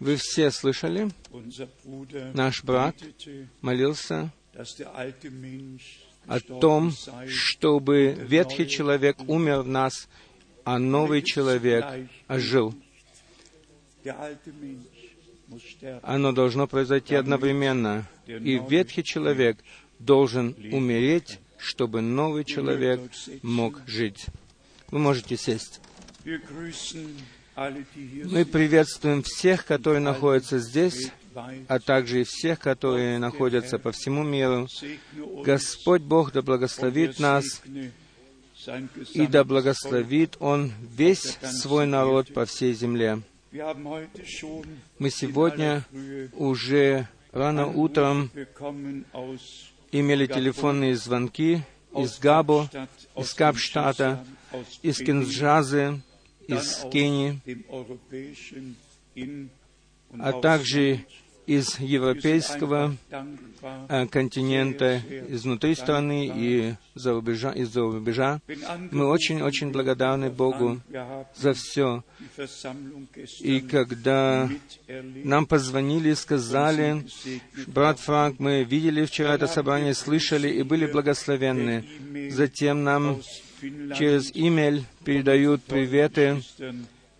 Вы 0.00 0.16
все 0.16 0.50
слышали? 0.50 1.10
Наш 2.34 2.64
брат 2.64 2.96
молился 3.60 4.32
о 6.26 6.40
том, 6.40 6.92
чтобы 7.28 8.12
ветхий 8.12 8.68
человек 8.68 9.18
умер 9.26 9.60
в 9.62 9.68
нас, 9.68 10.08
а 10.64 10.78
новый 10.78 11.22
человек 11.22 11.84
ожил. 12.26 12.74
Оно 16.02 16.32
должно 16.32 16.66
произойти 16.66 17.14
одновременно. 17.14 18.06
И 18.26 18.60
ветхий 18.68 19.02
человек 19.02 19.58
должен 19.98 20.54
умереть, 20.72 21.38
чтобы 21.58 22.00
новый 22.00 22.44
человек 22.44 23.00
мог 23.42 23.80
жить. 23.86 24.26
Вы 24.90 24.98
можете 25.00 25.36
сесть. 25.36 25.80
Мы 27.58 28.44
приветствуем 28.44 29.24
всех, 29.24 29.66
которые 29.66 30.00
находятся 30.00 30.60
здесь, 30.60 31.10
а 31.66 31.80
также 31.80 32.20
и 32.20 32.24
всех, 32.24 32.60
которые 32.60 33.18
находятся 33.18 33.80
по 33.80 33.90
всему 33.90 34.22
миру. 34.22 34.68
Господь 35.44 36.02
Бог 36.02 36.30
да 36.30 36.42
благословит 36.42 37.18
нас, 37.18 37.62
и 39.12 39.26
да 39.26 39.42
благословит 39.42 40.36
Он 40.38 40.72
весь 40.80 41.38
свой 41.42 41.86
народ 41.86 42.32
по 42.32 42.44
всей 42.44 42.74
земле. 42.74 43.22
Мы 43.50 45.10
сегодня 45.10 45.84
уже 46.34 47.08
рано 47.32 47.66
утром 47.66 48.30
имели 49.90 50.26
телефонные 50.26 50.94
звонки 50.94 51.62
из 51.96 52.20
Габо, 52.20 52.70
из 53.16 53.34
Капштата, 53.34 54.24
из 54.82 54.98
Кинджазы, 54.98 56.00
из 56.48 56.84
Кении, 56.90 57.40
а 60.18 60.32
также 60.40 61.04
из 61.48 61.80
европейского 61.80 62.94
э, 63.88 64.06
континента, 64.08 65.00
изнутри 65.30 65.74
страны 65.74 66.30
и 66.34 66.74
за 66.94 67.14
рубежа, 67.14 67.52
из-за 67.52 67.80
рубежа. 67.80 68.40
Мы 68.90 69.06
очень-очень 69.06 69.70
благодарны 69.72 70.28
Богу 70.28 70.82
за 71.34 71.54
все. 71.54 72.04
И 73.40 73.60
когда 73.60 74.50
нам 75.24 75.46
позвонили 75.46 76.10
и 76.10 76.14
сказали, 76.14 77.06
брат 77.66 77.98
Франк, 77.98 78.38
мы 78.40 78.62
видели 78.64 79.06
вчера 79.06 79.34
это 79.34 79.46
собрание, 79.46 79.94
слышали 79.94 80.50
и 80.50 80.62
были 80.62 80.84
благословенны. 80.84 82.30
Затем 82.30 82.84
нам 82.84 83.22
через 83.96 84.30
имейл 84.34 84.84
передают 85.04 85.62
приветы 85.64 86.42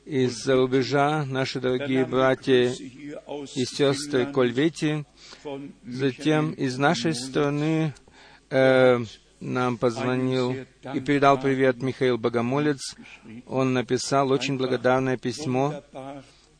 из-за 0.04 0.56
рубежа 0.56 1.24
наши 1.24 1.60
дорогие 1.60 2.04
братья 2.04 2.72
и 2.72 3.64
сестры 3.64 4.26
Кольвети. 4.32 5.04
Затем 5.84 6.52
из 6.52 6.78
нашей 6.78 7.14
страны 7.14 7.92
э, 8.50 9.04
нам 9.40 9.76
позвонил 9.76 10.56
и 10.94 11.00
передал 11.00 11.40
привет 11.40 11.82
Михаил 11.82 12.18
Богомолец. 12.18 12.96
Он 13.46 13.72
написал 13.72 14.30
очень 14.30 14.56
благодарное 14.56 15.16
письмо. 15.16 15.82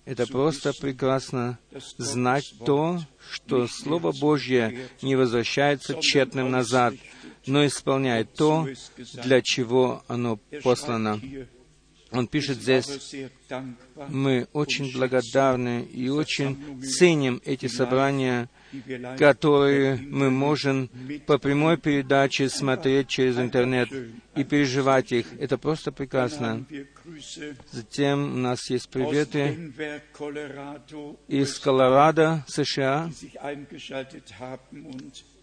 Это 0.05 0.27
просто 0.27 0.73
прекрасно 0.73 1.59
знать 1.99 2.55
то, 2.65 2.99
что 3.31 3.67
Слово 3.67 4.13
Божье 4.13 4.89
не 5.03 5.17
возвращается 5.17 5.97
тщетным 6.01 6.51
назад, 6.51 6.95
но 7.49 7.67
исполняет 7.67 8.33
то, 8.35 8.69
для 9.25 9.43
чего 9.43 10.03
оно 10.07 10.39
послано. 10.63 11.21
Он 12.11 12.27
пишет 12.27 12.59
здесь, 12.59 13.15
мы 14.09 14.49
очень 14.55 14.93
благодарны 14.95 15.83
и 15.83 16.09
очень 16.09 16.81
ценим 16.83 17.43
эти 17.45 17.67
собрания, 17.67 18.49
которые 19.19 19.97
мы 19.97 20.31
можем 20.31 20.89
по 21.27 21.37
прямой 21.37 21.77
передаче 21.77 22.49
смотреть 22.49 23.09
через 23.09 23.39
интернет 23.39 23.91
и 24.35 24.45
переживать 24.45 25.13
их. 25.13 25.27
Это 25.39 25.59
просто 25.59 25.93
прекрасно. 25.93 26.65
Затем 27.73 28.33
у 28.33 28.39
нас 28.39 28.71
есть 28.71 28.89
приветы 28.89 29.73
из 31.29 31.59
Колорадо, 31.59 32.45
США. 32.49 33.11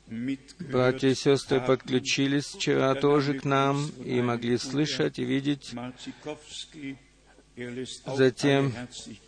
Братья 0.08 1.08
и 1.08 1.16
сестры 1.16 1.60
подключились 1.60 2.46
вчера 2.46 2.94
тоже 2.94 3.40
к 3.40 3.44
нам 3.44 3.88
и 4.04 4.22
могли 4.22 4.58
слышать 4.58 5.18
и 5.18 5.24
видеть. 5.24 5.74
Затем 8.06 8.74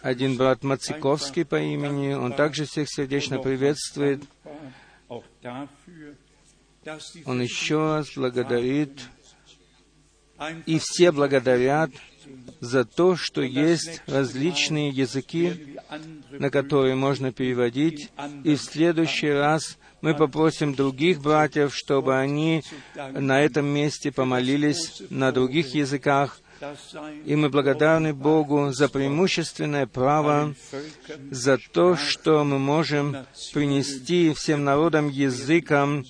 один 0.02 0.38
брат 0.38 0.64
Мациковский 0.64 1.46
по 1.46 1.60
имени, 1.60 2.14
он 2.14 2.34
также 2.34 2.66
всех 2.66 2.90
сердечно 2.90 3.40
приветствует. 3.40 4.22
Он 7.26 7.42
еще 7.42 7.96
раз 7.96 8.14
благодарит, 8.16 9.02
и 10.66 10.78
все 10.80 11.12
благодарят 11.12 11.92
за 12.60 12.86
то, 12.86 13.16
что 13.16 13.42
есть 13.42 14.02
различные 14.08 14.90
языки, 14.90 15.78
на 16.30 16.50
которые 16.50 16.96
можно 16.96 17.32
переводить, 17.32 18.12
и 18.44 18.56
в 18.56 18.62
следующий 18.62 19.30
раз 19.30 19.78
мы 20.02 20.14
попросим 20.14 20.74
других 20.74 21.22
братьев, 21.22 21.76
чтобы 21.76 22.18
они 22.18 22.64
на 22.96 23.42
этом 23.42 23.66
месте 23.66 24.12
помолились 24.12 25.02
на 25.10 25.32
других 25.32 25.74
языках, 25.74 26.40
и 27.26 27.36
мы 27.36 27.50
благодарны 27.50 28.14
Богу 28.14 28.72
за 28.72 28.90
преимущественное 28.90 29.86
право, 29.86 30.56
за 31.30 31.58
то, 31.58 31.96
что 31.96 32.44
мы 32.44 32.58
можем 32.58 33.26
принести 33.54 34.34
всем 34.34 34.64
народам, 34.64 35.10
языкам 35.10 36.06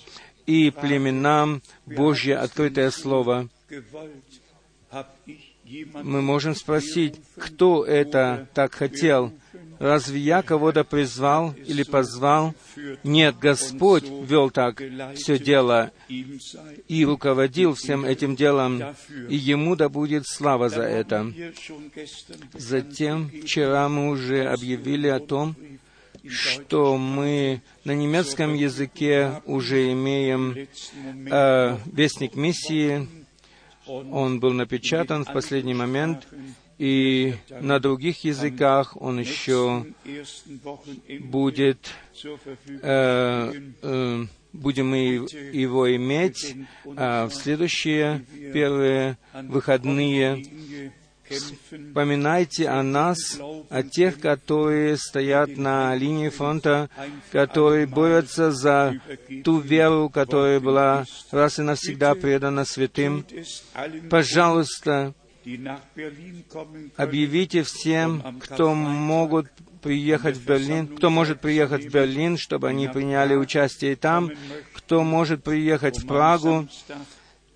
и 0.45 0.71
племенам 0.71 1.61
Божье 1.85 2.37
открытое 2.37 2.91
Слово. 2.91 3.49
Мы 6.03 6.21
можем 6.21 6.55
спросить, 6.55 7.15
кто 7.37 7.85
это 7.85 8.47
так 8.53 8.73
хотел, 8.73 9.33
Разве 9.79 10.19
я 10.19 10.41
кого-то 10.41 10.83
призвал 10.83 11.53
или 11.65 11.83
позвал? 11.83 12.55
Нет, 13.03 13.37
Господь 13.39 14.05
вел 14.05 14.49
так 14.49 14.81
все 15.15 15.37
дело 15.37 15.91
и 16.87 17.05
руководил 17.05 17.75
всем 17.75 18.03
этим 18.03 18.35
делом, 18.35 18.81
и 19.29 19.35
Ему 19.35 19.75
да 19.75 19.89
будет 19.89 20.23
слава 20.25 20.69
за 20.69 20.83
это. 20.83 21.31
Затем, 22.53 23.29
вчера 23.43 23.87
мы 23.87 24.09
уже 24.09 24.45
объявили 24.45 25.07
о 25.07 25.19
том, 25.19 25.55
что 26.27 26.97
мы 26.97 27.61
на 27.85 27.91
немецком 27.91 28.53
языке 28.55 29.41
уже 29.45 29.91
имеем 29.93 30.67
э, 31.31 31.77
вестник 31.85 32.35
миссии. 32.35 33.07
Он 33.87 34.39
был 34.39 34.53
напечатан 34.53 35.25
в 35.25 35.33
последний 35.33 35.73
момент, 35.73 36.27
и 36.77 37.35
на 37.49 37.79
других 37.79 38.23
языках 38.23 38.95
он 39.01 39.19
еще 39.19 39.85
будет, 41.21 41.89
э, 42.83 43.53
э, 43.81 44.25
будем 44.53 44.89
мы 44.89 44.97
его 45.53 45.95
иметь 45.95 46.55
э, 46.85 47.25
в 47.25 47.31
следующие 47.31 48.25
первые 48.53 49.17
выходные. 49.33 50.43
Вспоминайте 51.29 52.67
о 52.69 52.83
нас, 52.83 53.39
о 53.69 53.83
тех, 53.83 54.19
которые 54.19 54.97
стоят 54.97 55.57
на 55.57 55.95
линии 55.95 56.29
фронта, 56.29 56.89
которые 57.31 57.85
борются 57.85 58.51
за 58.51 58.99
ту 59.43 59.59
веру, 59.59 60.09
которая 60.09 60.59
была 60.59 61.05
раз 61.31 61.59
и 61.59 61.63
навсегда 61.63 62.15
предана 62.15 62.65
святым. 62.65 63.25
Пожалуйста, 64.09 65.13
Объявите 66.97 67.63
всем, 67.63 68.37
кто 68.41 68.73
могут 68.73 69.47
приехать 69.81 70.35
в 70.35 70.45
Берлин, 70.45 70.87
кто 70.87 71.09
может 71.09 71.39
приехать 71.39 71.85
в 71.85 71.89
Берлин, 71.89 72.37
чтобы 72.37 72.67
они 72.67 72.89
приняли 72.89 73.35
участие 73.35 73.95
там, 73.95 74.31
кто 74.73 75.03
может 75.03 75.43
приехать 75.43 75.99
в 75.99 76.07
Прагу, 76.07 76.67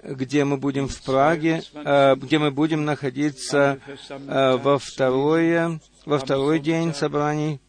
где 0.04 0.44
мы 0.44 0.58
будем 0.58 0.88
в 0.88 1.02
Праге, 1.02 1.64
э, 1.74 2.16
где 2.16 2.40
мы 2.40 2.52
будем 2.52 2.86
находиться 2.86 3.80
э, 4.10 4.58
во 4.58 4.80
второе, 4.80 5.80
во 6.06 6.18
второй 6.18 6.60
день 6.60 6.94
собраний, 6.94 7.60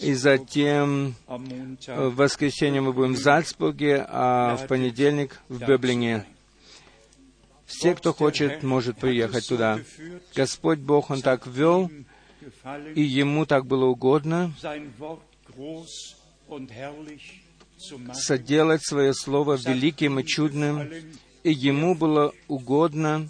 и 0.00 0.14
затем 0.14 1.14
в 1.26 2.14
воскресенье 2.16 2.80
мы 2.80 2.92
будем 2.92 3.14
в 3.14 3.18
Зальцбурге, 3.18 4.04
а 4.08 4.56
в 4.56 4.66
понедельник 4.66 5.40
в 5.48 5.64
Беблине. 5.64 6.24
Все, 7.66 7.94
кто 7.94 8.14
хочет, 8.14 8.62
может 8.62 8.96
приехать 8.96 9.46
туда. 9.46 9.80
Господь 10.34 10.78
Бог, 10.78 11.10
Он 11.10 11.20
так 11.20 11.46
вел, 11.46 11.90
и 12.94 13.02
Ему 13.02 13.44
так 13.46 13.66
было 13.66 13.84
угодно 13.84 14.52
соделать 18.14 18.84
Свое 18.84 19.14
Слово 19.14 19.56
великим 19.56 20.18
и 20.18 20.24
чудным, 20.24 20.88
и 21.48 21.52
Ему 21.52 21.94
было 21.94 22.34
угодно 22.46 23.26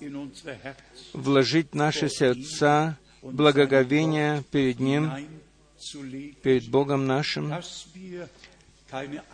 вложить 1.13 1.69
в 1.71 1.75
наши 1.75 2.09
сердца 2.09 2.99
благоговения 3.23 4.43
перед 4.51 4.81
Ним, 4.81 5.11
перед 6.43 6.69
Богом 6.69 7.07
нашим, 7.07 7.55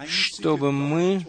чтобы 0.07 0.71
мы 0.71 1.27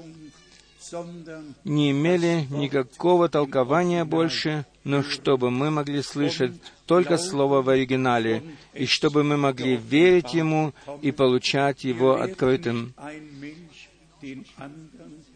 не 1.64 1.92
имели 1.92 2.46
никакого 2.50 3.30
толкования 3.30 4.04
больше, 4.04 4.66
но 4.84 5.02
чтобы 5.02 5.50
мы 5.50 5.72
могли 5.72 6.02
слышать 6.02 6.52
только 6.86 7.18
Слово 7.18 7.62
в 7.62 7.70
оригинале, 7.70 8.44
и 8.74 8.86
чтобы 8.86 9.24
мы 9.24 9.38
могли 9.38 9.78
верить 9.78 10.34
Ему 10.34 10.74
и 11.02 11.12
получать 11.12 11.86
Его 11.86 12.22
открытым. 12.22 12.94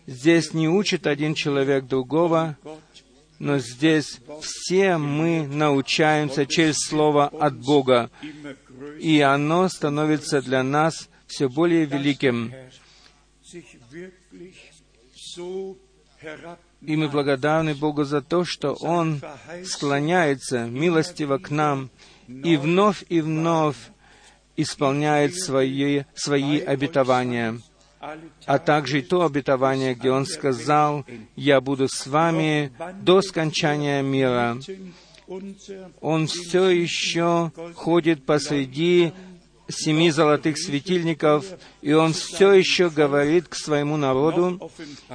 Здесь 0.09 0.55
не 0.55 0.67
учит 0.67 1.05
один 1.05 1.35
человек 1.35 1.85
другого, 1.85 2.57
но 3.37 3.59
здесь 3.59 4.19
все 4.41 4.97
мы 4.97 5.45
научаемся 5.47 6.47
через 6.47 6.77
Слово 6.79 7.27
от 7.27 7.55
Бога, 7.59 8.09
и 8.99 9.21
оно 9.21 9.69
становится 9.69 10.41
для 10.41 10.63
нас 10.63 11.09
все 11.27 11.47
более 11.47 11.85
великим. 11.85 12.51
И 16.81 16.95
мы 16.95 17.07
благодарны 17.07 17.75
Богу 17.75 18.03
за 18.03 18.23
то, 18.23 18.43
что 18.45 18.73
Он 18.81 19.21
склоняется 19.63 20.65
милостиво 20.65 21.37
к 21.37 21.51
нам 21.51 21.91
и 22.27 22.57
вновь 22.57 23.05
и 23.09 23.21
вновь 23.21 23.77
исполняет 24.57 25.35
свои, 25.35 26.05
свои 26.15 26.59
обетования, 26.59 27.61
а 28.45 28.59
также 28.59 28.99
и 28.99 29.01
то 29.01 29.25
обетование, 29.25 29.93
где 29.93 30.11
Он 30.11 30.25
сказал, 30.25 31.05
«Я 31.35 31.61
буду 31.61 31.87
с 31.89 32.07
вами 32.07 32.71
до 33.01 33.21
скончания 33.21 34.01
мира». 34.01 34.57
Он 36.01 36.25
все 36.27 36.69
еще 36.69 37.51
ходит 37.75 38.25
посреди 38.25 39.13
семи 39.69 40.09
золотых 40.09 40.57
светильников, 40.57 41.45
и 41.81 41.93
Он 41.93 42.13
все 42.13 42.53
еще 42.53 42.89
говорит 42.89 43.47
к 43.47 43.55
своему 43.55 43.97
народу, 43.97 44.71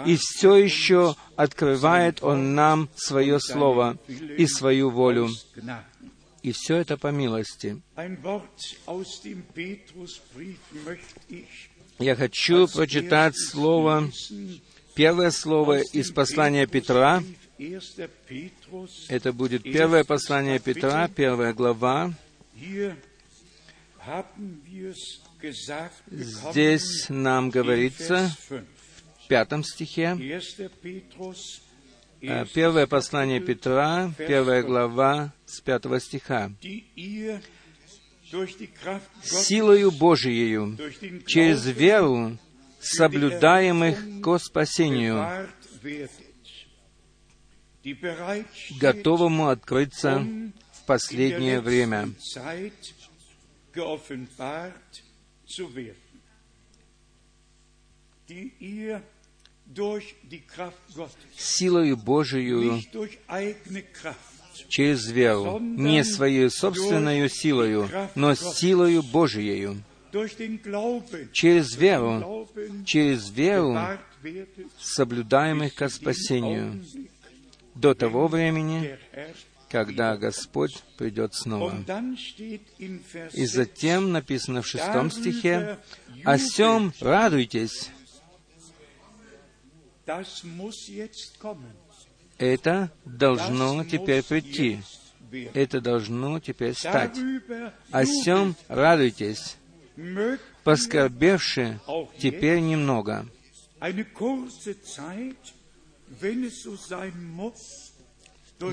и 0.06 0.16
все 0.16 0.54
еще 0.54 1.16
открывает 1.36 2.22
Он 2.22 2.54
нам 2.54 2.88
свое 2.94 3.40
Слово 3.40 3.96
и 4.08 4.46
свою 4.46 4.90
волю. 4.90 5.28
И 6.44 6.52
все 6.52 6.76
это 6.76 6.98
по 6.98 7.06
милости. 7.06 7.80
Я 11.98 12.16
хочу 12.16 12.68
прочитать 12.68 13.34
слово, 13.38 14.10
первое 14.94 15.30
слово 15.30 15.80
из 15.80 16.10
послания 16.10 16.66
Петра. 16.66 17.22
1. 17.56 17.80
Petrus, 18.28 18.90
Это 19.08 19.32
будет 19.32 19.62
первое 19.62 20.04
послание 20.04 20.58
Петра, 20.58 21.08
первая 21.08 21.54
глава. 21.54 22.12
Здесь 26.10 27.06
нам 27.08 27.48
говорится 27.48 28.36
Vers 28.50 28.50
5. 28.50 28.64
в 29.24 29.28
пятом 29.28 29.64
стихе, 29.64 30.14
первое 32.54 32.86
послание 32.86 33.40
Петра, 33.40 34.12
первая 34.16 34.62
глава 34.62 35.32
с 35.46 35.60
пятого 35.60 36.00
стиха. 36.00 36.52
«Силою 39.22 39.90
Божиею, 39.90 40.76
через 41.26 41.66
веру, 41.66 42.38
соблюдаемых 42.80 44.22
ко 44.22 44.38
спасению, 44.38 45.48
готовому 48.80 49.48
открыться 49.48 50.26
в 50.72 50.86
последнее 50.86 51.60
время». 51.60 52.10
die 58.28 58.52
ihr 58.58 59.02
силою 61.36 61.96
Божию 61.96 62.82
через 64.68 65.08
веру, 65.10 65.58
не 65.60 66.04
своей 66.04 66.50
собственной 66.50 67.28
силою, 67.28 67.88
но 68.14 68.34
силою 68.34 69.02
Glauben, 70.62 71.28
через 71.32 71.74
веру, 71.74 72.48
через 72.86 73.30
веру, 73.30 73.76
соблюдаемых 74.78 75.74
ко 75.74 75.88
спасению, 75.88 76.84
до 77.74 77.94
того 77.94 78.28
времени, 78.28 78.96
когда 79.68 80.16
Господь 80.16 80.84
придет 80.96 81.34
снова. 81.34 81.74
И 82.38 82.60
6, 83.32 83.52
затем 83.52 84.12
написано 84.12 84.62
в 84.62 84.68
шестом 84.68 85.10
стихе, 85.10 85.78
«О 86.24 86.38
сем 86.38 86.92
радуйтесь». 87.00 87.90
Это 92.38 92.90
должно 93.04 93.84
теперь 93.84 94.22
прийти. 94.22 94.80
Это 95.54 95.80
должно 95.80 96.40
теперь 96.40 96.74
стать. 96.74 97.16
О 97.90 98.04
сем 98.04 98.56
радуйтесь, 98.68 99.56
поскорбевши 100.62 101.80
теперь 102.18 102.60
немного. 102.60 103.26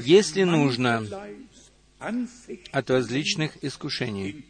Если 0.03 0.43
нужно, 0.43 1.07
от 2.71 2.89
различных 2.89 3.63
искушений. 3.63 4.45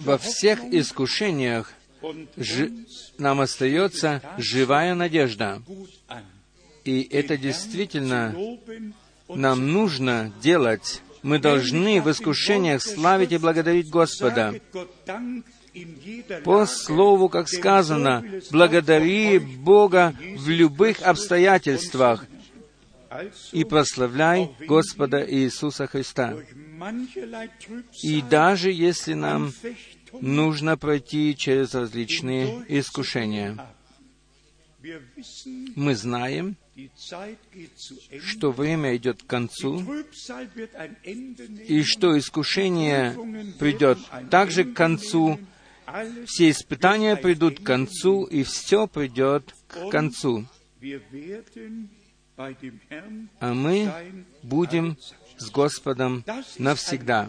Во 0.00 0.18
всех 0.18 0.60
искушениях 0.72 1.72
uns 2.02 3.12
нам 3.18 3.40
остается 3.40 4.22
живая 4.38 4.94
надежда. 4.94 5.62
И 6.84 7.02
это 7.10 7.36
действительно 7.36 8.34
нам 9.28 9.68
нужно 9.68 10.32
делать. 10.42 11.02
Мы 11.22 11.38
должны 11.38 12.00
в 12.00 12.10
искушениях 12.10 12.82
славить 12.82 13.32
и 13.32 13.38
благодарить 13.38 13.90
Господа. 13.90 14.54
По 16.44 16.66
слову, 16.66 17.28
как 17.28 17.48
сказано, 17.48 18.24
благодари 18.50 19.38
Бога 19.38 20.14
в 20.36 20.48
любых 20.48 21.02
обстоятельствах 21.02 22.26
и 23.52 23.64
прославляй 23.64 24.50
Господа 24.66 25.24
Иисуса 25.28 25.86
Христа. 25.86 26.36
И 28.02 28.22
даже 28.22 28.72
если 28.72 29.14
нам 29.14 29.52
нужно 30.12 30.76
пройти 30.76 31.36
через 31.36 31.74
различные 31.74 32.64
искушения, 32.68 33.58
мы 35.76 35.94
знаем, 35.94 36.56
что 38.24 38.50
время 38.50 38.96
идет 38.96 39.22
к 39.22 39.26
концу, 39.26 39.82
и 41.68 41.82
что 41.82 42.18
искушение 42.18 43.12
придет 43.58 43.98
также 44.30 44.64
к 44.64 44.74
концу, 44.74 45.38
все 46.26 46.50
испытания 46.50 47.16
придут 47.16 47.60
к 47.60 47.62
концу, 47.64 48.24
и 48.24 48.42
все 48.42 48.86
придет 48.86 49.54
к 49.66 49.90
концу. 49.90 50.46
А 53.40 53.54
мы 53.54 54.24
будем 54.42 54.96
с 55.36 55.50
Господом 55.50 56.24
навсегда. 56.58 57.28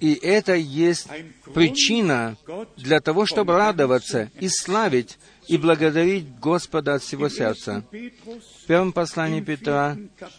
И 0.00 0.14
это 0.14 0.54
есть 0.54 1.08
причина 1.52 2.36
для 2.76 3.00
того, 3.00 3.26
чтобы 3.26 3.56
радоваться 3.56 4.30
и 4.40 4.48
славить 4.48 5.18
и 5.46 5.58
благодарить 5.58 6.38
Господа 6.38 6.94
от 6.94 7.02
всего 7.02 7.28
сердца. 7.28 7.84
В 7.90 8.66
первом 8.66 8.92
послании 8.92 9.40
Петра, 9.40 9.98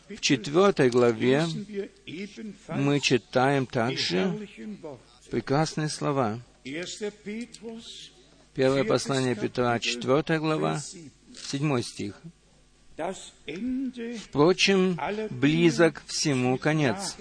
в 0.10 0.20
четвертой 0.20 0.90
главе, 0.90 1.46
мы 2.70 3.00
читаем 3.00 3.66
также 3.66 4.48
прекрасные 5.30 5.90
слова. 5.90 6.40
1. 6.64 6.84
Petrus, 7.26 8.12
Первое 8.54 8.84
послание 8.84 9.36
Петра, 9.36 9.80
четвертая 9.80 10.40
глава, 10.40 10.76
Vers 10.76 10.92
7. 10.92 11.12
седьмой 11.52 11.84
стих. 11.84 12.22
Впрочем, 14.30 15.00
близок 15.32 16.04
всему 16.08 16.58
конец. 16.58 17.16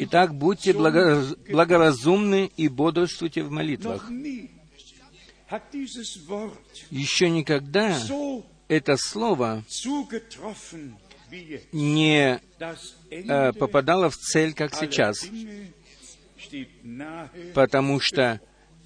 Итак, 0.00 0.34
будьте 0.34 0.72
благо- 0.72 1.24
благоразумны 1.48 2.50
и 2.56 2.68
бодрствуйте 2.68 3.42
в 3.42 3.50
молитвах. 3.50 4.08
Еще 6.90 7.30
никогда 7.30 7.98
это 8.68 8.96
слово 8.96 9.64
не 11.72 12.40
э, 13.10 13.52
попадало 13.52 14.10
в 14.10 14.16
цель, 14.16 14.52
как 14.52 14.74
сейчас. 14.74 15.26
Потому 17.54 18.00
что 18.00 18.40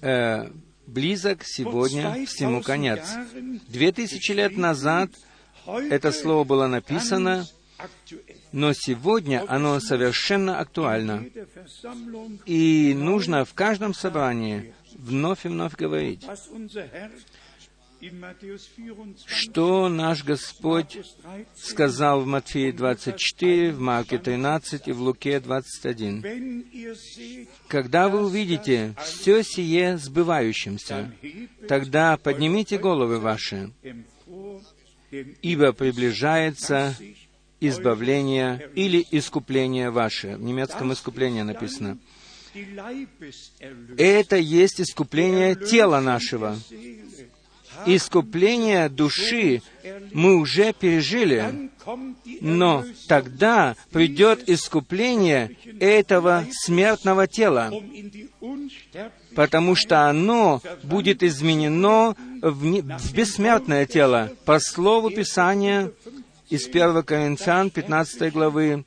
э, 0.05 0.49
близок 0.87 1.43
сегодня 1.43 2.25
всему 2.25 2.61
конец. 2.61 3.01
Две 3.67 3.91
тысячи 3.91 4.31
лет 4.31 4.57
назад 4.57 5.09
это 5.65 6.11
слово 6.11 6.43
было 6.43 6.67
написано, 6.67 7.45
но 8.51 8.73
сегодня 8.73 9.43
оно 9.47 9.79
совершенно 9.79 10.59
актуально. 10.59 11.25
И 12.45 12.93
нужно 12.95 13.45
в 13.45 13.53
каждом 13.53 13.93
собрании 13.93 14.73
вновь 14.93 15.45
и 15.45 15.49
вновь 15.49 15.75
говорить, 15.75 16.25
что 19.25 19.89
наш 19.89 20.23
Господь 20.23 20.97
сказал 21.55 22.21
в 22.21 22.25
Матфея 22.25 22.71
24, 22.73 23.71
в 23.71 23.79
Марке 23.79 24.17
13 24.17 24.87
и 24.87 24.91
в 24.91 25.01
Луке 25.01 25.39
21. 25.39 26.65
Когда 27.67 28.09
вы 28.09 28.25
увидите 28.25 28.95
все 29.03 29.43
сие 29.43 29.97
сбывающимся, 29.97 31.11
тогда 31.67 32.17
поднимите 32.17 32.77
головы 32.77 33.19
ваши, 33.19 33.71
ибо 35.41 35.71
приближается 35.73 36.95
избавление 37.59 38.69
или 38.75 39.05
искупление 39.11 39.89
ваше. 39.89 40.35
В 40.37 40.41
немецком 40.41 40.93
искупление 40.93 41.43
написано. 41.43 41.97
Это 43.97 44.37
есть 44.37 44.79
искупление 44.79 45.55
тела 45.55 45.99
нашего. 45.99 46.57
Искупление 47.85 48.89
души 48.89 49.61
мы 50.13 50.37
уже 50.37 50.73
пережили, 50.73 51.69
но 52.41 52.83
тогда 53.07 53.75
придет 53.91 54.49
искупление 54.49 55.55
этого 55.79 56.45
смертного 56.51 57.27
тела, 57.27 57.71
потому 59.35 59.75
что 59.75 60.09
оно 60.09 60.61
будет 60.83 61.21
изменено 61.23 62.15
в, 62.41 62.65
не, 62.65 62.81
в 62.81 63.13
бессмертное 63.13 63.85
тело. 63.85 64.31
По 64.45 64.59
слову 64.59 65.09
Писания 65.09 65.91
из 66.49 66.67
1 66.67 67.03
Коринфян 67.03 67.69
15 67.69 68.31
главы, 68.33 68.85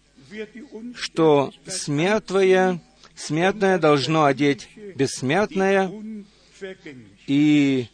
что 0.95 1.53
смертное, 1.67 2.81
смертное 3.15 3.79
должно 3.79 4.25
одеть 4.25 4.69
бессмертное, 4.97 5.91
и 7.27 7.87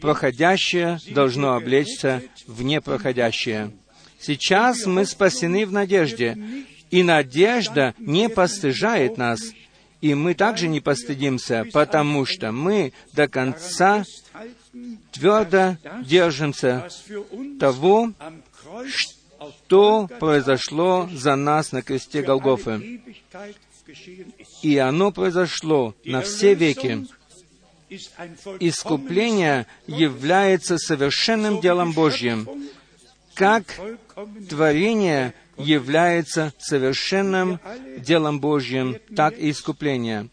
проходящее 0.00 0.98
должно 1.10 1.54
облечься 1.54 2.22
в 2.46 2.62
непроходящее. 2.62 3.72
Сейчас 4.18 4.86
мы 4.86 5.06
спасены 5.06 5.64
в 5.66 5.72
надежде, 5.72 6.36
и 6.90 7.02
надежда 7.02 7.94
не 7.98 8.28
постыжает 8.28 9.16
нас, 9.16 9.40
и 10.00 10.14
мы 10.14 10.34
также 10.34 10.68
не 10.68 10.80
постыдимся, 10.80 11.66
потому 11.72 12.24
что 12.26 12.52
мы 12.52 12.92
до 13.12 13.28
конца 13.28 14.04
твердо 15.12 15.76
держимся 16.02 16.88
того, 17.58 18.12
что 19.38 20.08
произошло 20.18 21.08
за 21.12 21.36
нас 21.36 21.72
на 21.72 21.82
кресте 21.82 22.22
Голгофы. 22.22 23.00
И 24.62 24.76
оно 24.76 25.10
произошло 25.12 25.94
на 26.04 26.20
все 26.20 26.54
веки. 26.54 27.06
Искупление 28.60 29.66
является 29.86 30.78
совершенным 30.78 31.60
делом 31.60 31.92
Божьим, 31.92 32.48
как 33.34 33.64
творение 34.48 35.34
является 35.56 36.52
совершенным 36.58 37.58
делом 37.98 38.40
Божьим, 38.40 38.98
так 39.14 39.38
и 39.38 39.50
искупление. 39.50 40.28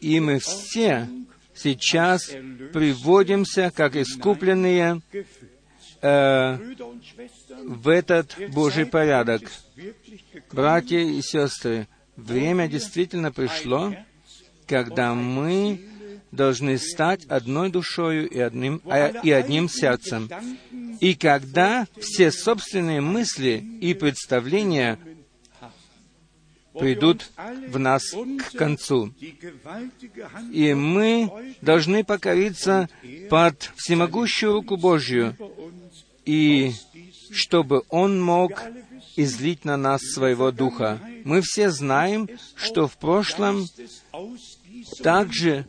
И 0.00 0.20
мы 0.20 0.38
все 0.40 1.08
сейчас 1.54 2.26
приводимся 2.72 3.72
как 3.74 3.96
искупленные 3.96 5.00
э, 6.02 6.58
в 7.64 7.88
этот 7.88 8.36
Божий 8.50 8.86
порядок. 8.86 9.42
Братья 10.52 10.98
и 10.98 11.20
сестры, 11.22 11.88
время 12.16 12.68
действительно 12.68 13.32
пришло, 13.32 13.94
когда 14.66 15.14
мы 15.14 15.87
должны 16.30 16.78
стать 16.78 17.24
одной 17.26 17.70
душою 17.70 18.28
и 18.28 18.38
одним, 18.38 18.80
а, 18.84 19.08
и 19.08 19.30
одним 19.30 19.68
сердцем. 19.68 20.28
И 21.00 21.14
когда 21.14 21.86
все 21.98 22.30
собственные 22.30 23.00
мысли 23.00 23.64
и 23.80 23.94
представления 23.94 24.98
придут 26.78 27.30
в 27.68 27.78
нас 27.78 28.02
к 28.12 28.56
концу. 28.56 29.12
И 30.52 30.74
мы 30.74 31.54
должны 31.60 32.04
покориться 32.04 32.88
под 33.28 33.72
всемогущую 33.76 34.52
руку 34.52 34.76
Божью, 34.76 35.36
и 36.24 36.72
чтобы 37.30 37.82
Он 37.88 38.20
мог 38.20 38.62
излить 39.16 39.64
на 39.64 39.76
нас 39.76 40.00
своего 40.02 40.52
Духа. 40.52 41.00
Мы 41.24 41.40
все 41.42 41.70
знаем, 41.70 42.28
что 42.54 42.86
в 42.86 42.96
прошлом 42.96 43.66
также 45.02 45.66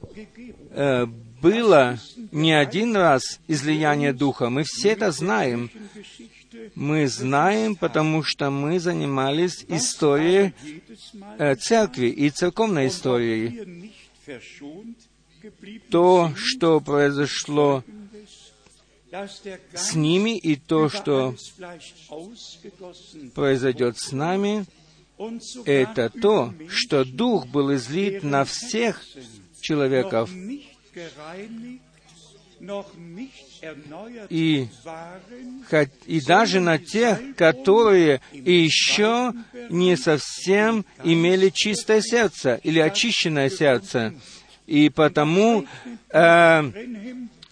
было 0.70 2.00
не 2.32 2.52
один 2.52 2.96
раз 2.96 3.40
излияние 3.48 4.14
Духа. 4.14 4.50
Мы 4.50 4.64
все 4.64 4.90
это 4.90 5.12
знаем. 5.12 5.72
Мы 6.76 7.08
знаем, 7.08 7.76
потому 7.76 8.24
что 8.24 8.50
мы 8.50 8.80
занимались 8.80 9.66
историей 9.68 10.54
э, 11.38 11.56
церкви 11.56 12.08
и 12.08 12.30
церковной 12.30 12.88
историей. 12.88 13.94
То, 15.90 16.32
что 16.36 16.80
произошло 16.82 17.84
с 19.74 19.96
ними, 19.96 20.38
и 20.38 20.56
то, 20.56 20.90
что 20.90 21.36
произойдет 23.34 23.98
с 23.98 24.12
нами, 24.12 24.66
это 25.66 26.10
то, 26.10 26.54
что 26.68 27.06
Дух 27.06 27.48
был 27.48 27.74
излит 27.76 28.24
на 28.24 28.44
всех 28.44 29.04
человеков, 29.62 30.30
и, 34.30 34.68
и 36.08 36.22
даже 36.22 36.60
на 36.60 36.78
тех, 36.78 37.36
которые 37.38 38.22
еще 38.34 39.34
не 39.70 39.96
совсем 39.96 40.86
имели 41.04 41.50
чистое 41.54 42.01
сердце 42.01 42.60
или 42.63 42.80
очищенное 42.80 43.50
сердце. 43.50 44.13
И 44.68 44.89
потому 44.89 45.66
э, 46.10 46.72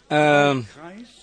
э, 0.10 0.56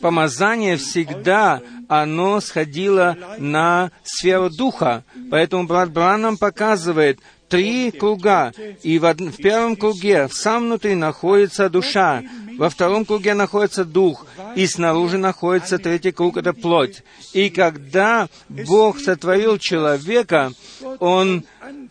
помазание 0.00 0.76
всегда, 0.76 1.62
оно 1.88 2.41
сходило 2.41 3.17
на 3.38 3.91
сферу 4.03 4.50
духа. 4.50 5.05
Поэтому 5.31 5.67
брат 5.67 5.91
Бранам 5.91 6.37
показывает, 6.37 7.21
три 7.49 7.91
круга, 7.91 8.53
и 8.83 8.99
в, 8.99 9.05
од... 9.05 9.21
в 9.21 9.37
первом 9.37 9.76
круге, 9.76 10.26
в 10.26 10.35
самом 10.35 10.67
внутри 10.67 10.95
находится 10.95 11.69
душа, 11.69 12.23
во 12.59 12.69
втором 12.69 13.05
круге 13.05 13.35
находится 13.35 13.85
дух, 13.85 14.26
и 14.57 14.67
снаружи 14.67 15.19
находится 15.19 15.79
третий 15.79 16.12
круг, 16.12 16.37
это 16.37 16.53
плоть. 16.53 17.03
И 17.33 17.50
когда 17.50 18.29
Бог 18.49 18.99
сотворил 18.99 19.59
человека, 19.59 20.53
Он 21.00 21.45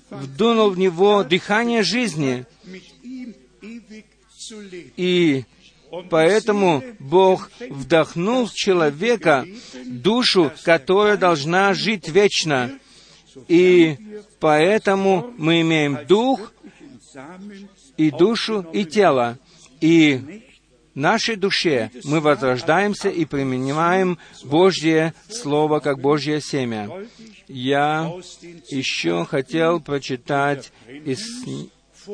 вдунул 0.09 0.69
в 0.71 0.77
него 0.77 1.23
дыхание 1.23 1.83
жизни, 1.83 2.45
и 4.97 5.45
Поэтому 6.09 6.83
Бог 6.99 7.51
вдохнул 7.69 8.47
в 8.47 8.53
человека 8.53 9.45
душу, 9.85 10.51
которая 10.63 11.17
должна 11.17 11.73
жить 11.73 12.09
вечно. 12.09 12.71
И 13.47 13.97
поэтому 14.39 15.33
мы 15.37 15.61
имеем 15.61 15.99
дух 16.07 16.53
и 17.97 18.11
душу 18.11 18.65
и 18.73 18.85
тело. 18.85 19.37
И 19.81 20.43
нашей 20.95 21.35
душе 21.35 21.91
мы 22.03 22.21
возрождаемся 22.21 23.09
и 23.09 23.25
применяем 23.25 24.17
Божье 24.43 25.13
Слово 25.29 25.79
как 25.79 25.99
Божье 25.99 26.41
семя. 26.41 26.89
Я 27.47 28.11
еще 28.69 29.25
хотел 29.25 29.79
прочитать 29.79 30.71
из 30.87 31.21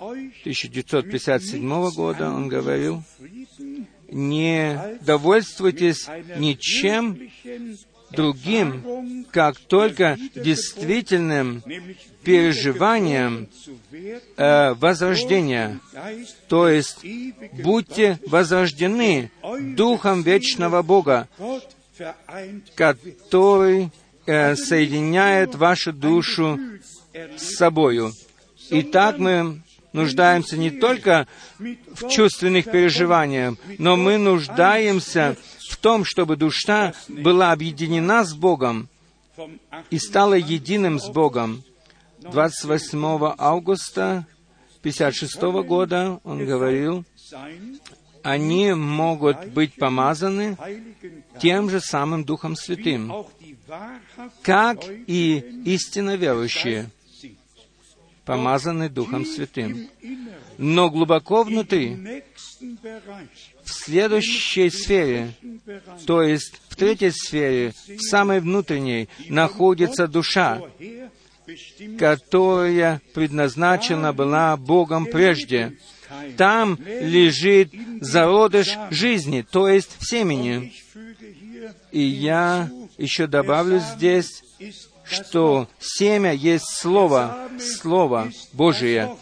1957 0.00 1.90
года 1.90 2.30
он 2.30 2.48
говорил, 2.48 3.02
не 4.08 4.98
довольствуйтесь 5.02 6.08
ничем 6.38 7.18
другим, 8.10 9.26
как 9.30 9.58
только 9.58 10.18
действительным 10.34 11.62
переживанием 12.22 13.48
э, 14.36 14.74
возрождения. 14.74 15.80
То 16.48 16.68
есть, 16.68 17.04
будьте 17.52 18.18
возрождены 18.26 19.30
Духом 19.76 20.22
вечного 20.22 20.82
Бога, 20.82 21.28
который 22.74 23.90
э, 24.26 24.54
соединяет 24.56 25.54
вашу 25.54 25.92
душу 25.92 26.58
с 27.12 27.56
собою. 27.56 28.12
Итак, 28.70 29.18
мы 29.18 29.62
нуждаемся 29.92 30.56
не 30.56 30.70
только 30.70 31.26
в 31.58 32.08
чувственных 32.08 32.70
переживаниях, 32.70 33.54
но 33.78 33.96
мы 33.96 34.18
нуждаемся 34.18 35.36
том, 35.80 36.04
чтобы 36.04 36.36
душа 36.36 36.94
была 37.08 37.52
объединена 37.52 38.24
с 38.24 38.34
Богом 38.34 38.88
и 39.90 39.98
стала 39.98 40.34
единым 40.34 41.00
с 41.00 41.08
Богом. 41.08 41.62
28 42.20 43.34
августа 43.38 44.26
56 44.82 45.40
года 45.66 46.20
он 46.24 46.44
говорил, 46.44 47.04
они 48.22 48.72
могут 48.72 49.46
быть 49.48 49.74
помазаны 49.74 50.56
тем 51.40 51.70
же 51.70 51.80
самым 51.80 52.24
Духом 52.24 52.56
Святым, 52.56 53.26
как 54.42 54.84
и 55.06 55.38
истинно 55.64 56.16
верующие 56.16 56.90
помазаны 58.24 58.88
Духом 58.88 59.24
Святым. 59.24 59.88
Но 60.58 60.90
глубоко 60.90 61.42
внутри, 61.42 62.22
в 63.70 63.72
следующей 63.72 64.68
сфере, 64.70 65.32
то 66.06 66.22
есть 66.22 66.60
в 66.68 66.76
третьей 66.76 67.12
сфере, 67.12 67.72
в 67.86 68.00
самой 68.00 68.40
внутренней, 68.40 69.08
находится 69.28 70.08
душа, 70.08 70.60
которая 71.98 73.00
предназначена 73.14 74.12
была 74.12 74.56
Богом 74.56 75.06
прежде. 75.06 75.78
Там 76.36 76.78
лежит 76.84 77.72
зародыш 78.00 78.76
жизни, 78.90 79.46
то 79.48 79.68
есть 79.68 79.96
в 79.98 80.08
семени. 80.08 80.72
И 81.92 82.02
я 82.02 82.68
еще 82.98 83.26
добавлю 83.26 83.78
здесь 83.78 84.42
что 85.10 85.68
семя 85.80 86.32
есть 86.32 86.66
Слово, 86.68 87.48
Слово 87.58 88.30
Божие. 88.52 89.16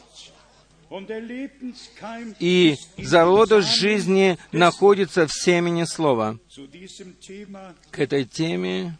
И 2.41 2.77
зародыш 2.97 3.65
жизни 3.65 4.39
находится 4.53 5.27
в 5.27 5.33
семени 5.33 5.85
Слова. 5.85 6.39
К 7.91 7.99
этой 7.99 8.25
теме 8.25 8.99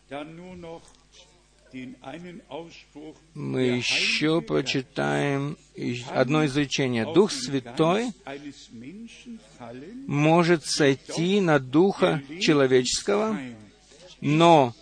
мы 3.35 3.61
еще 3.63 4.41
прочитаем 4.41 5.57
одно 6.11 6.47
изречение. 6.47 7.05
Дух 7.13 7.31
Святой 7.31 8.13
может 10.07 10.65
сойти 10.65 11.41
на 11.41 11.59
Духа 11.59 12.23
человеческого, 12.41 13.39
но 14.21 14.75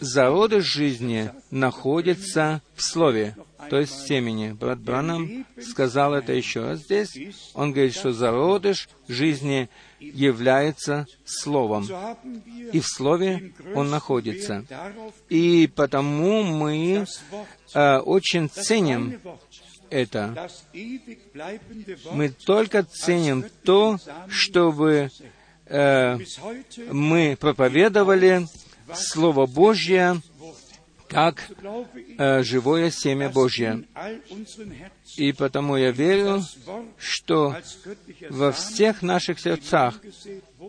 зародыш 0.00 0.64
жизни 0.64 1.30
находится 1.50 2.62
в 2.74 2.82
Слове, 2.82 3.36
то 3.70 3.78
есть 3.78 4.06
семени. 4.06 4.52
Брат 4.52 4.78
Бранам 4.78 5.46
сказал 5.60 6.14
это 6.14 6.32
еще 6.32 6.64
раз 6.64 6.80
здесь. 6.80 7.16
Он 7.54 7.72
говорит, 7.72 7.94
что 7.94 8.12
зародыш 8.12 8.88
жизни 9.08 9.68
является 9.98 11.06
Словом. 11.24 11.88
И 12.72 12.80
в 12.80 12.86
Слове 12.86 13.52
он 13.74 13.90
находится. 13.90 14.64
И 15.28 15.70
потому 15.74 16.42
мы 16.42 17.06
э, 17.74 17.98
очень 17.98 18.48
ценим 18.48 19.20
это. 19.90 20.48
Мы 22.12 22.28
только 22.30 22.82
ценим 22.82 23.44
то, 23.64 23.98
чтобы 24.28 25.10
э, 25.66 26.18
мы 26.90 27.36
проповедовали 27.38 28.46
Слово 28.94 29.46
Божье 29.46 30.20
как 31.08 31.50
э, 32.18 32.42
живое 32.42 32.90
семя 32.90 33.28
Божье. 33.28 33.84
И 35.16 35.32
потому 35.32 35.76
я 35.76 35.90
верю, 35.90 36.42
что 36.98 37.56
во 38.30 38.52
всех 38.52 39.02
наших 39.02 39.40
сердцах, 39.40 40.00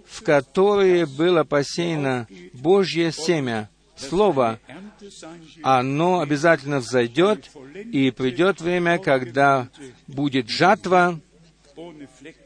в 0.05 0.21
которые 0.23 1.05
было 1.05 1.43
посеяно 1.43 2.27
Божье 2.53 3.11
семя, 3.11 3.69
Слово, 3.97 4.59
оно 5.63 6.19
обязательно 6.19 6.79
взойдет, 6.79 7.49
и 7.91 8.11
придет 8.11 8.61
время, 8.61 8.99
когда 8.99 9.69
будет 10.05 10.49
жатва, 10.49 11.19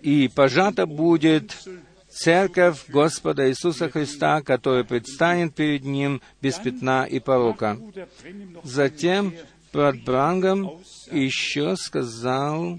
и 0.01 0.29
пожата 0.33 0.85
будет 0.85 1.57
церковь 2.11 2.87
Господа 2.89 3.49
Иисуса 3.49 3.89
Христа, 3.89 4.41
которая 4.41 4.83
предстанет 4.83 5.55
перед 5.55 5.83
Ним 5.83 6.21
без 6.41 6.55
пятна 6.55 7.05
и 7.05 7.19
порока. 7.19 7.77
Затем 8.63 9.33
брат 9.73 9.95
Брангам 10.03 10.79
еще 11.11 11.75
сказал 11.77 12.77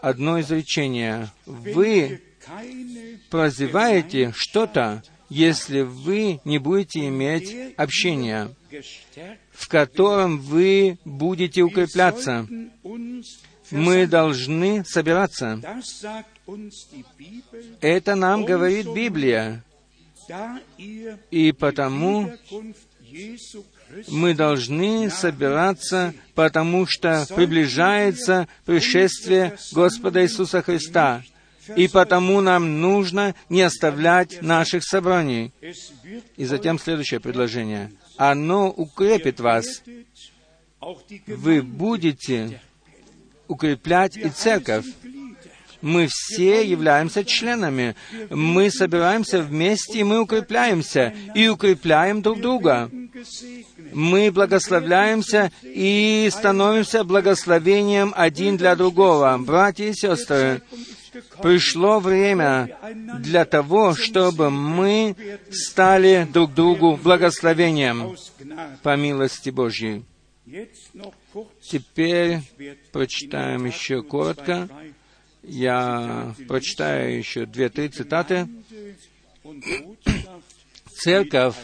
одно 0.00 0.40
изречение. 0.40 1.30
Вы 1.46 2.22
прозеваете 3.30 4.32
что-то, 4.34 5.02
если 5.28 5.80
вы 5.80 6.40
не 6.44 6.58
будете 6.58 7.06
иметь 7.08 7.74
общения, 7.76 8.50
в 9.52 9.68
котором 9.68 10.38
вы 10.38 10.98
будете 11.04 11.62
укрепляться. 11.62 12.46
Мы 13.70 14.06
должны 14.06 14.84
собираться. 14.84 15.60
Это 17.80 18.14
нам 18.14 18.44
говорит 18.44 18.86
Библия. 18.92 19.62
И 21.30 21.52
потому 21.52 22.32
мы 24.08 24.34
должны 24.34 25.10
собираться, 25.10 26.14
потому 26.34 26.86
что 26.86 27.26
приближается 27.34 28.48
пришествие 28.64 29.56
Господа 29.72 30.22
Иисуса 30.24 30.62
Христа. 30.62 31.22
И 31.76 31.88
потому 31.88 32.40
нам 32.40 32.80
нужно 32.80 33.34
не 33.48 33.62
оставлять 33.62 34.42
наших 34.42 34.84
собраний. 34.84 35.52
И 36.36 36.44
затем 36.44 36.78
следующее 36.78 37.20
предложение. 37.20 37.92
Оно 38.16 38.70
укрепит 38.70 39.40
вас. 39.40 39.82
Вы 41.26 41.62
будете 41.62 42.60
укреплять 43.48 44.16
и 44.16 44.28
церковь. 44.28 44.86
Мы 45.84 46.08
все 46.08 46.66
являемся 46.66 47.24
членами. 47.26 47.94
Мы 48.30 48.70
собираемся 48.70 49.42
вместе, 49.42 49.98
и 49.98 50.02
мы 50.02 50.22
укрепляемся, 50.22 51.12
и 51.34 51.46
укрепляем 51.48 52.22
друг 52.22 52.40
друга. 52.40 52.90
Мы 53.92 54.30
благословляемся 54.30 55.52
и 55.62 56.30
становимся 56.32 57.04
благословением 57.04 58.14
один 58.16 58.56
для 58.56 58.76
другого. 58.76 59.36
Братья 59.38 59.84
и 59.84 59.92
сестры, 59.92 60.62
пришло 61.42 62.00
время 62.00 62.78
для 63.18 63.44
того, 63.44 63.94
чтобы 63.94 64.48
мы 64.48 65.14
стали 65.50 66.26
друг 66.32 66.54
другу 66.54 66.96
благословением 66.96 68.16
по 68.82 68.96
милости 68.96 69.50
Божьей. 69.50 70.06
Теперь 71.60 72.38
прочитаем 72.90 73.66
еще 73.66 74.02
коротко 74.02 74.68
я 75.46 76.34
прочитаю 76.48 77.18
еще 77.18 77.46
две-три 77.46 77.88
цитаты. 77.88 78.48
Церковь 81.02 81.56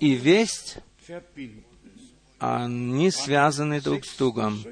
и 0.00 0.14
весть, 0.14 0.78
они 2.38 3.10
связаны 3.10 3.80
друг 3.80 4.04
с 4.04 4.16
другом. 4.16 4.62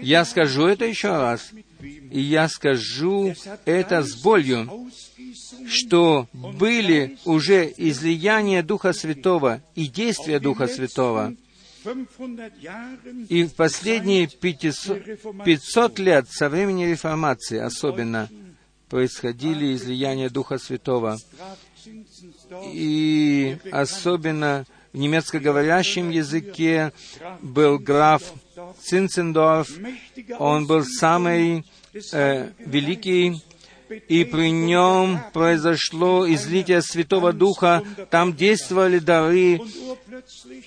Я 0.00 0.24
скажу 0.24 0.66
это 0.66 0.86
еще 0.86 1.10
раз, 1.10 1.50
и 1.80 2.20
я 2.20 2.48
скажу 2.48 3.34
это 3.66 4.02
с 4.02 4.14
болью, 4.22 4.90
что 5.68 6.28
были 6.32 7.18
уже 7.24 7.72
излияния 7.76 8.62
Духа 8.62 8.92
Святого 8.92 9.62
и 9.74 9.86
действия 9.86 10.40
Духа 10.40 10.66
Святого. 10.66 11.34
И 13.28 13.44
в 13.44 13.54
последние 13.54 14.28
500, 14.28 15.44
500 15.44 15.98
лет 15.98 16.28
со 16.28 16.48
времени 16.48 16.84
Реформации 16.84 17.58
особенно 17.58 18.28
происходили 18.88 19.74
излияния 19.74 20.28
Духа 20.28 20.58
Святого. 20.58 21.16
И 22.72 23.56
особенно 23.70 24.64
в 24.92 24.98
немецкоговорящем 24.98 26.10
языке 26.10 26.92
был 27.40 27.78
граф 27.78 28.22
Цинцендорф. 28.82 29.70
Он 30.38 30.66
был 30.66 30.84
самый 30.84 31.64
э, 32.12 32.50
великий 32.58 33.42
и 34.08 34.24
при 34.24 34.50
нем 34.50 35.20
произошло 35.32 36.28
излитие 36.30 36.82
Святого 36.82 37.32
Духа, 37.32 37.82
там 38.10 38.34
действовали 38.34 38.98
дары, 38.98 39.60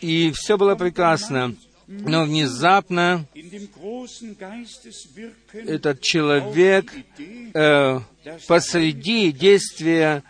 и 0.01 0.31
все 0.35 0.57
было 0.57 0.75
прекрасно. 0.75 1.55
Но 1.87 2.23
внезапно 2.23 3.25
этот 5.53 6.01
человек 6.01 6.91
э, 7.53 7.99
посреди 8.47 9.31
действия, 9.31 10.23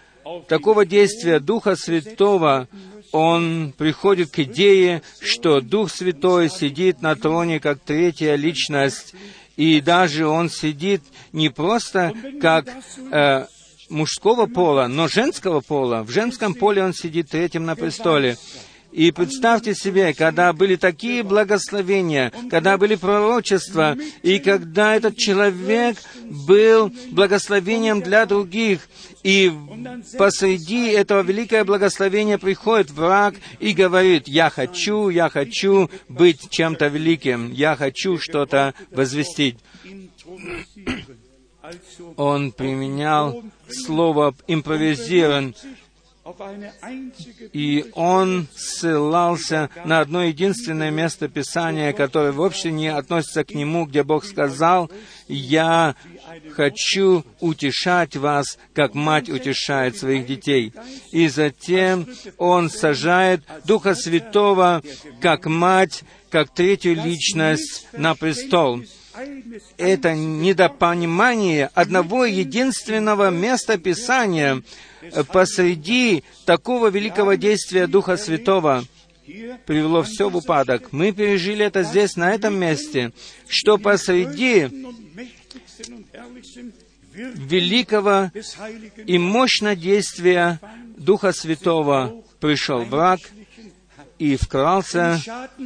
такого 0.47 0.85
действия 0.85 1.39
Духа 1.39 1.75
Святого, 1.75 2.67
он 3.11 3.73
приходит 3.77 4.31
к 4.31 4.39
идее, 4.39 5.01
что 5.21 5.61
Дух 5.61 5.91
Святой 5.91 6.49
сидит 6.49 7.01
на 7.01 7.15
троне 7.15 7.59
как 7.59 7.79
третья 7.79 8.35
личность, 8.35 9.13
и 9.55 9.81
даже 9.81 10.27
он 10.27 10.49
сидит 10.49 11.03
не 11.31 11.49
просто 11.49 12.13
как 12.41 12.67
э, 13.11 13.45
мужского 13.89 14.47
пола, 14.47 14.87
но 14.87 15.07
женского 15.07 15.61
пола. 15.61 16.03
В 16.03 16.09
женском 16.09 16.55
поле 16.55 16.83
он 16.83 16.93
сидит 16.93 17.29
третьим 17.29 17.65
на 17.65 17.75
престоле. 17.75 18.37
И 18.93 19.11
представьте 19.11 19.73
себе, 19.73 20.13
когда 20.13 20.53
были 20.53 20.75
такие 20.75 21.23
благословения, 21.23 22.31
когда 22.51 22.77
были 22.77 22.93
пророчества, 22.93 23.97
и 24.21 24.37
когда 24.37 24.95
этот 24.95 25.17
человек 25.17 25.97
был 26.23 26.91
благословением 27.11 28.01
для 28.01 28.27
других, 28.27 28.87
и 29.23 29.51
посреди 30.17 30.89
этого 30.89 31.23
великого 31.23 31.65
благословения 31.65 32.37
приходит 32.37 32.91
враг 32.91 33.35
и 33.59 33.71
говорит, 33.71 34.27
«Я 34.27 34.51
хочу, 34.51 35.09
я 35.09 35.29
хочу 35.29 35.89
быть 36.07 36.49
чем-то 36.51 36.87
великим, 36.87 37.51
я 37.51 37.75
хочу 37.75 38.19
что-то 38.19 38.75
возвестить». 38.91 39.57
Он 42.17 42.51
применял 42.51 43.41
слово 43.69 44.35
«импровизирован», 44.47 45.55
и 47.51 47.85
он 47.93 48.47
ссылался 48.55 49.69
на 49.83 49.99
одно 49.99 50.23
единственное 50.23 50.89
место 50.89 51.27
Писания, 51.27 51.91
которое 51.91 52.31
вовсе 52.31 52.71
не 52.71 52.87
относится 52.87 53.43
к 53.43 53.53
нему, 53.53 53.85
где 53.85 54.03
Бог 54.03 54.23
сказал, 54.23 54.89
«Я 55.27 55.95
хочу 56.51 57.25
утешать 57.41 58.15
вас, 58.15 58.57
как 58.73 58.93
мать 58.93 59.29
утешает 59.29 59.97
своих 59.97 60.25
детей». 60.25 60.73
И 61.11 61.27
затем 61.27 62.07
он 62.37 62.69
сажает 62.69 63.43
Духа 63.65 63.93
Святого, 63.93 64.81
как 65.19 65.45
мать, 65.45 66.03
как 66.29 66.53
третью 66.53 66.95
личность 66.95 67.85
на 67.91 68.15
престол 68.15 68.81
это 69.77 70.13
недопонимание 70.13 71.69
одного 71.73 72.25
единственного 72.25 73.29
места 73.29 73.77
Писания 73.77 74.61
посреди 75.31 76.23
такого 76.45 76.87
великого 76.87 77.35
действия 77.35 77.87
Духа 77.87 78.17
Святого 78.17 78.83
привело 79.65 80.03
все 80.03 80.29
в 80.29 80.37
упадок. 80.37 80.91
Мы 80.91 81.11
пережили 81.11 81.65
это 81.65 81.83
здесь, 81.83 82.15
на 82.15 82.33
этом 82.33 82.59
месте, 82.59 83.11
что 83.47 83.77
посреди 83.77 84.69
великого 87.13 88.31
и 89.05 89.17
мощного 89.17 89.75
действия 89.75 90.59
Духа 90.97 91.31
Святого 91.31 92.23
пришел 92.39 92.83
враг 92.83 93.19
и 94.19 94.35
вкрался 94.35 95.19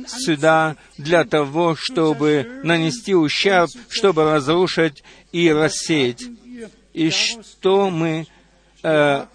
сюда 0.08 0.76
для 0.98 1.26
того, 1.26 1.76
чтобы 1.76 2.62
нанести 2.64 3.14
ущерб, 3.16 3.70
чтобы 3.90 4.24
разрушить 4.24 5.04
и 5.32 5.52
рассеять. 5.52 6.24
И 6.94 7.10
что 7.12 7.90
мы 7.90 8.26
э, 8.82 9.26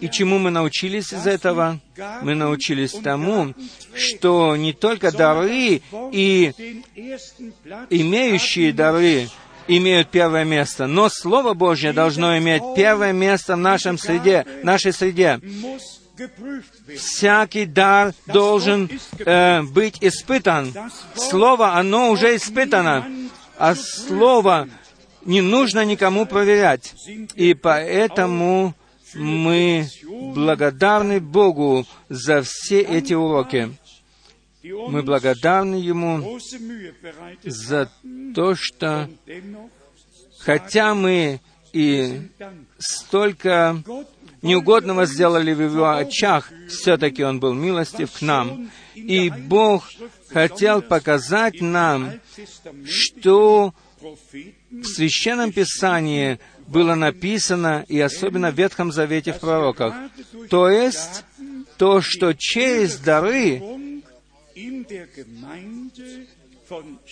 и 0.00 0.08
чему 0.08 0.38
мы 0.38 0.50
научились 0.50 1.12
из 1.12 1.26
этого? 1.26 1.80
Мы 2.22 2.34
научились 2.34 2.92
тому, 2.92 3.54
что 3.94 4.56
не 4.56 4.72
только 4.72 5.12
дары 5.12 5.82
и 6.12 6.52
имеющие 7.90 8.72
дары 8.72 9.28
имеют 9.68 10.08
первое 10.08 10.44
место, 10.44 10.86
но 10.86 11.08
Слово 11.08 11.54
Божье 11.54 11.92
должно 11.92 12.36
иметь 12.38 12.62
первое 12.74 13.12
место 13.12 13.56
в 13.56 13.58
нашем 13.58 13.98
среде, 13.98 14.46
нашей 14.62 14.92
среде. 14.92 15.40
Всякий 16.96 17.66
дар 17.66 18.14
должен 18.26 18.90
э, 19.18 19.62
быть 19.62 19.98
испытан. 20.00 20.72
Слово, 21.14 21.74
оно 21.74 22.10
уже 22.10 22.36
испытано, 22.36 23.06
а 23.58 23.74
Слово 23.74 24.68
не 25.24 25.40
нужно 25.40 25.84
никому 25.84 26.26
проверять. 26.26 26.94
И 27.34 27.54
поэтому 27.54 28.74
мы 29.14 29.88
благодарны 30.34 31.20
Богу 31.20 31.86
за 32.08 32.42
все 32.42 32.80
эти 32.80 33.14
уроки. 33.14 33.76
Мы 34.62 35.02
благодарны 35.02 35.76
Ему 35.76 36.38
за 37.44 37.90
то, 38.34 38.54
что 38.54 39.08
хотя 40.38 40.94
мы 40.94 41.40
и 41.72 42.28
столько 42.78 43.82
неугодного 44.42 45.06
сделали 45.06 45.52
в 45.52 45.60
его 45.60 45.90
очах, 45.90 46.50
все-таки 46.68 47.22
он 47.24 47.40
был 47.40 47.54
милостив 47.54 48.10
к 48.10 48.22
нам. 48.22 48.70
И 48.94 49.30
Бог 49.30 49.88
хотел 50.28 50.82
показать 50.82 51.60
нам, 51.60 52.12
что 52.86 53.74
в 54.70 54.84
Священном 54.84 55.52
Писании 55.52 56.38
было 56.66 56.94
написано, 56.94 57.84
и 57.88 58.00
особенно 58.00 58.50
в 58.50 58.54
Ветхом 58.54 58.92
Завете 58.92 59.32
в 59.32 59.40
пророках. 59.40 59.94
То 60.48 60.68
есть, 60.68 61.24
то, 61.76 62.00
что 62.00 62.32
через 62.32 62.96
дары 62.96 63.60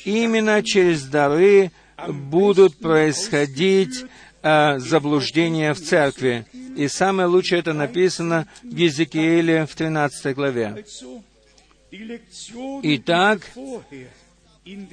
именно 0.04 0.62
через 0.62 1.02
дары 1.04 1.72
будут 2.06 2.76
происходить 2.78 4.04
э, 4.42 4.78
заблуждения 4.78 5.74
в 5.74 5.80
церкви. 5.80 6.46
И 6.78 6.86
самое 6.86 7.26
лучшее 7.26 7.58
это 7.58 7.72
написано 7.72 8.46
в 8.62 8.76
Езекииле 8.76 9.66
в 9.66 9.74
13 9.74 10.32
главе. 10.32 10.84
Итак, 12.84 13.40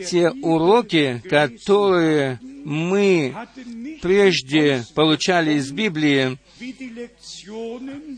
те 0.09 0.31
уроки, 0.31 1.21
которые 1.29 2.39
мы 2.41 3.35
прежде 4.01 4.83
получали 4.95 5.59
из 5.59 5.71
Библии, 5.71 6.39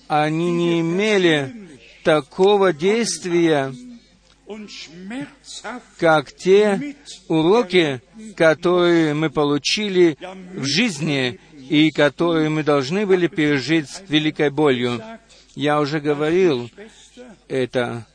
они 0.08 0.52
не 0.52 0.80
имели 0.80 1.54
такого 2.06 2.72
действия, 2.72 3.74
как 5.98 6.32
те 6.32 6.96
уроки, 7.28 8.02
которые 8.38 9.14
мы 9.14 9.30
получили 9.30 10.18
в 10.56 10.64
жизни 10.64 11.42
и 11.70 11.92
которые 11.92 12.50
мы 12.50 12.64
должны 12.64 13.06
были 13.06 13.28
пережить 13.28 13.90
с 13.90 14.02
великой 14.08 14.50
болью. 14.50 15.02
Я 15.56 15.80
уже 15.80 16.00
говорил 16.00 16.70
это 17.48 18.06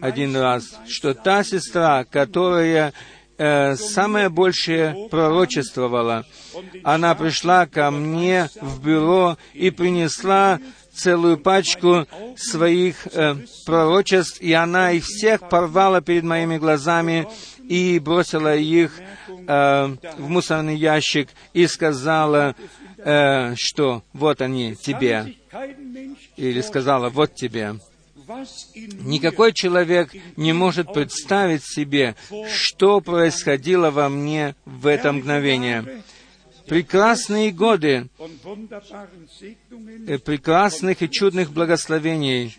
один 0.00 0.36
раз, 0.36 0.78
что 0.86 1.14
та 1.14 1.42
сестра, 1.42 2.04
которая 2.04 2.92
э, 3.38 3.74
самое 3.76 4.28
большее 4.28 5.08
пророчествовала, 5.10 6.24
она 6.84 7.14
пришла 7.14 7.66
ко 7.66 7.90
мне 7.90 8.48
в 8.60 8.84
бюро 8.84 9.36
и 9.54 9.70
принесла 9.70 10.60
целую 10.92 11.38
пачку 11.38 12.06
своих 12.36 13.06
э, 13.12 13.36
пророчеств, 13.64 14.40
и 14.40 14.52
она 14.52 14.92
их 14.92 15.04
всех 15.04 15.48
порвала 15.48 16.00
перед 16.00 16.24
моими 16.24 16.58
глазами 16.58 17.26
и 17.66 17.98
бросила 17.98 18.54
их 18.54 18.92
э, 19.28 19.96
в 20.18 20.28
мусорный 20.28 20.76
ящик 20.76 21.30
и 21.54 21.66
сказала, 21.66 22.54
э, 23.04 23.54
что 23.56 24.02
вот 24.12 24.40
они 24.40 24.74
тебе, 24.74 25.34
или 26.36 26.60
сказала, 26.60 27.08
вот 27.08 27.34
тебе. 27.34 27.76
Никакой 29.00 29.52
человек 29.52 30.12
не 30.36 30.52
может 30.52 30.92
представить 30.92 31.64
себе, 31.64 32.14
что 32.48 33.00
происходило 33.00 33.90
во 33.90 34.08
мне 34.08 34.54
в 34.64 34.86
это 34.86 35.12
мгновение 35.12 36.02
прекрасные 36.66 37.52
годы 37.52 38.08
э, 40.06 40.18
прекрасных 40.18 41.02
и 41.02 41.10
чудных 41.10 41.52
благословений 41.52 42.56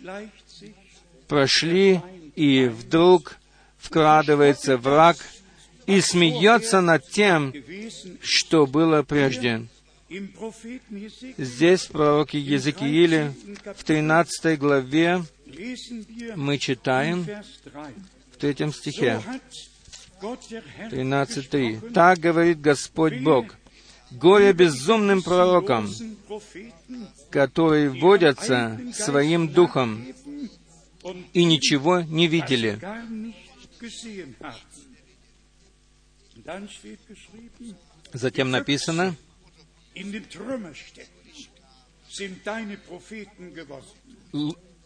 прошли, 1.26 2.00
и 2.36 2.66
вдруг 2.66 3.36
вкрадывается 3.78 4.76
враг 4.76 5.16
и 5.86 6.00
смеется 6.00 6.80
над 6.80 7.08
тем, 7.10 7.52
что 8.22 8.66
было 8.66 9.02
прежде. 9.02 9.66
Здесь 11.38 11.82
в 11.82 11.88
пророке 11.88 12.38
Езекииле 12.38 13.34
в 13.76 13.84
13 13.84 14.58
главе 14.58 15.24
мы 16.36 16.58
читаем 16.58 17.26
в 18.32 18.36
третьем 18.38 18.72
стихе, 18.72 19.20
13.3. 20.20 21.92
«Так 21.92 22.18
говорит 22.18 22.60
Господь 22.60 23.20
Бог, 23.20 23.56
горе 24.10 24.52
безумным 24.52 25.22
пророкам, 25.22 25.90
которые 27.30 27.90
водятся 27.90 28.80
своим 28.92 29.48
духом 29.48 30.06
и 31.32 31.44
ничего 31.44 32.00
не 32.00 32.26
видели. 32.26 32.78
Затем 38.12 38.50
написано, 38.50 39.16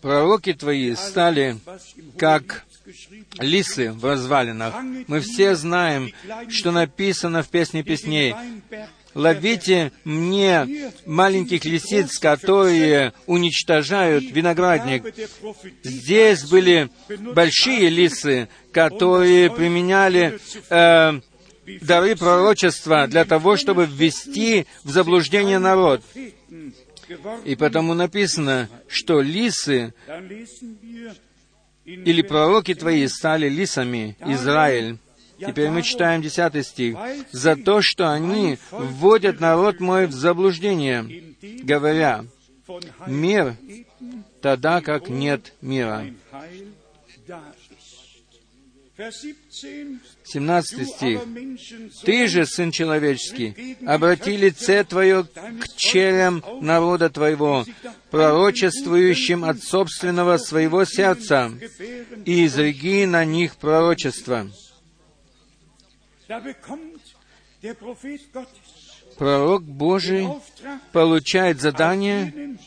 пророки 0.01 0.53
твои 0.53 0.95
стали 0.95 1.59
как 2.17 2.65
лисы 3.39 3.93
в 3.93 4.05
развалинах. 4.05 4.75
Мы 5.07 5.21
все 5.21 5.55
знаем, 5.57 6.11
что 6.49 6.71
написано 6.71 7.43
в 7.43 7.49
Песне 7.49 7.83
Песней. 7.83 8.35
Ловите 9.15 9.91
мне 10.05 10.93
маленьких 11.07 11.65
лисиц, 11.65 12.19
которые 12.19 13.13
уничтожают 13.27 14.25
виноградник. 14.25 15.03
Здесь 15.83 16.45
были 16.45 16.91
большие 17.35 17.89
лисы, 17.89 18.49
которые 18.71 19.51
применяли 19.51 20.39
э, 20.71 21.21
дары 21.81 22.17
пророчества 22.17 23.07
для 23.07 23.25
того, 23.25 23.57
чтобы 23.57 23.87
ввести 23.87 24.67
в 24.85 24.91
заблуждение 24.91 25.59
народ. 25.59 26.03
И 27.45 27.57
потому 27.57 27.95
написано, 27.95 28.69
что 28.89 29.21
лисы 29.21 29.95
или 31.85 32.23
пророки 32.23 32.75
твои 32.75 33.07
стали 33.09 33.49
лисами, 33.49 34.17
Израиль. 34.21 34.99
Теперь 35.39 35.71
мы 35.71 35.83
читаем 35.83 36.21
10 36.21 36.67
стих. 36.67 36.97
«За 37.31 37.57
то, 37.57 37.81
что 37.81 38.13
они 38.13 38.59
вводят 38.71 39.41
народ 39.41 39.81
мой 39.81 40.07
в 40.07 40.13
заблуждение, 40.13 41.35
говоря, 41.63 42.25
мир, 43.07 43.57
тогда 44.43 44.81
как 44.81 45.09
нет 45.09 45.55
мира». 45.61 46.07
17 48.99 50.89
стих. 50.89 51.21
«Ты 52.05 52.27
же, 52.27 52.45
Сын 52.47 52.73
Человеческий, 52.73 53.77
обрати 53.87 54.37
лице 54.37 54.83
Твое 54.83 55.23
к 55.25 55.77
черям 55.77 56.43
народа 56.61 57.09
Твоего, 57.09 57.65
пророчествующим 58.11 59.45
от 59.45 59.63
собственного 59.63 60.39
своего 60.39 60.85
сердца, 60.85 61.53
и 62.25 62.47
изреги 62.47 63.07
на 63.07 63.25
них 63.25 63.57
пророчество». 63.57 64.51
Пророк 69.17 69.63
Божий 69.63 70.29
получает 70.93 71.61
задание, 71.61 72.59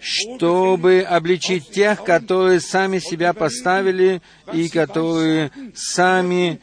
чтобы 0.00 1.02
обличить 1.02 1.70
тех, 1.70 2.02
которые 2.04 2.60
сами 2.60 2.98
себя 2.98 3.32
поставили 3.32 4.22
и 4.52 4.68
которые 4.68 5.50
сами 5.74 6.60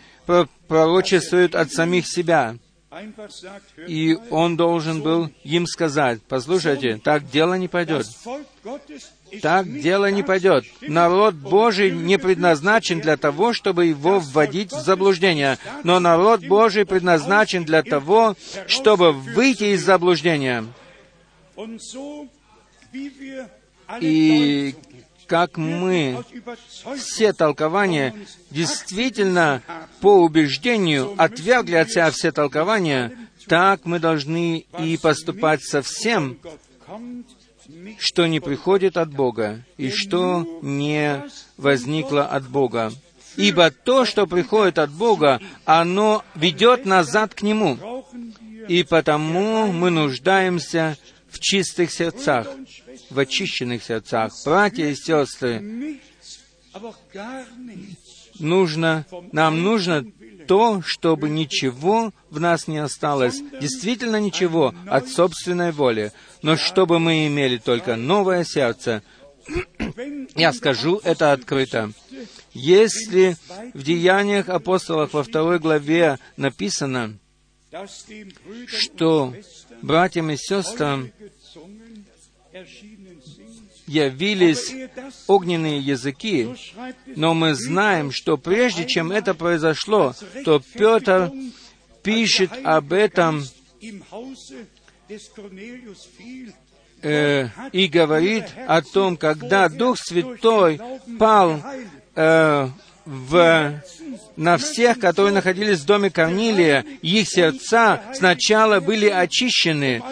пророчествуют 0.68 1.56
от 1.56 1.72
самих 1.72 2.08
себя. 2.08 2.56
И 3.88 4.18
он 4.32 4.58
должен 4.58 5.02
был 5.02 5.30
им 5.44 5.68
сказать, 5.68 6.20
послушайте, 6.28 7.00
так 7.04 7.30
дело 7.30 7.54
не 7.56 7.68
пойдет. 7.68 8.08
Так 9.42 9.70
дело 9.82 10.10
не 10.10 10.24
пойдет. 10.24 10.66
Народ 10.82 11.36
Божий 11.36 11.92
не 11.92 12.18
предназначен 12.18 13.02
для 13.02 13.18
того, 13.18 13.54
чтобы 13.54 13.88
его 13.88 14.20
вводить 14.20 14.72
в 14.72 14.80
заблуждение, 14.80 15.58
но 15.84 16.00
народ 16.00 16.46
Божий 16.46 16.86
предназначен 16.86 17.66
для 17.66 17.84
того, 17.84 18.36
чтобы 18.68 19.12
выйти 19.12 19.76
из 19.76 19.84
заблуждения. 19.84 20.66
И 24.02 24.76
как 25.28 25.58
мы 25.58 26.24
все 26.98 27.34
толкования 27.34 28.16
действительно 28.50 29.62
по 30.02 30.22
убеждению 30.24 31.14
отвергли 31.18 31.76
от 31.76 31.90
себя 31.92 32.12
все 32.12 32.32
толкования, 32.32 33.12
так 33.48 33.86
мы 33.86 34.00
должны 34.00 34.66
и 34.80 34.98
поступать 34.98 35.64
со 35.64 35.82
всем, 35.82 36.38
что 38.00 38.28
не 38.28 38.40
приходит 38.40 38.98
от 38.98 39.14
Бога 39.14 39.64
и 39.78 39.90
что 39.90 40.60
не 40.62 41.24
возникло 41.58 42.26
от 42.26 42.48
Бога. 42.48 42.92
Ибо 43.36 43.70
то, 43.70 44.06
что 44.06 44.26
приходит 44.26 44.80
от 44.80 44.92
Бога, 44.92 45.40
оно 45.66 46.24
ведет 46.34 46.86
назад 46.86 47.36
к 47.36 47.44
Нему. 47.44 47.78
И 48.68 48.84
потому 48.84 49.72
мы 49.72 49.92
нуждаемся 49.92 50.98
в 51.38 51.40
чистых 51.40 51.92
сердцах, 51.92 52.48
в 53.12 53.20
очищенных 53.20 53.84
сердцах. 53.84 54.34
Братья 54.44 54.88
и 54.88 54.96
сестры, 54.96 56.00
нужно, 58.40 59.06
нам 59.32 59.62
нужно 59.62 60.04
то, 60.48 60.82
чтобы 60.84 61.30
ничего 61.30 62.12
в 62.32 62.40
нас 62.40 62.68
не 62.68 62.80
осталось, 62.80 63.40
действительно 63.62 64.20
ничего 64.20 64.74
от 64.88 65.10
собственной 65.10 65.72
воли, 65.72 66.12
но 66.42 66.58
чтобы 66.58 66.98
мы 67.00 67.28
имели 67.28 67.58
только 67.58 67.96
новое 67.96 68.44
сердце. 68.44 69.04
Я 70.36 70.54
скажу 70.54 71.00
это 71.04 71.34
открыто. 71.34 71.92
Если 72.54 73.38
в 73.76 73.84
Деяниях 73.84 74.50
апостолов 74.50 75.14
во 75.14 75.24
второй 75.24 75.60
главе 75.60 76.18
написано, 76.36 77.20
что 78.68 79.34
братьям 79.82 80.30
и 80.32 80.38
сестрам 80.38 81.10
явились 83.88 84.74
огненные 85.28 85.80
языки, 85.80 86.50
но 87.16 87.34
мы 87.34 87.56
знаем, 87.56 88.12
что 88.12 88.38
прежде 88.38 88.86
чем 88.86 89.12
это 89.12 89.34
произошло, 89.34 90.14
то 90.44 90.62
Петр 90.74 91.32
пишет 92.04 92.52
об 92.64 92.94
этом 92.94 93.44
э, 97.02 97.48
и 97.72 97.88
говорит 97.88 98.46
о 98.68 98.82
том, 98.82 99.18
когда 99.18 99.70
Дух 99.70 99.98
Святой 99.98 100.80
пал 101.18 101.62
э, 102.16 102.70
в, 103.08 103.82
на 104.36 104.58
всех, 104.58 105.00
которые 105.00 105.34
находились 105.34 105.80
в 105.80 105.86
доме 105.86 106.10
Корнилия, 106.10 106.86
их 107.02 107.28
сердца 107.30 108.02
сначала 108.14 108.80
были 108.80 109.08
очищены, 109.08 110.04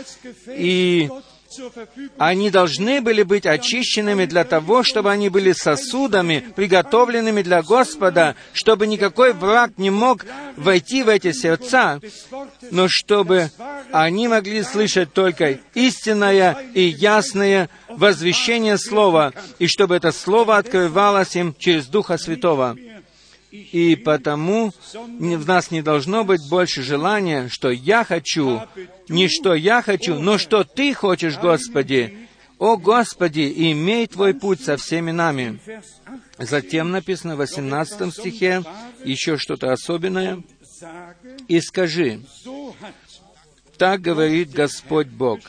и 0.47 1.09
они 2.17 2.49
должны 2.49 3.01
были 3.01 3.23
быть 3.23 3.45
очищенными 3.45 4.25
для 4.25 4.43
того, 4.43 4.83
чтобы 4.83 5.11
они 5.11 5.29
были 5.29 5.51
сосудами, 5.51 6.45
приготовленными 6.55 7.41
для 7.41 7.61
Господа, 7.61 8.35
чтобы 8.53 8.87
никакой 8.87 9.33
враг 9.33 9.71
не 9.77 9.89
мог 9.89 10.25
войти 10.55 11.03
в 11.03 11.09
эти 11.09 11.31
сердца, 11.31 11.99
но 12.71 12.87
чтобы 12.89 13.51
они 13.91 14.27
могли 14.27 14.63
слышать 14.63 15.13
только 15.13 15.59
истинное 15.73 16.57
и 16.73 16.83
ясное 16.83 17.69
возвещение 17.89 18.77
Слова, 18.77 19.33
и 19.59 19.67
чтобы 19.67 19.95
это 19.95 20.11
Слово 20.11 20.57
открывалось 20.57 21.35
им 21.35 21.55
через 21.57 21.87
Духа 21.87 22.17
Святого. 22.17 22.75
И 23.71 23.95
потому 23.95 24.73
в 24.89 25.47
нас 25.47 25.71
не 25.71 25.81
должно 25.81 26.23
быть 26.23 26.41
больше 26.49 26.83
желания, 26.83 27.47
что 27.49 27.69
я 27.69 28.03
хочу, 28.03 28.61
не 29.07 29.27
что 29.27 29.53
я 29.53 29.81
хочу, 29.81 30.15
но 30.19 30.37
что 30.37 30.63
Ты 30.63 30.93
хочешь, 30.93 31.37
Господи. 31.37 32.17
О 32.57 32.77
Господи, 32.77 33.53
имей 33.71 34.07
Твой 34.07 34.33
путь 34.33 34.61
со 34.61 34.77
всеми 34.77 35.11
нами. 35.11 35.59
Затем 36.37 36.91
написано 36.91 37.35
в 37.35 37.39
18 37.39 38.13
стихе 38.13 38.63
еще 39.03 39.37
что-то 39.37 39.71
особенное. 39.71 40.41
«И 41.47 41.61
скажи, 41.61 42.21
так 43.77 44.01
говорит 44.01 44.51
Господь 44.51 45.07
Бог, 45.07 45.39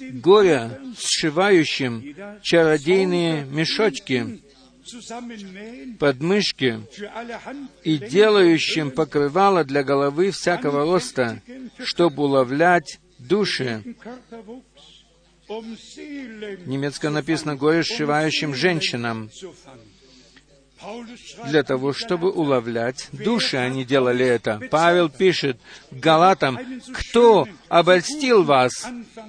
горе 0.00 0.78
сшивающим 0.98 2.14
чародейные 2.42 3.44
мешочки, 3.44 4.42
подмышки 5.98 6.80
и 7.84 7.98
делающим 7.98 8.90
покрывало 8.90 9.64
для 9.64 9.82
головы 9.82 10.30
всякого 10.30 10.84
роста, 10.84 11.42
чтобы 11.78 12.24
уловлять 12.24 12.98
души. 13.18 13.82
Немецко 16.66 17.10
написано 17.10 17.56
«горе 17.56 17.82
сшивающим 17.82 18.54
женщинам» 18.54 19.30
для 21.46 21.62
того, 21.62 21.92
чтобы 21.92 22.30
уловлять 22.30 23.08
души, 23.12 23.56
они 23.56 23.84
делали 23.84 24.24
это. 24.24 24.60
Павел 24.70 25.08
пишет 25.08 25.58
Галатам, 25.90 26.58
кто 26.92 27.46
обольстил 27.68 28.42
вас, 28.42 28.86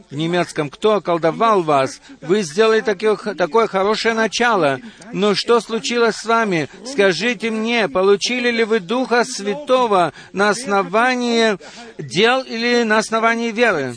в 0.09 0.15
немецком, 0.15 0.69
кто 0.69 0.95
околдовал 0.95 1.63
вас, 1.63 2.01
вы 2.21 2.41
сделали 2.41 2.81
такое, 2.81 3.15
такое 3.15 3.67
хорошее 3.67 4.13
начало, 4.13 4.79
но 5.13 5.35
что 5.35 5.59
случилось 5.59 6.15
с 6.15 6.25
вами? 6.25 6.69
Скажите 6.85 7.51
мне, 7.51 7.87
получили 7.89 8.49
ли 8.49 8.63
вы 8.63 8.79
Духа 8.79 9.23
Святого 9.25 10.13
на 10.33 10.49
основании 10.49 11.57
дел 11.97 12.41
или 12.41 12.83
на 12.83 12.97
основании 12.97 13.51
веры? 13.51 13.95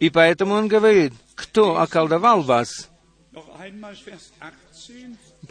И 0.00 0.10
поэтому 0.10 0.54
он 0.54 0.68
говорит, 0.68 1.12
кто 1.34 1.78
околдовал 1.80 2.42
вас? 2.42 2.88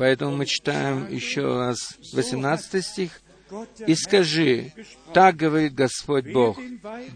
Поэтому 0.02 0.36
мы 0.36 0.48
читаем 0.48 1.08
еще 1.12 1.42
раз 1.60 1.96
18 2.14 2.84
стих. 2.84 3.22
«И 3.86 3.94
скажи, 3.94 4.74
так 5.14 5.36
говорит 5.36 5.76
Господь 5.76 6.26
Бог, 6.26 6.58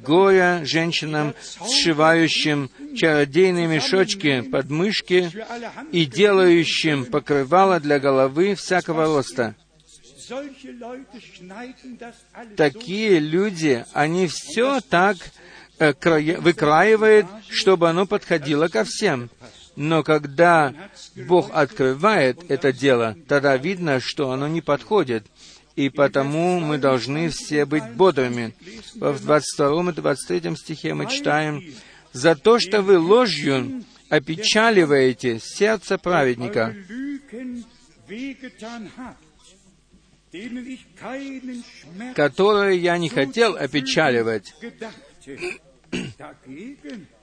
горе 0.04 0.64
женщинам, 0.66 1.34
сшивающим 1.68 2.70
чародейные 2.96 3.66
мешочки 3.66 4.42
под 4.42 4.70
мышки 4.70 5.32
и 5.92 6.06
делающим 6.06 7.06
покрывало 7.06 7.80
для 7.80 7.98
головы 7.98 8.54
всякого 8.54 9.06
роста». 9.06 9.56
Такие 12.56 13.18
люди, 13.18 13.84
они 13.94 14.28
все 14.28 14.80
так 14.82 15.18
э, 15.80 15.92
выкраивают, 16.40 17.26
чтобы 17.50 17.90
оно 17.90 18.06
подходило 18.06 18.68
ко 18.68 18.84
всем. 18.84 19.32
Но 19.76 20.04
когда 20.04 20.74
Бог 21.16 21.50
открывает 21.54 22.50
это 22.50 22.72
дело, 22.72 23.16
тогда 23.28 23.58
видно, 23.58 24.00
что 24.00 24.32
оно 24.32 24.48
не 24.48 24.62
подходит. 24.62 25.26
И 25.76 25.90
потому 25.90 26.60
мы 26.62 26.78
должны 26.78 27.30
все 27.30 27.66
быть 27.66 27.84
бодрыми. 27.96 28.56
В 28.96 29.22
22 29.22 29.92
и 29.92 29.94
23 29.94 30.56
стихе 30.56 30.94
мы 30.94 31.10
читаем, 31.10 31.62
«За 32.14 32.36
то, 32.36 32.60
что 32.60 32.82
вы 32.82 32.98
ложью 32.98 33.84
опечаливаете 34.08 35.40
сердце 35.40 35.98
праведника, 35.98 36.74
которое 42.16 42.74
я 42.76 42.98
не 42.98 43.10
хотел 43.10 43.58
опечаливать, 43.58 44.54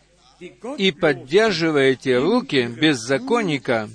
и 0.78 0.90
поддерживаете 0.92 2.18
руки 2.18 2.66
беззаконника, 2.66 3.88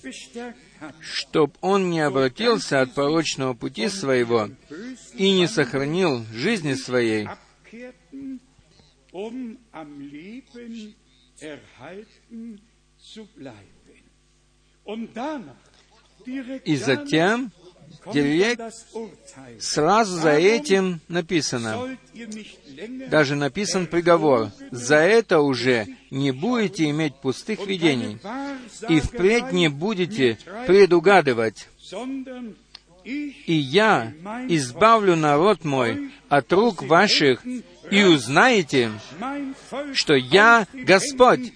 чтоб 1.02 1.58
он 1.62 1.90
не 1.90 2.02
обратился 2.02 2.82
от 2.82 2.94
порочного 2.94 3.54
пути 3.54 3.90
своего 3.90 4.50
и 5.14 5.32
не 5.32 5.48
сохранил 5.48 6.26
жизни 6.34 6.74
своей, 6.74 7.28
и 16.66 16.76
затем 16.76 17.52
Директ 18.13 18.62
сразу 19.60 20.17
за 20.17 20.32
этим 20.32 21.00
написано, 21.08 21.98
даже 23.10 23.36
написан 23.36 23.88
приговор, 23.88 24.52
за 24.72 24.98
это 24.98 25.39
уже 25.39 25.88
не 26.12 26.32
будете 26.32 26.89
иметь 26.89 27.15
пустых 27.15 27.65
видений, 27.65 28.20
и 28.89 29.00
впредь 29.00 29.52
не 29.52 29.70
будете 29.70 30.38
предугадывать. 30.65 31.67
И 33.04 33.54
я 33.54 34.13
избавлю 34.50 35.15
народ 35.15 35.63
мой 35.63 36.12
от 36.28 36.52
рук 36.52 36.84
ваших, 36.84 37.41
и 37.89 38.04
узнаете, 38.04 38.91
что 39.93 40.13
я 40.13 40.67
Господь, 40.74 41.54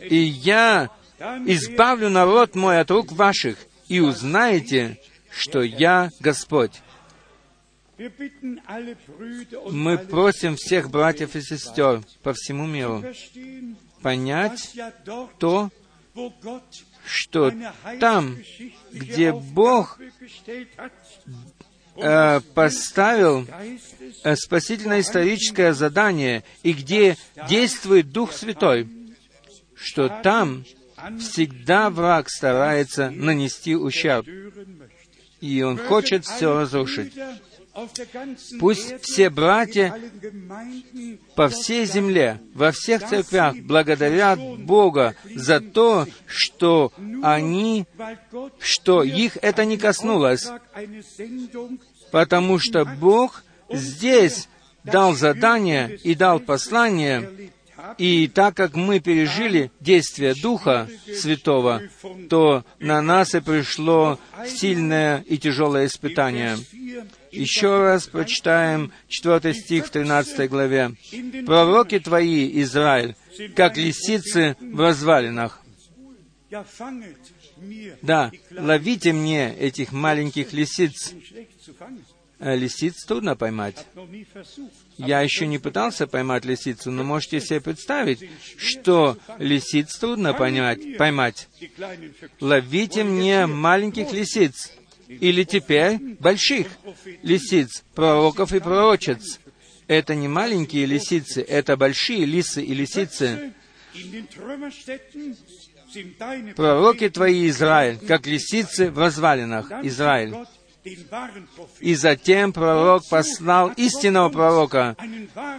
и 0.00 0.16
я 0.16 0.90
избавлю 1.46 2.10
народ 2.10 2.54
мой 2.54 2.78
от 2.78 2.90
рук 2.92 3.10
ваших, 3.10 3.58
и 3.88 4.00
узнаете, 4.00 5.00
что 5.38 5.62
я 5.62 6.10
Господь. 6.20 6.82
Мы 9.70 9.98
просим 9.98 10.56
всех 10.56 10.90
братьев 10.90 11.34
и 11.36 11.40
сестер 11.40 12.02
по 12.22 12.32
всему 12.32 12.66
миру 12.66 13.04
понять 14.02 14.76
то, 15.38 15.70
что 17.04 17.52
там, 18.00 18.36
где 18.92 19.32
Бог 19.32 19.98
э, 21.96 22.40
поставил 22.54 23.46
э, 24.24 24.36
спасительное 24.36 25.00
историческое 25.00 25.72
задание 25.72 26.44
и 26.62 26.72
где 26.72 27.16
действует 27.48 28.12
Дух 28.12 28.32
Святой, 28.32 28.88
что 29.74 30.08
там 30.22 30.64
всегда 31.18 31.90
враг 31.90 32.28
старается 32.28 33.10
нанести 33.10 33.74
ущерб 33.74 34.26
и 35.40 35.62
он 35.62 35.78
хочет 35.78 36.24
все 36.24 36.54
разрушить. 36.54 37.14
Пусть 38.58 39.00
все 39.02 39.30
братья 39.30 39.94
по 41.36 41.48
всей 41.48 41.84
земле, 41.84 42.40
во 42.54 42.72
всех 42.72 43.08
церквях 43.08 43.56
благодарят 43.56 44.40
Бога 44.58 45.14
за 45.34 45.60
то, 45.60 46.06
что 46.26 46.92
они, 47.22 47.86
что 48.58 49.04
их 49.04 49.38
это 49.42 49.64
не 49.64 49.78
коснулось, 49.78 50.48
потому 52.10 52.58
что 52.58 52.84
Бог 52.84 53.44
здесь 53.70 54.48
дал 54.82 55.14
задание 55.14 55.96
и 56.02 56.14
дал 56.14 56.40
послание 56.40 57.30
И 57.96 58.28
так 58.28 58.54
как 58.54 58.74
мы 58.74 59.00
пережили 59.00 59.70
действие 59.80 60.34
Духа 60.34 60.88
Святого, 61.14 61.82
то 62.28 62.64
на 62.78 63.00
нас 63.00 63.34
и 63.34 63.40
пришло 63.40 64.18
сильное 64.46 65.24
и 65.26 65.38
тяжелое 65.38 65.86
испытание. 65.86 66.58
Еще 67.32 67.80
раз 67.80 68.06
прочитаем 68.06 68.92
4 69.08 69.54
стих 69.54 69.86
в 69.86 69.90
13 69.90 70.48
главе. 70.48 70.92
«Пророки 71.46 71.98
твои, 71.98 72.60
Израиль, 72.62 73.16
как 73.54 73.76
лисицы 73.76 74.56
в 74.60 74.80
развалинах». 74.80 75.62
Да, 78.02 78.30
ловите 78.50 79.12
мне 79.12 79.54
этих 79.54 79.92
маленьких 79.92 80.52
лисиц. 80.52 81.12
Э, 82.40 82.56
лисиц 82.56 83.04
трудно 83.04 83.34
поймать. 83.34 83.84
Я 84.96 85.22
еще 85.22 85.46
не 85.46 85.58
пытался 85.58 86.06
поймать 86.06 86.44
лисицу, 86.44 86.92
но 86.92 87.02
можете 87.02 87.40
себе 87.40 87.60
представить, 87.60 88.30
что 88.56 89.18
лисиц 89.38 89.96
трудно 89.98 90.34
поймать. 90.34 90.96
поймать. 90.96 91.48
Ловите 92.40 93.02
мне 93.02 93.46
маленьких 93.46 94.12
лисиц. 94.12 94.72
Или 95.08 95.42
теперь 95.44 95.98
больших 96.20 96.68
лисиц, 97.22 97.82
пророков 97.94 98.52
и 98.52 98.60
пророчец. 98.60 99.40
Это 99.86 100.14
не 100.14 100.28
маленькие 100.28 100.84
лисицы, 100.84 101.40
это 101.40 101.76
большие 101.76 102.26
лисы 102.26 102.62
и 102.62 102.74
лисицы. 102.74 103.52
Пророки 106.54 107.08
твои, 107.08 107.48
Израиль, 107.48 107.98
как 108.06 108.26
лисицы 108.26 108.90
в 108.90 108.98
развалинах, 108.98 109.72
Израиль. 109.82 110.34
И 111.80 111.94
затем 111.94 112.52
пророк 112.52 113.02
послал 113.08 113.72
истинного 113.76 114.28
пророка. 114.28 114.96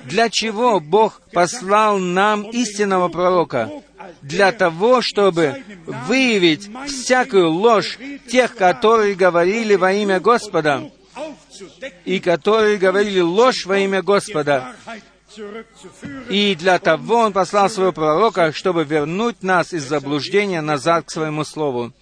Для 0.05 0.29
чего 0.29 0.79
Бог 0.79 1.21
послал 1.33 1.99
нам 1.99 2.43
истинного 2.49 3.09
пророка? 3.09 3.69
Для 4.21 4.51
того, 4.51 5.01
чтобы 5.01 5.63
выявить 5.85 6.69
всякую 6.87 7.51
ложь 7.51 7.99
тех, 8.27 8.55
которые 8.55 9.15
говорили 9.15 9.75
во 9.75 9.93
имя 9.93 10.19
Господа, 10.19 10.89
и 12.05 12.19
которые 12.19 12.77
говорили 12.77 13.19
ложь 13.19 13.65
во 13.65 13.77
имя 13.77 14.01
Господа. 14.01 14.75
И 16.29 16.55
для 16.55 16.79
того 16.79 17.17
Он 17.17 17.33
послал 17.33 17.69
своего 17.69 17.91
пророка, 17.91 18.51
чтобы 18.51 18.83
вернуть 18.83 19.43
нас 19.43 19.73
из 19.73 19.83
заблуждения 19.83 20.61
назад 20.61 21.05
к 21.05 21.11
своему 21.11 21.43
Слову, 21.43 21.93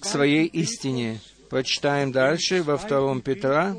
к 0.00 0.04
своей 0.04 0.46
истине. 0.46 1.20
Прочитаем 1.50 2.12
дальше 2.12 2.62
во 2.62 2.76
втором 2.76 3.22
Петра, 3.22 3.76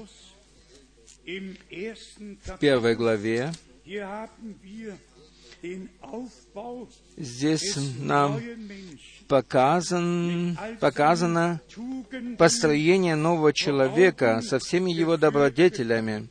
в 1.25 2.57
первой 2.59 2.95
главе. 2.95 3.51
Здесь 7.17 7.77
нам 7.99 8.39
показан, 9.27 10.57
показано 10.79 11.61
построение 12.37 13.15
нового 13.15 13.53
человека 13.53 14.41
со 14.41 14.57
всеми 14.59 14.91
его 14.91 15.17
добродетелями. 15.17 16.27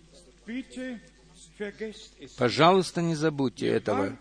Пожалуйста, 2.36 3.02
не 3.02 3.14
забудьте 3.14 3.66
этого. 3.68 4.16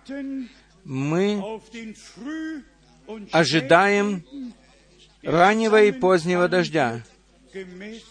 Мы 0.84 1.42
ожидаем 3.32 4.24
раннего 5.28 5.84
и 5.84 5.92
позднего 5.92 6.48
дождя, 6.48 7.02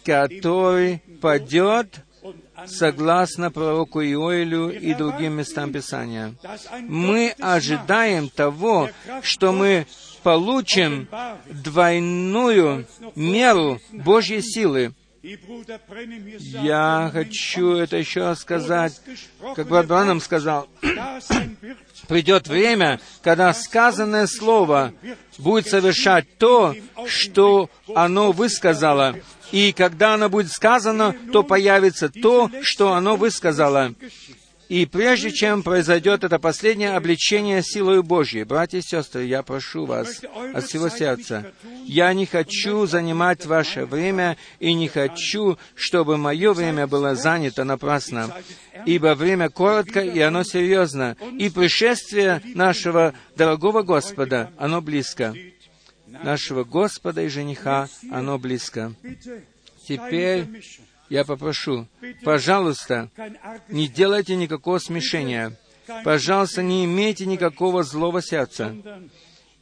который 0.05 1.03
падет 1.21 2.01
согласно 2.67 3.51
пророку 3.51 4.01
Иоилю 4.01 4.69
и 4.71 4.95
другим 4.95 5.35
местам 5.35 5.73
Писания. 5.73 6.35
Мы 6.83 7.35
ожидаем 7.41 8.29
того, 8.29 8.91
что 9.23 9.53
мы 9.53 9.87
получим 10.23 11.09
двойную 11.51 12.87
меру 13.15 13.81
Божьей 13.93 14.43
силы. 14.43 14.93
Я 16.63 17.11
хочу 17.13 17.73
это 17.73 17.97
еще 17.97 18.35
сказать, 18.37 19.01
как 19.55 19.69
брат 19.69 19.87
Бранам 19.87 20.21
сказал, 20.21 20.69
придет 22.09 22.47
время, 22.47 23.01
когда 23.23 23.53
сказанное 23.53 24.27
слово 24.27 24.93
будет 25.39 25.67
совершать 25.67 26.39
то, 26.39 26.75
что 27.07 27.71
оно 27.95 28.33
высказало. 28.33 29.17
И 29.53 29.73
когда 29.73 30.15
оно 30.15 30.29
будет 30.29 30.53
сказано, 30.53 31.15
то 31.33 31.43
появится 31.43 32.09
то, 32.09 32.51
что 32.63 32.93
оно 32.93 33.17
высказало. 33.17 33.95
И 34.69 34.85
прежде 34.85 35.31
чем 35.31 35.63
произойдет 35.63 36.25
это 36.25 36.39
последнее 36.39 36.97
обличение 36.97 37.63
силой 37.63 38.03
Божьей, 38.03 38.45
братья 38.45 38.79
и 38.79 38.83
сестры, 38.83 39.25
я 39.25 39.43
прошу 39.43 39.87
вас 39.87 40.23
от 40.55 40.65
всего 40.65 40.89
сердца, 40.89 41.53
я 41.85 42.13
не 42.13 42.27
хочу 42.27 42.87
занимать 42.87 43.47
ваше 43.47 43.87
время 43.87 44.37
и 44.59 44.75
не 44.75 44.89
хочу, 44.89 45.57
чтобы 45.77 46.17
мое 46.17 46.53
время 46.53 46.89
было 46.89 47.15
занято 47.15 47.63
напрасно, 47.63 48.35
ибо 48.87 49.15
время 49.15 49.51
коротко 49.51 50.01
и 50.01 50.19
оно 50.21 50.43
серьезно, 50.43 51.17
и 51.39 51.49
пришествие 51.49 52.43
нашего 52.55 53.15
дорогого 53.37 53.83
Господа, 53.83 54.51
оно 54.59 54.81
близко. 54.81 55.35
Нашего 56.07 56.65
Господа 56.65 57.23
и 57.23 57.29
жениха, 57.29 57.89
оно 58.11 58.39
близко. 58.39 58.93
Теперь 59.87 60.47
я 61.09 61.25
попрошу, 61.25 61.87
пожалуйста, 62.23 63.11
не 63.69 63.89
делайте 63.89 64.37
никакого 64.37 64.79
смешения. 64.79 65.57
Пожалуйста, 66.05 66.63
не 66.63 66.85
имейте 66.85 67.27
никакого 67.27 67.85
злого 67.85 68.21
сердца. 68.23 68.77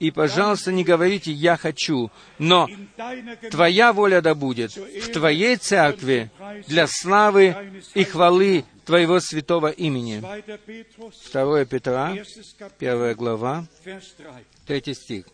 И, 0.01 0.11
пожалуйста, 0.11 0.73
не 0.73 0.85
говорите 0.85 1.31
«я 1.33 1.57
хочу», 1.57 2.11
но 2.39 2.69
Твоя 3.51 3.93
воля 3.93 4.21
да 4.21 4.35
будет 4.35 4.77
в 4.77 5.13
Твоей 5.13 5.57
церкви 5.57 6.31
для 6.67 6.87
славы 6.89 7.55
и 7.95 8.05
хвалы 8.05 8.65
Твоего 8.85 9.21
святого 9.21 9.71
имени. 9.71 10.21
2 11.33 11.65
Петра, 11.65 12.17
1 12.79 13.15
глава, 13.15 13.67
3 14.67 14.95
стих. 14.95 15.27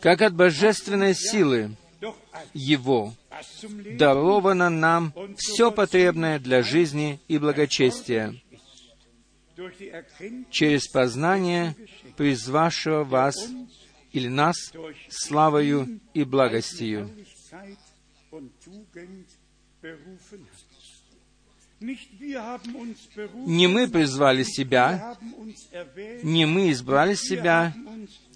«Как 0.00 0.20
от 0.20 0.34
божественной 0.34 1.14
силы 1.14 1.70
его 2.54 3.14
даровано 3.98 4.70
нам 4.70 5.12
все 5.36 5.70
потребное 5.70 6.38
для 6.38 6.62
жизни 6.62 7.20
и 7.28 7.38
благочестия 7.38 8.34
через 10.50 10.88
познание 10.88 11.74
призвавшего 12.16 13.04
вас 13.04 13.36
или 14.12 14.28
нас 14.28 14.56
славою 15.08 16.00
и 16.14 16.24
благостью. 16.24 17.10
Не 21.80 23.68
мы 23.68 23.88
призвали 23.88 24.42
себя, 24.42 25.16
не 26.22 26.46
мы 26.46 26.70
избрали 26.72 27.14
себя, 27.14 27.74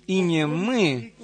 и 0.06 0.20
не 0.20 0.46
мы 0.46 1.14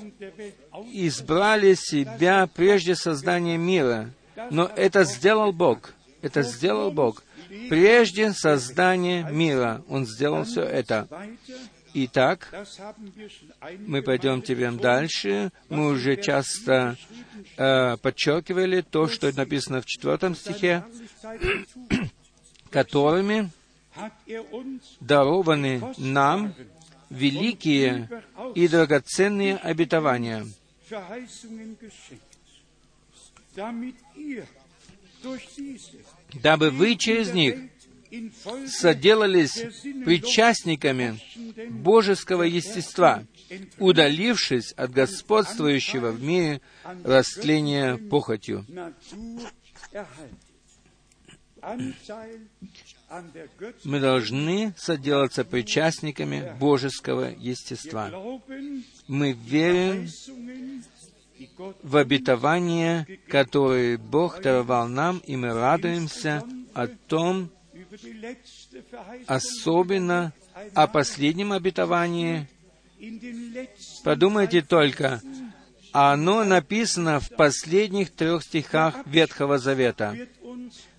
избрали 0.92 1.74
себя 1.74 2.46
прежде 2.46 2.94
создания 2.94 3.56
мира, 3.56 4.10
но 4.50 4.70
это 4.76 5.04
сделал 5.04 5.52
Бог. 5.52 5.94
Это 6.22 6.42
сделал 6.42 6.90
Бог. 6.90 7.22
Прежде 7.68 8.32
создания 8.32 9.24
мира 9.30 9.82
Он 9.88 10.06
сделал 10.06 10.44
все 10.44 10.62
это. 10.62 11.08
Итак, 11.94 12.54
мы 13.86 14.02
пойдем 14.02 14.42
теперь 14.42 14.72
дальше. 14.72 15.50
Мы 15.70 15.88
уже 15.88 16.16
часто 16.16 16.96
э, 17.56 17.96
подчеркивали 17.96 18.82
то, 18.82 19.08
что 19.08 19.34
написано 19.34 19.80
в 19.80 19.86
четвертом 19.86 20.36
стихе, 20.36 20.84
которыми 22.70 23.50
дарованы 25.00 25.82
нам 25.96 26.54
великие 27.10 28.08
и 28.54 28.68
драгоценные 28.68 29.56
обетования, 29.56 30.46
дабы 36.42 36.70
вы 36.70 36.96
через 36.96 37.32
них 37.32 37.58
соделались 38.66 39.62
причастниками 40.04 41.20
божеского 41.70 42.42
естества, 42.44 43.24
удалившись 43.78 44.72
от 44.72 44.92
господствующего 44.92 46.10
в 46.10 46.22
мире 46.22 46.60
растления 47.04 47.96
похотью. 47.96 48.64
Мы 53.84 54.00
должны 54.00 54.74
соделаться 54.76 55.44
причастниками 55.44 56.54
божеского 56.58 57.32
естества. 57.38 58.10
Мы 59.06 59.32
верим 59.32 60.08
в 61.82 61.96
обетование, 61.96 63.06
которое 63.28 63.96
Бог 63.96 64.42
даровал 64.42 64.88
нам, 64.88 65.18
и 65.18 65.36
мы 65.36 65.54
радуемся 65.54 66.42
о 66.74 66.86
том, 66.86 67.50
особенно 69.26 70.32
о 70.74 70.86
последнем 70.86 71.52
обетовании. 71.52 72.46
Подумайте 74.04 74.62
только, 74.62 75.22
оно 75.92 76.44
написано 76.44 77.20
в 77.20 77.30
последних 77.30 78.10
трех 78.10 78.42
стихах 78.42 79.06
Ветхого 79.06 79.58
Завета. 79.58 80.16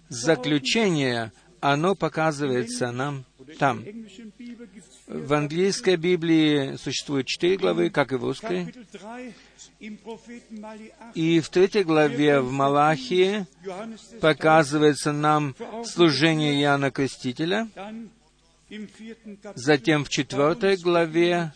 Заключение, 0.07 1.31
оно 1.61 1.95
показывается 1.95 2.91
нам 2.91 3.25
там. 3.57 3.83
В 5.07 5.33
английской 5.33 5.95
Библии 5.95 6.75
существует 6.77 7.25
четыре 7.27 7.57
главы, 7.57 7.89
как 7.89 8.11
и 8.11 8.15
в 8.15 8.23
русской. 8.23 8.73
И 11.15 11.39
в 11.39 11.49
третьей 11.49 11.83
главе 11.83 12.41
в 12.41 12.51
Малахии 12.51 13.45
показывается 14.19 15.11
нам 15.11 15.55
служение 15.85 16.61
Иоанна 16.61 16.91
Крестителя. 16.91 17.67
Затем 19.55 20.05
в 20.05 20.09
четвертой 20.09 20.77
главе, 20.77 21.53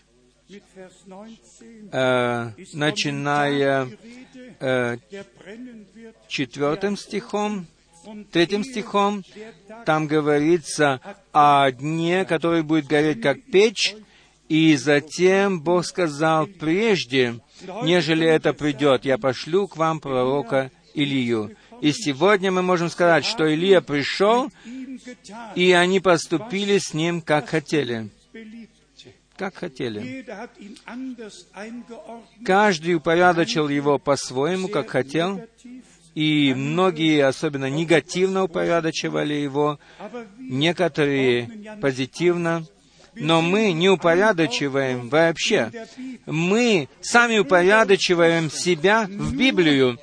э, 1.92 2.52
начиная 2.74 3.88
э, 4.60 4.98
четвертым 6.28 6.98
стихом, 6.98 7.68
третьим 8.32 8.64
стихом, 8.64 9.24
там 9.86 10.08
говорится 10.08 11.00
о 11.32 11.72
дне, 11.72 12.26
который 12.26 12.64
будет 12.64 12.88
гореть 12.88 13.22
как 13.22 13.42
печь, 13.44 13.96
и 14.50 14.76
затем 14.76 15.62
Бог 15.62 15.86
сказал, 15.86 16.48
прежде, 16.48 17.40
нежели 17.84 18.28
это 18.28 18.54
придет, 18.54 19.06
я 19.06 19.18
пошлю 19.18 19.68
к 19.68 19.78
вам 19.78 20.00
пророка 20.00 20.72
Илию. 20.94 21.56
И 21.82 21.92
сегодня 21.92 22.52
мы 22.52 22.62
можем 22.62 22.90
сказать, 22.90 23.26
что 23.26 23.46
Илия 23.46 23.82
пришел, 23.82 24.50
и 25.56 25.72
они 25.72 26.00
поступили 26.00 26.78
с 26.78 26.94
ним, 26.94 27.22
как 27.22 27.50
хотели. 27.50 28.10
Как 29.36 29.56
хотели. 29.56 30.26
Каждый 32.46 32.96
упорядочил 32.96 33.68
его 33.68 33.98
по-своему, 33.98 34.68
как 34.68 34.90
хотел, 34.90 35.42
и 36.16 36.54
многие 36.56 37.26
особенно 37.26 37.70
негативно 37.70 38.44
упорядочивали 38.44 39.34
его, 39.34 39.80
некоторые 40.38 41.78
позитивно, 41.82 42.66
но 43.16 43.42
мы 43.42 43.74
не 43.74 43.90
упорядочиваем 43.90 45.10
вообще. 45.10 45.72
Мы 46.26 46.90
сами 47.02 47.38
упорядочиваем 47.40 48.50
себя 48.50 49.08
в 49.10 49.36
Библию. 49.36 50.00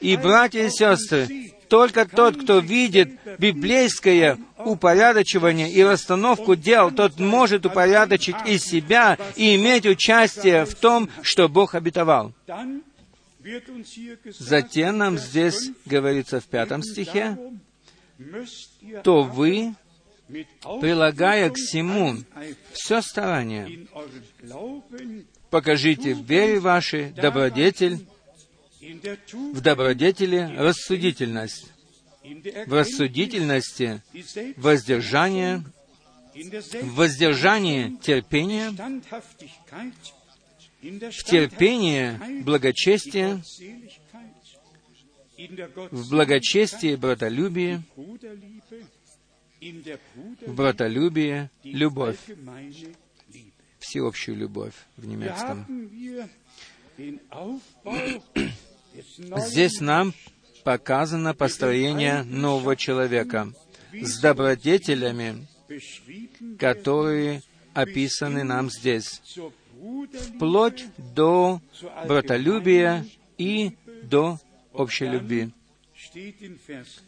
И, 0.00 0.16
братья 0.16 0.64
и 0.64 0.70
сестры, 0.70 1.52
только 1.68 2.04
тот, 2.04 2.36
кто 2.36 2.58
видит 2.58 3.12
библейское 3.38 4.38
упорядочивание 4.58 5.70
и 5.72 5.82
расстановку 5.82 6.54
дел, 6.54 6.90
тот 6.90 7.18
может 7.18 7.66
упорядочить 7.66 8.36
и 8.46 8.58
себя 8.58 9.16
и 9.36 9.56
иметь 9.56 9.86
участие 9.86 10.66
в 10.66 10.74
том, 10.74 11.08
что 11.22 11.48
Бог 11.48 11.74
обетовал. 11.74 12.32
Затем 14.38 14.98
нам 14.98 15.18
здесь 15.18 15.70
говорится 15.86 16.40
в 16.40 16.44
пятом 16.44 16.82
стихе, 16.82 17.36
то 19.02 19.22
вы, 19.22 19.74
прилагая 20.80 21.50
к 21.50 21.56
всему 21.56 22.16
все 22.72 23.02
старание, 23.02 23.86
покажите 25.50 26.14
в 26.14 26.24
вере 26.24 26.60
вашей 26.60 27.10
добродетель, 27.10 28.06
в 29.52 29.60
добродетели 29.60 30.54
рассудительность, 30.56 31.72
в 32.66 32.72
рассудительности 32.72 34.02
воздержание, 34.56 35.64
в 36.34 36.94
воздержании 36.94 37.96
терпение, 38.02 38.72
в 40.82 41.24
терпении 41.24 42.42
благочестие, 42.42 43.42
в 45.90 46.10
благочестии 46.10 46.96
братолюбие, 46.96 47.82
в 50.46 50.54
братолюбие 50.54 51.50
любовь, 51.62 52.18
всеобщую 53.78 54.38
любовь 54.38 54.74
в 54.96 55.06
немецком. 55.06 55.66
Здесь 59.46 59.80
нам 59.80 60.12
показано 60.64 61.32
построение 61.34 62.24
нового 62.24 62.76
человека 62.76 63.52
с 63.92 64.20
добродетелями, 64.20 65.46
которые 66.58 67.42
описаны 67.72 68.42
нам 68.42 68.70
здесь 68.70 69.20
вплоть 70.12 70.84
до 71.14 71.60
братолюбия 72.06 73.04
и 73.38 73.72
до 74.02 74.38
общей 74.72 75.06
любви. 75.06 75.50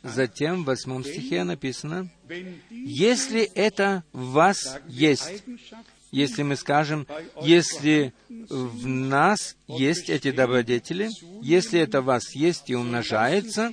Затем 0.02 0.62
в 0.62 0.66
восьмом 0.66 1.04
стихе 1.04 1.44
написано, 1.44 2.08
«Если 2.70 3.42
это 3.42 4.04
в 4.12 4.32
вас 4.32 4.78
есть, 4.86 5.42
если 6.12 6.42
мы 6.42 6.56
скажем, 6.56 7.06
если 7.42 8.12
в 8.28 8.86
нас 8.86 9.56
есть 9.66 10.10
эти 10.10 10.30
добродетели, 10.30 11.10
если 11.42 11.80
это 11.80 12.02
в 12.02 12.04
вас 12.04 12.34
есть 12.34 12.70
и 12.70 12.76
умножается, 12.76 13.72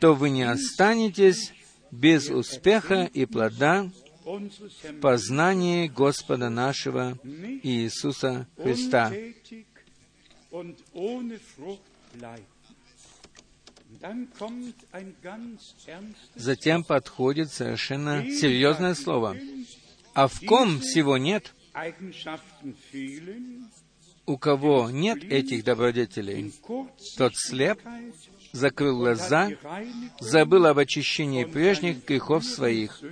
то 0.00 0.14
вы 0.14 0.30
не 0.30 0.44
останетесь 0.44 1.52
без 1.90 2.30
успеха 2.30 3.10
и 3.12 3.26
плода 3.26 3.90
в 4.24 5.00
познании 5.00 5.88
Господа 5.88 6.48
нашего 6.48 7.18
Иисуса 7.62 8.46
Христа. 8.56 9.12
Затем 16.34 16.84
подходит 16.84 17.52
совершенно 17.52 18.24
серьезное 18.30 18.94
слово. 18.94 19.36
А 20.14 20.28
в 20.28 20.40
ком 20.46 20.80
всего 20.80 21.16
нет, 21.16 21.54
у 24.26 24.38
кого 24.38 24.90
нет 24.90 25.24
этих 25.24 25.64
добродетелей, 25.64 26.52
тот 27.16 27.32
слеп, 27.34 27.80
закрыл 28.52 28.98
глаза, 28.98 29.50
забыл 30.20 30.66
об 30.66 30.78
очищении 30.78 31.44
прежних 31.44 32.04
грехов 32.06 32.44
своих 32.44 33.02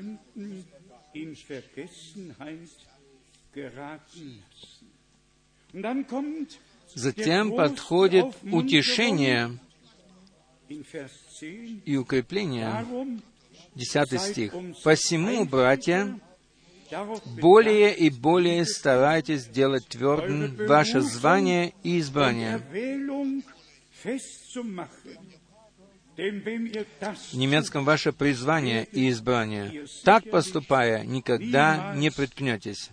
Затем 6.94 7.56
подходит 7.56 8.26
утешение 8.42 9.58
и 11.84 11.96
укрепление. 11.96 12.86
Десятый 13.74 14.18
стих. 14.18 14.54
«Посему, 14.84 15.44
братья, 15.44 16.18
более 17.40 17.96
и 17.96 18.10
более 18.10 18.66
старайтесь 18.66 19.46
делать 19.46 19.88
твердым 19.88 20.56
ваше 20.66 21.00
звание 21.00 21.72
и 21.82 21.98
избрание, 21.98 22.60
в 26.16 27.34
немецком 27.34 27.84
ваше 27.84 28.12
призвание 28.12 28.84
и 28.84 29.08
избрание. 29.10 29.86
Так 30.04 30.28
поступая, 30.30 31.04
никогда 31.04 31.94
не 31.96 32.10
приткнетесь. 32.10 32.90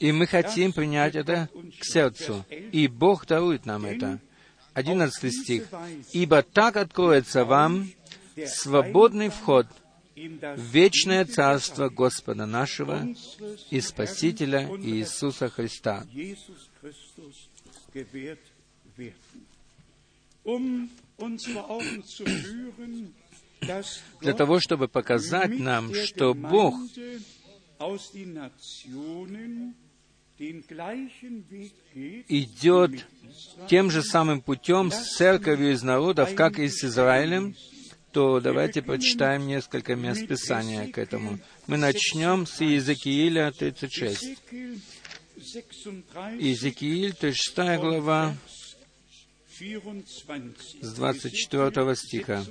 И 0.00 0.12
мы 0.12 0.26
хотим 0.26 0.72
принять 0.72 1.14
это 1.14 1.48
к 1.78 1.84
сердцу. 1.84 2.44
И 2.50 2.88
Бог 2.88 3.26
дарует 3.26 3.64
нам 3.66 3.84
это. 3.84 4.18
Одиннадцатый 4.74 5.30
стих. 5.30 5.68
«Ибо 6.12 6.42
так 6.42 6.76
откроется 6.76 7.44
вам 7.44 7.90
свободный 8.46 9.28
вход 9.28 9.66
в 10.16 10.60
вечное 10.60 11.24
Царство 11.24 11.88
Господа 11.88 12.46
нашего 12.46 13.06
и 13.70 13.80
Спасителя 13.80 14.68
Иисуса 14.78 15.48
Христа». 15.48 16.04
Um 20.44 20.88
Для 24.20 24.34
того, 24.34 24.60
чтобы 24.60 24.88
показать 24.88 25.58
нам, 25.58 25.94
что 25.94 26.34
Бог 26.34 26.74
идет 32.28 33.06
тем 33.68 33.90
же 33.90 34.02
самым 34.02 34.40
путем 34.40 34.92
с 34.92 35.16
церковью 35.16 35.72
из 35.72 35.82
народов, 35.82 36.34
как 36.34 36.58
и 36.58 36.68
с 36.68 36.84
Израилем, 36.84 37.56
то 38.12 38.40
давайте 38.40 38.80
прочитаем 38.80 39.46
несколько 39.46 39.96
мест 39.96 40.26
Писания 40.26 40.90
к 40.90 40.98
этому. 40.98 41.38
Мы 41.66 41.76
начнем 41.76 42.46
с 42.46 42.60
Иезекииля 42.60 43.52
36. 43.52 44.38
Иезекииль, 46.38 47.14
36 47.14 47.80
глава, 47.80 48.34
с 50.80 50.94
24 50.94 51.96
стиха. 51.96 52.44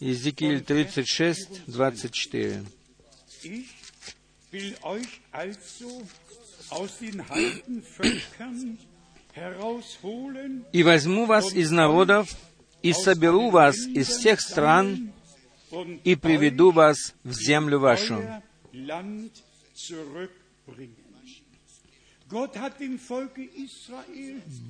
Иезекииль 0.00 0.62
36, 0.62 1.62
24. 1.66 2.64
«И 10.72 10.82
возьму 10.82 11.26
вас 11.26 11.52
из 11.54 11.70
народов, 11.70 12.30
и 12.82 12.92
соберу 12.92 13.50
вас 13.50 13.76
из 13.86 14.08
всех 14.08 14.40
стран, 14.40 15.12
и 16.04 16.16
приведу 16.16 16.70
вас 16.70 17.14
в 17.24 17.32
землю 17.32 17.78
вашу». 17.78 18.22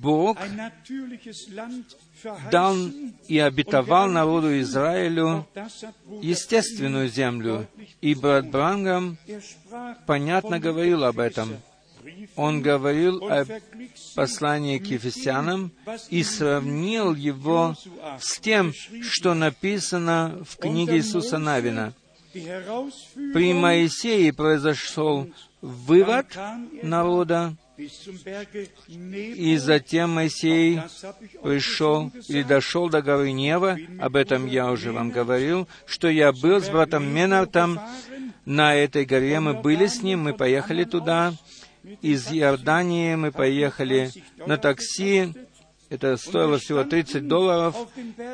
Бог 0.01 0.37
дал 2.51 2.75
и 3.27 3.39
обетовал 3.39 4.07
народу 4.07 4.59
Израилю 4.61 5.45
естественную 6.21 7.09
землю, 7.09 7.67
и 8.01 8.15
брат 8.15 8.49
Брангам 8.49 9.17
понятно 10.05 10.59
говорил 10.59 11.03
об 11.03 11.19
этом. 11.19 11.57
Он 12.35 12.61
говорил 12.61 13.23
о 13.29 13.45
послании 14.15 14.77
к 14.77 14.85
Ефесянам 14.85 15.71
и 16.09 16.23
сравнил 16.23 17.13
его 17.13 17.75
с 18.19 18.39
тем, 18.39 18.73
что 19.01 19.33
написано 19.33 20.43
в 20.47 20.57
книге 20.57 20.97
Иисуса 20.97 21.37
Навина. 21.37 21.93
При 22.31 23.53
Моисее 23.53 24.31
произошел 24.33 25.27
вывод 25.61 26.27
народа, 26.83 27.55
и 27.77 29.57
затем 29.57 30.11
Моисей 30.15 30.81
пришел 31.41 32.11
или 32.27 32.43
дошел 32.43 32.89
до 32.89 33.01
горы 33.01 33.31
Нева, 33.31 33.77
об 33.99 34.15
этом 34.15 34.47
я 34.47 34.69
уже 34.71 34.91
вам 34.91 35.11
говорил, 35.11 35.67
что 35.85 36.09
я 36.09 36.31
был 36.33 36.59
с 36.61 36.69
братом 36.69 37.07
Менартом 37.13 37.79
на 38.45 38.75
этой 38.75 39.05
горе, 39.05 39.39
мы 39.39 39.53
были 39.53 39.87
с 39.87 40.01
ним, 40.01 40.23
мы 40.23 40.33
поехали 40.33 40.83
туда, 40.83 41.33
из 42.01 42.31
Иордании 42.31 43.15
мы 43.15 43.31
поехали 43.31 44.11
на 44.45 44.57
такси, 44.57 45.33
это 45.89 46.17
стоило 46.17 46.59
всего 46.59 46.83
30 46.83 47.27
долларов, 47.27 47.75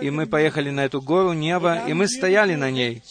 и 0.01 0.09
мы 0.09 0.25
поехали 0.25 0.69
на 0.69 0.85
эту 0.85 1.01
гору 1.01 1.33
Нева, 1.33 1.87
и 1.87 1.93
мы 1.93 2.07
стояли 2.07 2.55
на 2.55 2.69
ней. 2.69 3.01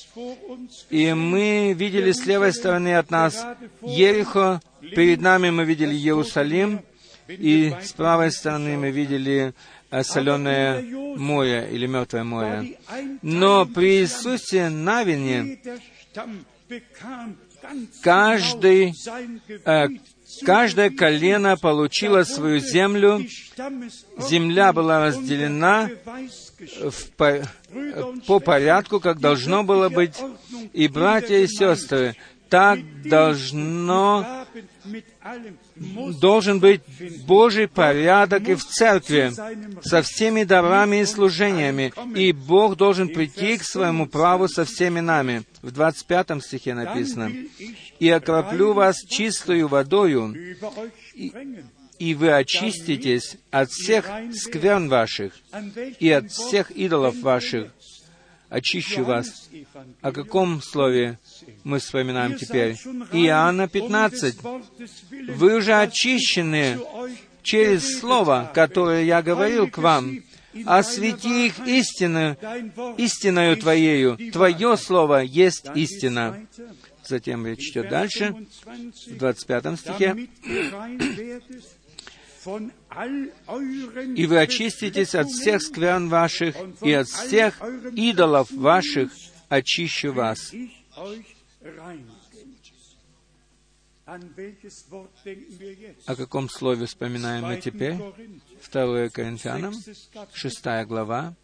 И 0.90 1.12
мы 1.14 1.72
видели 1.72 2.12
с 2.12 2.26
левой 2.26 2.52
стороны 2.52 2.96
от 2.96 3.10
нас 3.10 3.44
Ерихо, 3.82 4.60
перед 4.80 5.20
нами 5.20 5.50
мы 5.50 5.64
видели 5.64 5.94
Иерусалим, 5.94 6.82
и 7.26 7.74
с 7.82 7.92
правой 7.92 8.30
стороны 8.30 8.76
мы 8.76 8.90
видели 8.90 9.54
э, 9.90 10.02
соленое 10.02 10.82
море 11.16 11.68
или 11.72 11.86
мертвое 11.86 12.22
море. 12.22 12.78
Но 13.22 13.64
при 13.64 14.02
Иисусе 14.02 14.68
Навине 14.68 15.58
каждый, 18.02 18.92
э, 19.64 19.88
Каждое 20.42 20.90
колено 20.90 21.56
получило 21.56 22.24
свою 22.24 22.58
землю, 22.58 23.26
земля 24.18 24.72
была 24.72 25.06
разделена 25.06 25.90
в, 26.80 27.10
по, 27.16 27.42
по 28.26 28.40
порядку, 28.40 29.00
как 29.00 29.20
должно 29.20 29.64
было 29.64 29.88
быть. 29.88 30.16
И, 30.72 30.88
братья 30.88 31.36
и 31.36 31.46
сестры, 31.46 32.16
так 32.48 32.80
должно 33.02 34.46
должен 35.76 36.60
быть 36.60 36.82
Божий 37.26 37.68
порядок 37.68 38.48
и 38.48 38.54
в 38.54 38.64
церкви 38.64 39.32
со 39.82 40.02
всеми 40.02 40.44
дарами 40.44 41.00
и 41.00 41.06
служениями, 41.06 41.92
и 42.14 42.32
Бог 42.32 42.76
должен 42.76 43.08
прийти 43.08 43.58
к 43.58 43.64
своему 43.64 44.06
праву 44.06 44.48
со 44.48 44.64
всеми 44.64 45.00
нами. 45.00 45.42
В 45.62 45.70
25 45.70 46.42
стихе 46.42 46.74
написано, 46.74 47.32
«И 47.98 48.08
окроплю 48.08 48.72
вас 48.72 48.96
чистою 49.08 49.68
водою, 49.68 50.34
и, 51.14 51.32
и 51.98 52.14
вы 52.14 52.32
очиститесь 52.32 53.36
от 53.50 53.70
всех 53.70 54.06
скверн 54.32 54.88
ваших 54.88 55.32
и 56.00 56.10
от 56.10 56.30
всех 56.30 56.70
идолов 56.70 57.20
ваших, 57.20 57.72
очищу 58.54 59.04
вас. 59.04 59.50
О 60.00 60.12
каком 60.12 60.62
слове 60.62 61.18
мы 61.64 61.78
вспоминаем 61.80 62.36
теперь? 62.36 62.76
Иоанна 63.12 63.68
15. 63.68 64.36
Вы 65.36 65.56
уже 65.56 65.74
очищены 65.74 66.78
через 67.42 67.98
Слово, 67.98 68.50
которое 68.54 69.04
я 69.04 69.22
говорил 69.22 69.68
к 69.68 69.78
вам. 69.78 70.20
Освети 70.66 71.46
их 71.46 71.58
истину, 71.66 72.36
истиною 72.96 73.56
Твоею. 73.56 74.16
Твое 74.32 74.76
Слово 74.76 75.22
есть 75.22 75.66
истина. 75.74 76.46
Затем 77.04 77.46
речь 77.46 77.70
идет 77.70 77.90
дальше, 77.90 78.34
в 78.64 79.18
25 79.18 79.78
стихе 79.78 80.28
и 82.46 84.26
вы 84.26 84.38
очиститесь 84.38 85.14
от 85.14 85.28
всех 85.28 85.62
скверн 85.62 86.08
ваших 86.08 86.56
и 86.82 86.92
от 86.92 87.08
всех 87.08 87.60
идолов 87.94 88.50
ваших 88.50 89.10
очищу 89.48 90.12
вас. 90.12 90.52
О 96.06 96.16
каком 96.16 96.50
слове 96.50 96.86
вспоминаем 96.86 97.44
мы 97.44 97.60
теперь? 97.60 97.96
2 98.70 99.08
Коринфянам, 99.08 99.74
6 100.32 100.64
глава, 100.86 101.34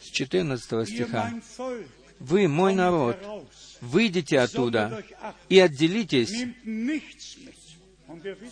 с 0.00 0.10
14 0.10 0.88
стиха. 0.88 1.32
«Вы, 2.18 2.48
мой 2.48 2.74
народ, 2.74 3.18
выйдите 3.80 4.40
оттуда 4.40 5.04
и 5.50 5.58
отделитесь, 5.58 6.32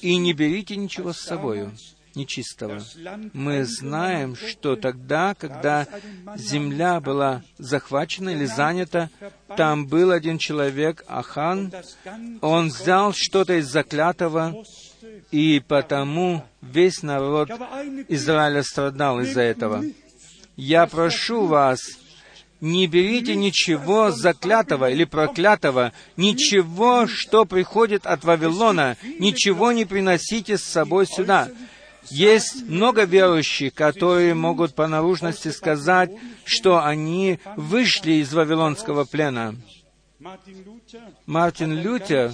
и 0.01 0.17
не 0.17 0.33
берите 0.33 0.77
ничего 0.77 1.13
с 1.13 1.21
собою 1.21 1.73
нечистого. 2.15 2.81
Мы 3.33 3.65
знаем, 3.65 4.37
что 4.37 4.77
тогда, 4.77 5.35
когда 5.35 5.87
земля 6.37 7.01
была 7.01 7.43
захвачена 7.59 8.31
или 8.31 8.45
занята, 8.45 9.11
там 9.57 9.87
был 9.87 10.11
один 10.11 10.39
человек, 10.39 11.05
Ахан, 11.07 11.73
он 12.41 12.69
взял 12.69 13.13
что-то 13.15 13.55
из 13.59 13.67
заклятого, 13.67 14.65
и 15.31 15.63
потому 15.67 16.45
весь 16.61 17.03
народ 17.03 17.51
Израиля 18.09 18.63
страдал 18.63 19.21
из-за 19.21 19.43
этого. 19.43 19.85
Я 20.57 20.87
прошу 20.87 21.47
вас, 21.47 21.81
не 22.61 22.87
берите 22.87 23.37
ничего 23.37 24.11
заклятого 24.11 24.91
или 24.91 25.05
проклятого, 25.05 25.93
ничего, 26.17 27.07
что 27.07 27.45
приходит 27.45 28.07
от 28.07 28.25
Вавилона, 28.25 28.97
ничего 29.19 29.73
не 29.73 29.85
приносите 29.85 30.57
с 30.57 30.65
собой 30.65 31.07
сюда. 31.07 31.51
Есть 32.11 32.69
много 32.69 33.05
верующих, 33.05 33.75
которые 33.75 34.35
могут 34.35 34.75
по 34.75 34.87
наружности 34.87 35.49
сказать, 35.49 36.11
что 36.45 36.85
они 36.85 37.39
вышли 37.57 38.15
из 38.15 38.33
вавилонского 38.33 39.05
плена. 39.05 39.55
Мартин 41.27 41.73
Лютер 41.75 42.33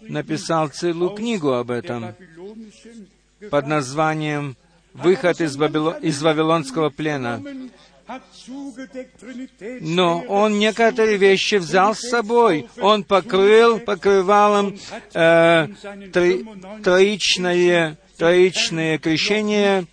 написал 0.00 0.68
целую 0.68 1.10
книгу 1.10 1.52
об 1.52 1.70
этом 1.70 2.14
под 3.50 3.66
названием 3.66 4.56
«Выход 4.94 5.40
из, 5.40 5.56
Вавило... 5.56 5.98
из 6.00 6.20
вавилонского 6.22 6.90
плена». 6.90 7.42
Но 9.80 10.20
он 10.22 10.58
некоторые 10.58 11.18
вещи 11.18 11.56
взял 11.56 11.94
с 11.94 12.00
собой. 12.00 12.66
Он 12.80 13.04
покрыл 13.04 13.80
покрывалом 13.80 14.78
э, 15.14 15.68
тро, 16.12 16.24
троичное, 16.82 17.98
троичное 18.16 18.98
крещение 18.98 19.86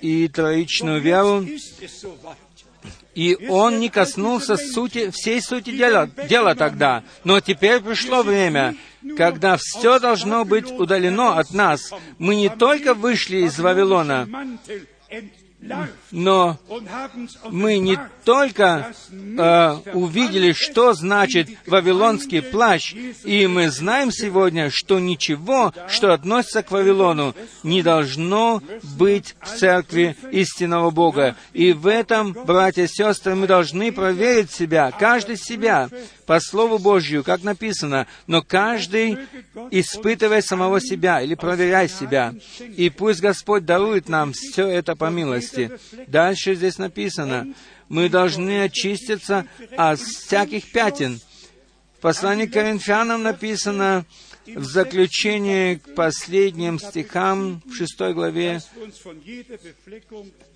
и 0.00 0.28
троичную 0.28 1.00
веру. 1.00 1.44
И 3.14 3.36
он 3.48 3.80
не 3.80 3.88
коснулся 3.88 4.56
сути, 4.56 5.10
всей 5.10 5.42
сути 5.42 5.70
дела, 5.70 6.08
дела 6.28 6.54
тогда. 6.54 7.02
Но 7.24 7.40
теперь 7.40 7.80
пришло 7.80 8.22
время, 8.22 8.76
когда 9.16 9.56
все 9.58 9.98
должно 9.98 10.44
быть 10.44 10.70
удалено 10.70 11.38
от 11.38 11.50
нас. 11.52 11.92
Мы 12.18 12.36
не 12.36 12.48
только 12.48 12.94
вышли 12.94 13.38
из 13.38 13.58
Вавилона, 13.58 14.28
Но 16.10 16.58
мы 17.50 17.78
не 17.78 17.98
только 18.24 18.94
э, 19.10 19.72
увидели, 19.92 20.52
что 20.52 20.94
значит 20.94 21.48
Вавилонский 21.66 22.42
плащ, 22.42 22.94
и 23.24 23.46
мы 23.46 23.70
знаем 23.70 24.10
сегодня, 24.10 24.70
что 24.70 24.98
ничего, 24.98 25.72
что 25.88 26.12
относится 26.12 26.62
к 26.62 26.70
Вавилону, 26.70 27.34
не 27.62 27.82
должно 27.82 28.62
быть 28.96 29.36
в 29.40 29.58
церкви 29.58 30.16
истинного 30.32 30.90
Бога. 30.90 31.36
И 31.52 31.72
в 31.72 31.86
этом, 31.86 32.32
братья 32.32 32.84
и 32.84 32.88
сестры, 32.88 33.34
мы 33.34 33.46
должны 33.46 33.92
проверить 33.92 34.50
себя, 34.50 34.90
каждый 34.90 35.36
себя, 35.36 35.88
по 36.30 36.38
Слову 36.38 36.78
Божью, 36.78 37.24
как 37.24 37.42
написано, 37.42 38.06
но 38.28 38.40
каждый 38.40 39.18
испытывай 39.72 40.42
самого 40.42 40.80
себя 40.80 41.20
или 41.20 41.34
проверяй 41.34 41.88
себя. 41.88 42.32
И 42.76 42.88
пусть 42.88 43.20
Господь 43.20 43.64
дарует 43.64 44.08
нам 44.08 44.32
все 44.32 44.68
это 44.68 44.94
по 44.94 45.10
милости. 45.10 45.49
Дальше 46.06 46.54
здесь 46.54 46.78
написано, 46.78 47.54
мы 47.88 48.08
должны 48.08 48.62
очиститься 48.62 49.46
от 49.76 50.00
всяких 50.00 50.70
пятен. 50.72 51.20
В 51.98 52.00
послании 52.00 52.46
к 52.46 52.52
Коринфянам 52.52 53.22
написано, 53.22 54.04
в 54.54 54.64
заключение 54.64 55.78
к 55.78 55.94
последним 55.94 56.78
стихам 56.78 57.62
в 57.66 57.74
шестой 57.74 58.14
главе, 58.14 58.60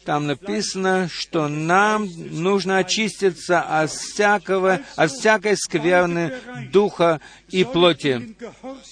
там 0.05 0.27
написано, 0.27 1.09
что 1.11 1.49
нам 1.49 2.09
нужно 2.31 2.79
очиститься 2.79 3.61
от 3.61 3.91
всякого, 3.91 4.81
от 4.97 5.11
всякой 5.11 5.57
скверны 5.57 6.35
духа 6.71 7.21
и 7.49 7.65
плоти. 7.65 8.37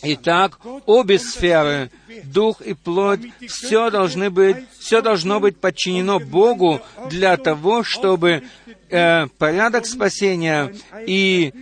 Итак, 0.02 0.58
обе 0.86 1.18
сферы, 1.18 1.90
дух 2.24 2.60
и 2.60 2.74
плоть, 2.74 3.20
все 3.46 3.90
должны 3.90 4.30
быть, 4.30 4.56
все 4.78 5.02
должно 5.02 5.40
быть 5.40 5.58
подчинено 5.58 6.18
Богу 6.18 6.80
для 7.10 7.36
того, 7.36 7.82
чтобы 7.82 8.42
э, 8.88 9.26
порядок 9.38 9.86
спасения 9.86 10.74
и 11.06 11.52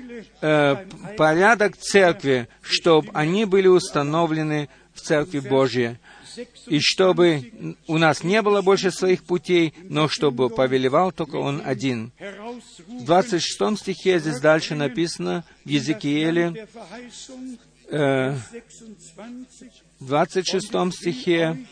э, 0.41 0.77
порядок 1.17 1.77
церкви, 1.77 2.49
чтобы 2.61 3.11
они 3.13 3.45
были 3.45 3.69
установлены 3.69 4.69
в 4.95 5.01
Церкви 5.01 5.41
Божьей. 5.41 5.99
И 6.67 6.79
чтобы 6.81 7.53
у 7.87 7.99
нас 7.99 8.23
не 8.23 8.41
было 8.41 8.63
больше 8.63 8.91
своих 8.91 9.25
путей, 9.25 9.75
но 9.83 10.09
чтобы 10.09 10.49
повелевал 10.49 11.13
только 11.13 11.37
Он 11.37 11.61
один. 11.65 12.13
В 12.87 13.05
26 13.05 13.79
стихе 13.79 14.19
здесь 14.21 14.41
дальше 14.41 14.75
написано 14.75 15.45
в 15.65 15.69
Езекииле, 15.69 16.69
э, 17.91 18.37
в 19.99 20.07
26 20.07 20.93
стихе 20.93 21.67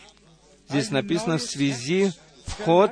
здесь 0.68 0.90
написано 0.90 1.38
в 1.38 1.42
связи 1.42 2.12
вход 2.46 2.90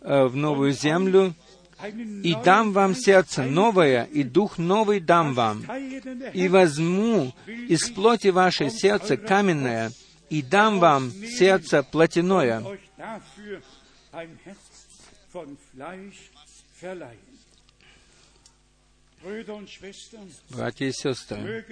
э, 0.00 0.24
в 0.24 0.36
новую 0.36 0.72
землю, 0.72 1.34
и 1.82 2.34
дам 2.44 2.72
вам 2.72 2.94
сердце 2.94 3.42
новое, 3.42 4.04
и 4.04 4.22
дух 4.22 4.58
новый 4.58 5.00
дам 5.00 5.34
вам, 5.34 5.64
и 6.32 6.48
возьму 6.48 7.34
из 7.46 7.90
плоти 7.90 8.28
вашей 8.28 8.70
сердце 8.70 9.16
каменное, 9.16 9.92
и 10.30 10.42
дам 10.42 10.78
вам 10.78 11.10
сердце 11.10 11.82
плотяное. 11.82 12.64
Братья 20.50 20.86
и 20.86 20.92
сестры, 20.92 21.66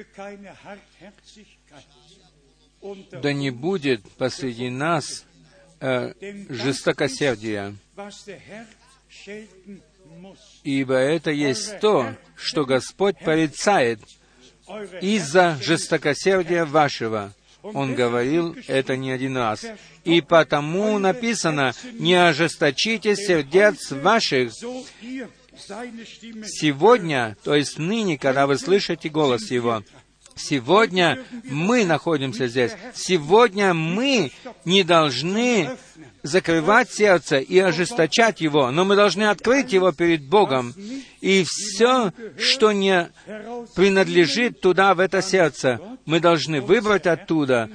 да 3.12 3.32
не 3.32 3.50
будет 3.50 4.02
посреди 4.12 4.68
нас 4.68 5.24
э, 5.80 6.12
жестокосердия, 6.50 7.74
ибо 10.62 10.94
это 10.94 11.30
есть 11.30 11.78
то, 11.80 12.14
что 12.36 12.64
Господь 12.64 13.18
порицает 13.18 14.00
из-за 15.00 15.58
жестокосердия 15.60 16.64
вашего. 16.64 17.32
Он 17.62 17.94
говорил 17.94 18.56
это 18.66 18.96
не 18.96 19.10
один 19.10 19.36
раз. 19.36 19.64
И 20.04 20.20
потому 20.20 20.98
написано, 20.98 21.72
не 21.92 22.14
ожесточите 22.14 23.16
сердец 23.16 23.90
ваших. 23.90 24.52
Сегодня, 26.46 27.36
то 27.42 27.54
есть 27.54 27.78
ныне, 27.78 28.18
когда 28.18 28.46
вы 28.46 28.58
слышите 28.58 29.08
голос 29.08 29.50
Его, 29.50 29.82
Сегодня 30.36 31.24
мы 31.44 31.84
находимся 31.84 32.48
здесь. 32.48 32.72
Сегодня 32.94 33.72
мы 33.74 34.32
не 34.64 34.82
должны 34.82 35.70
закрывать 36.22 36.90
сердце 36.90 37.38
и 37.38 37.58
ожесточать 37.58 38.40
его, 38.40 38.70
но 38.70 38.84
мы 38.84 38.96
должны 38.96 39.24
открыть 39.24 39.72
его 39.72 39.92
перед 39.92 40.24
Богом. 40.26 40.74
И 41.20 41.44
все, 41.46 42.12
что 42.38 42.72
не 42.72 43.10
принадлежит 43.74 44.60
туда, 44.60 44.94
в 44.94 45.00
это 45.00 45.22
сердце, 45.22 45.80
мы 46.06 46.20
должны 46.20 46.60
выбрать 46.60 47.06
оттуда 47.06 47.70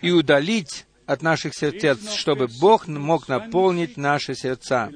и 0.00 0.10
удалить 0.10 0.84
от 1.06 1.22
наших 1.22 1.54
сердец, 1.54 2.12
чтобы 2.12 2.48
Бог 2.60 2.86
мог 2.86 3.28
наполнить 3.28 3.96
наши 3.96 4.34
сердца. 4.34 4.90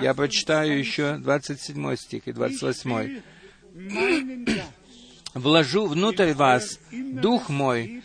Я 0.00 0.12
прочитаю 0.14 0.76
еще 0.76 1.16
27 1.16 1.96
стих 1.96 2.26
и 2.26 2.32
28 2.32 3.20
вложу 5.34 5.86
внутрь 5.86 6.32
вас 6.32 6.78
Дух 6.90 7.48
мой 7.48 8.02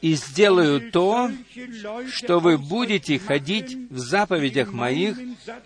и 0.00 0.14
сделаю 0.14 0.90
то, 0.90 1.30
что 2.10 2.40
вы 2.40 2.58
будете 2.58 3.18
ходить 3.18 3.76
в 3.90 3.98
заповедях 3.98 4.72
моих, 4.72 5.16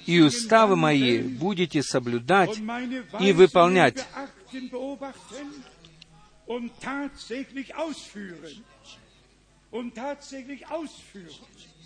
и 0.04 0.20
уставы 0.20 0.76
мои 0.76 1.22
будете 1.22 1.82
соблюдать 1.82 2.58
и 3.18 3.32
выполнять. 3.32 4.06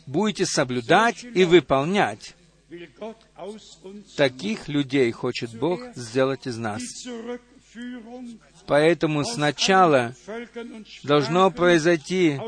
Будете 0.07 0.47
соблюдать 0.47 1.25
и 1.25 1.45
выполнять. 1.45 2.35
Таких 4.17 4.69
людей 4.69 5.11
хочет 5.13 5.57
Бог 5.57 5.81
сделать 5.95 6.47
из 6.47 6.57
нас. 6.57 6.83
Поэтому 8.67 9.25
сначала 9.25 10.15
должно 11.03 11.51
произойти 11.51 12.41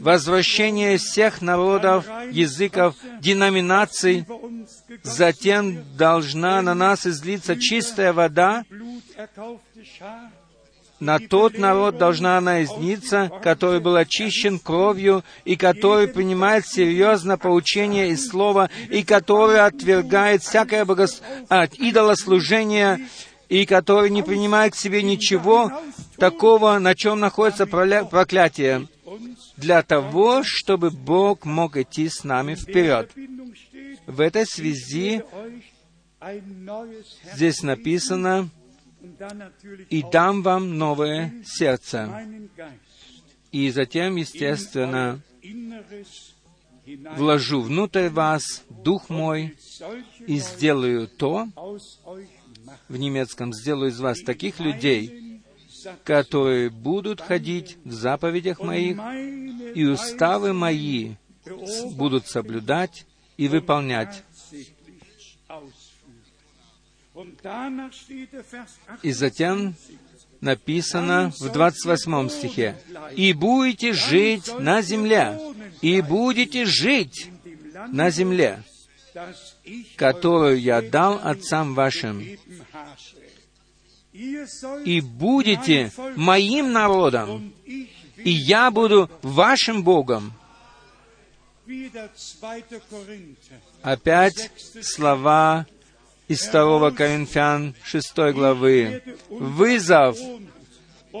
возвращение 0.00 0.98
всех 0.98 1.42
народов, 1.42 2.06
языков, 2.30 2.96
деноминаций, 3.20 4.24
затем 5.02 5.84
должна 5.96 6.62
на 6.62 6.74
нас 6.74 7.06
излиться 7.06 7.56
чистая 7.56 8.12
вода, 8.12 8.64
на 11.00 11.18
тот 11.18 11.56
народ 11.56 11.96
должна 11.96 12.36
она 12.36 12.62
излиться, 12.62 13.30
который 13.42 13.80
был 13.80 13.96
очищен 13.96 14.58
кровью, 14.58 15.24
и 15.46 15.56
который 15.56 16.08
принимает 16.08 16.66
серьезно 16.66 17.38
поучение 17.38 18.10
из 18.10 18.28
Слова, 18.28 18.68
и 18.90 19.02
который 19.02 19.60
отвергает 19.60 20.42
всякое 20.42 20.84
богос... 20.84 21.22
а, 21.48 21.64
идолослужение, 21.64 23.08
и 23.50 23.66
который 23.66 24.10
не 24.10 24.22
принимает 24.22 24.72
к 24.72 24.76
себе 24.76 25.02
ничего 25.02 25.70
такого, 26.16 26.78
на 26.78 26.94
чем 26.94 27.18
находится 27.18 27.66
проклятие, 27.66 28.86
для 29.56 29.82
того, 29.82 30.42
чтобы 30.44 30.90
Бог 30.90 31.44
мог 31.44 31.76
идти 31.76 32.08
с 32.08 32.22
нами 32.22 32.54
вперед. 32.54 33.10
В 34.06 34.20
этой 34.20 34.46
связи 34.46 35.22
здесь 37.34 37.62
написано, 37.62 38.48
«И 39.88 40.04
дам 40.10 40.42
вам 40.42 40.78
новое 40.78 41.34
сердце». 41.44 42.08
И 43.50 43.70
затем, 43.70 44.14
естественно, 44.14 45.20
вложу 47.16 47.62
внутрь 47.62 48.08
вас 48.10 48.62
Дух 48.68 49.10
мой 49.10 49.56
и 50.26 50.38
сделаю 50.38 51.08
то, 51.08 51.48
в 52.90 52.96
немецком 52.96 53.54
«сделаю 53.54 53.90
из 53.90 54.00
вас 54.00 54.20
таких 54.20 54.58
людей, 54.58 55.40
которые 56.04 56.70
будут 56.70 57.20
ходить 57.20 57.78
в 57.84 57.92
заповедях 57.92 58.58
моих, 58.60 58.98
и 59.76 59.84
уставы 59.84 60.52
мои 60.52 61.14
будут 61.92 62.26
соблюдать 62.26 63.06
и 63.36 63.46
выполнять». 63.46 64.24
И 69.02 69.12
затем 69.12 69.76
написано 70.40 71.32
в 71.38 71.52
28 71.52 72.28
стихе, 72.28 72.76
«И 73.14 73.32
будете 73.32 73.92
жить 73.92 74.50
на 74.58 74.82
земле, 74.82 75.38
и 75.80 76.00
будете 76.00 76.64
жить 76.66 77.30
на 77.88 78.10
земле, 78.10 78.64
которую 79.96 80.60
я 80.60 80.82
дал 80.82 81.20
отцам 81.22 81.74
вашим, 81.74 82.24
и 84.84 85.00
будете 85.00 85.92
моим 86.16 86.72
народом, 86.72 87.52
и 87.64 88.30
я 88.30 88.70
буду 88.70 89.10
вашим 89.22 89.82
Богом. 89.82 90.32
Опять 93.82 94.50
слова 94.82 95.66
из 96.28 96.48
2 96.48 96.90
Коринфян 96.92 97.74
6 97.84 98.16
главы. 98.32 99.02
Вызов, 99.28 100.18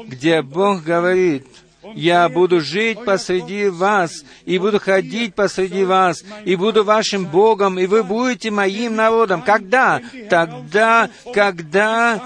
где 0.06 0.42
Бог 0.42 0.82
говорит, 0.82 1.46
«Я 1.94 2.28
буду 2.28 2.60
жить 2.60 3.04
посреди 3.04 3.68
вас, 3.68 4.24
и 4.44 4.58
буду 4.58 4.78
ходить 4.78 5.34
посреди 5.34 5.84
вас, 5.84 6.22
и 6.44 6.56
буду 6.56 6.84
вашим 6.84 7.26
Богом, 7.26 7.78
и 7.78 7.86
вы 7.86 8.02
будете 8.02 8.50
моим 8.50 8.96
народом». 8.96 9.42
Когда? 9.42 10.00
Тогда, 10.28 11.10
когда 11.32 12.22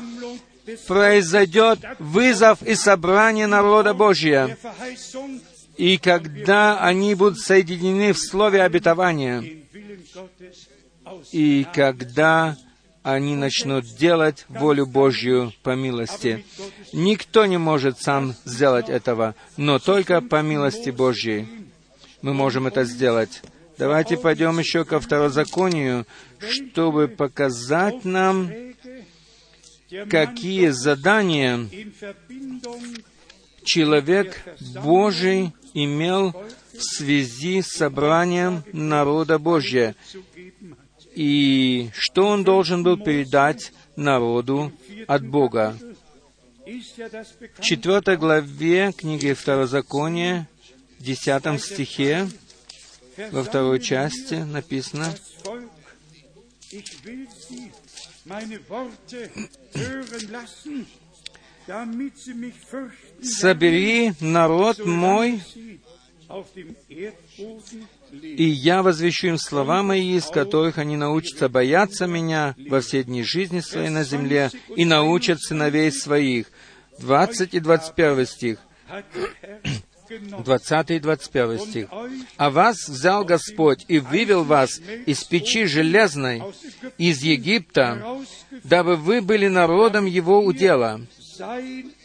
произойдет 0.86 1.80
вызов 1.98 2.62
и 2.62 2.74
собрание 2.74 3.46
народа 3.46 3.94
Божия, 3.94 4.56
и 5.76 5.98
когда 5.98 6.80
они 6.80 7.14
будут 7.14 7.38
соединены 7.38 8.12
в 8.12 8.18
слове 8.18 8.62
обетования, 8.62 9.44
и 11.32 11.66
когда 11.72 12.56
они 13.04 13.36
начнут 13.36 13.84
делать 13.84 14.46
волю 14.48 14.86
Божью 14.86 15.52
по 15.62 15.76
милости. 15.76 16.44
Никто 16.94 17.44
не 17.44 17.58
может 17.58 18.00
сам 18.00 18.34
сделать 18.46 18.88
этого, 18.88 19.34
но 19.58 19.78
только 19.78 20.22
по 20.22 20.40
милости 20.40 20.88
Божьей 20.88 21.46
мы 22.22 22.32
можем 22.32 22.66
это 22.66 22.84
сделать. 22.84 23.42
Давайте 23.76 24.16
пойдем 24.16 24.58
еще 24.58 24.86
ко 24.86 25.00
второзаконию, 25.00 26.06
чтобы 26.38 27.08
показать 27.08 28.06
нам, 28.06 28.50
какие 30.08 30.68
задания 30.68 31.68
человек 33.64 34.42
Божий 34.82 35.52
имел 35.74 36.34
в 36.72 36.82
связи 36.82 37.60
с 37.60 37.76
собранием 37.76 38.64
народа 38.72 39.38
Божия 39.38 39.94
и 41.14 41.90
что 41.96 42.26
он 42.26 42.44
должен 42.44 42.82
был 42.82 42.98
передать 42.98 43.72
народу 43.96 44.72
от 45.06 45.26
Бога. 45.26 45.76
В 46.66 47.60
четвертой 47.60 48.16
главе 48.16 48.92
книги 48.92 49.32
Второзакония, 49.32 50.48
в 50.98 51.02
десятом 51.02 51.58
стихе, 51.58 52.28
во 53.30 53.44
второй 53.44 53.80
части 53.80 54.34
написано, 54.34 55.14
«Собери 63.22 64.12
народ 64.20 64.84
мой 64.84 65.42
и 68.22 68.44
я 68.44 68.82
возвещу 68.82 69.28
им 69.28 69.38
слова 69.38 69.82
мои, 69.82 70.16
из 70.16 70.26
которых 70.26 70.78
они 70.78 70.96
научатся 70.96 71.48
бояться 71.48 72.06
меня 72.06 72.54
во 72.68 72.80
все 72.80 73.04
дни 73.04 73.22
жизни 73.22 73.60
своей 73.60 73.90
на 73.90 74.04
земле 74.04 74.50
и 74.76 74.84
научат 74.84 75.40
сыновей 75.40 75.92
своих. 75.92 76.46
20 76.98 77.54
и 77.54 77.60
21 77.60 78.26
стих. 78.26 78.58
20 80.08 80.90
и 80.90 80.98
21 81.00 81.58
стих. 81.58 81.88
«А 82.36 82.50
вас 82.50 82.88
взял 82.88 83.24
Господь 83.24 83.84
и 83.88 83.98
вывел 83.98 84.44
вас 84.44 84.80
из 85.06 85.24
печи 85.24 85.64
железной, 85.64 86.42
из 86.98 87.22
Египта, 87.22 88.18
дабы 88.64 88.96
вы 88.96 89.22
были 89.22 89.48
народом 89.48 90.06
Его 90.06 90.40
удела, 90.40 91.00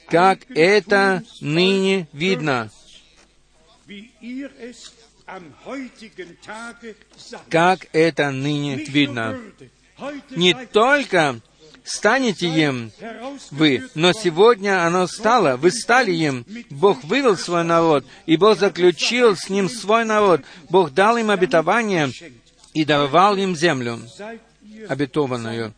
как 0.07 0.39
это 0.49 1.23
ныне 1.41 2.07
видно, 2.13 2.71
как 7.49 7.87
это 7.91 8.31
ныне 8.31 8.75
видно. 8.75 9.39
Не 10.31 10.53
только 10.53 11.41
станете 11.83 12.47
им 12.47 12.91
вы, 13.51 13.89
но 13.95 14.13
сегодня 14.13 14.85
оно 14.85 15.07
стало, 15.07 15.57
вы 15.57 15.71
стали 15.71 16.11
им. 16.11 16.45
Бог 16.69 17.03
вывел 17.03 17.37
свой 17.37 17.63
народ, 17.63 18.05
и 18.25 18.37
Бог 18.37 18.57
заключил 18.57 19.35
с 19.35 19.49
ним 19.49 19.69
свой 19.69 20.05
народ. 20.05 20.41
Бог 20.69 20.91
дал 20.91 21.17
им 21.17 21.29
обетование 21.29 22.11
и 22.73 22.85
даровал 22.85 23.35
им 23.37 23.55
землю 23.55 23.99
обетованную. 24.87 25.73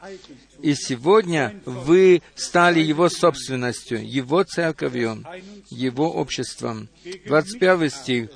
И 0.62 0.76
сегодня 0.76 1.60
вы 1.66 2.22
стали 2.36 2.80
Его 2.80 3.10
собственностью, 3.10 4.08
Его 4.08 4.44
церковью, 4.44 5.26
Его 5.70 6.12
обществом. 6.12 6.90
21 7.26 7.90
стих 7.90 8.30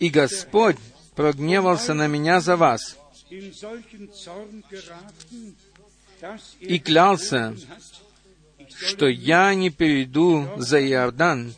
и 0.00 0.08
Господь 0.08 0.76
прогневался 1.14 1.94
на 1.94 2.06
меня 2.08 2.40
за 2.40 2.56
вас 2.56 2.98
и 6.60 6.78
клялся, 6.78 7.56
что 8.76 9.06
я 9.06 9.54
не 9.54 9.70
перейду 9.70 10.48
за 10.56 10.84
Иордан 10.84 11.54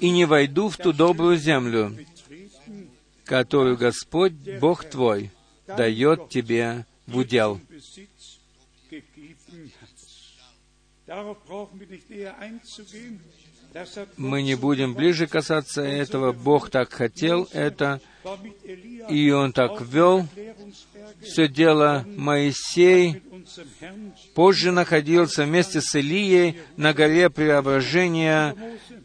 и 0.00 0.10
не 0.10 0.24
войду 0.24 0.68
в 0.68 0.76
ту 0.76 0.92
добрую 0.92 1.36
землю, 1.36 1.96
которую 3.24 3.76
Господь, 3.76 4.32
Бог 4.60 4.84
твой, 4.84 5.30
дает 5.66 6.28
тебе 6.28 6.86
в 7.06 7.16
удел. 7.16 7.60
Мы 14.16 14.42
не 14.42 14.54
будем 14.54 14.94
ближе 14.94 15.26
касаться 15.26 15.82
этого. 15.82 16.32
Бог 16.32 16.70
так 16.70 16.92
хотел 16.92 17.48
это, 17.52 18.00
и 19.08 19.30
Он 19.30 19.52
так 19.52 19.80
вел. 19.82 20.26
Все 21.20 21.48
дело 21.48 22.04
Моисей 22.16 23.22
позже 24.34 24.70
находился 24.70 25.44
вместе 25.44 25.80
с 25.80 25.94
Илией 25.94 26.60
на 26.76 26.94
горе 26.94 27.28
Преображения, 27.30 28.56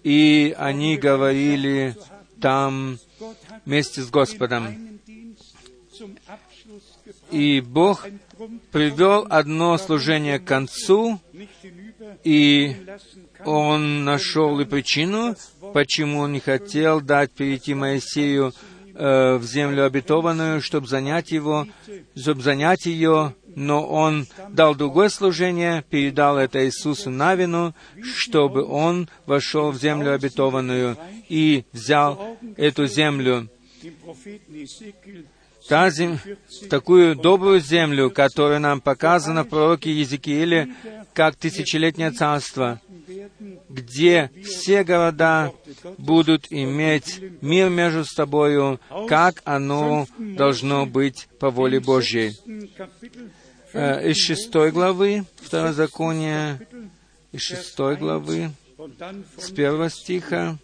и 0.04 0.56
они 0.58 0.98
говорили 0.98 1.98
там 2.40 3.00
вместе 3.66 4.02
с 4.02 4.10
Господом. 4.10 5.00
И 7.32 7.62
Бог 7.62 8.06
привел 8.72 9.26
одно 9.30 9.78
служение 9.78 10.40
к 10.40 10.46
концу, 10.46 11.20
и 12.24 12.76
он 13.46 14.04
нашел 14.04 14.60
и 14.60 14.66
причину, 14.66 15.36
почему 15.74 16.20
он 16.20 16.34
не 16.34 16.40
хотел 16.40 17.02
дать 17.02 17.32
перейти 17.32 17.74
Моисею 17.74 18.54
э, 18.96 19.36
в 19.36 19.44
землю 19.44 19.86
обетованную, 19.86 20.62
чтобы 20.62 20.88
занять 20.88 21.32
его, 21.32 21.68
чтобы 22.16 22.42
занять 22.42 22.86
ее, 22.86 23.36
но 23.56 23.86
он 23.88 24.28
дал 24.50 24.76
другое 24.76 25.10
служение, 25.10 25.84
передал 25.90 26.38
это 26.38 26.66
Иисусу 26.66 27.10
Навину, 27.10 27.74
чтобы 28.02 28.64
он 28.66 29.10
вошел 29.26 29.72
в 29.72 29.78
землю 29.78 30.14
обетованную 30.14 30.98
и 31.30 31.66
взял 31.72 32.38
эту 32.58 32.88
землю 32.88 33.50
та 35.70 35.92
такую 36.70 37.16
добрую 37.16 37.60
землю, 37.60 38.10
которая 38.10 38.58
нам 38.60 38.82
показана 38.82 39.44
в 39.44 39.50
пророке 39.50 39.94
Езекииле, 39.94 40.70
как 41.14 41.36
тысячелетнее 41.36 42.10
царство, 42.10 42.82
где 43.70 44.32
все 44.44 44.84
города 44.84 45.52
будут 46.00 46.48
иметь 46.50 47.22
мир 47.42 47.70
между 47.70 48.04
собою, 48.04 48.80
как 49.08 49.42
оно 49.46 50.08
должно 50.18 50.88
быть 50.88 51.28
по 51.40 51.52
воле 51.52 51.80
Божьей. 51.80 52.36
Э, 53.72 54.10
из 54.10 54.18
шестой 54.18 54.72
главы 54.72 55.26
Второзакония, 55.36 56.60
из 57.32 57.42
шестой 57.42 57.96
главы, 57.98 58.50
с 59.38 59.52
первого 59.52 59.92
стиха, 59.92 60.58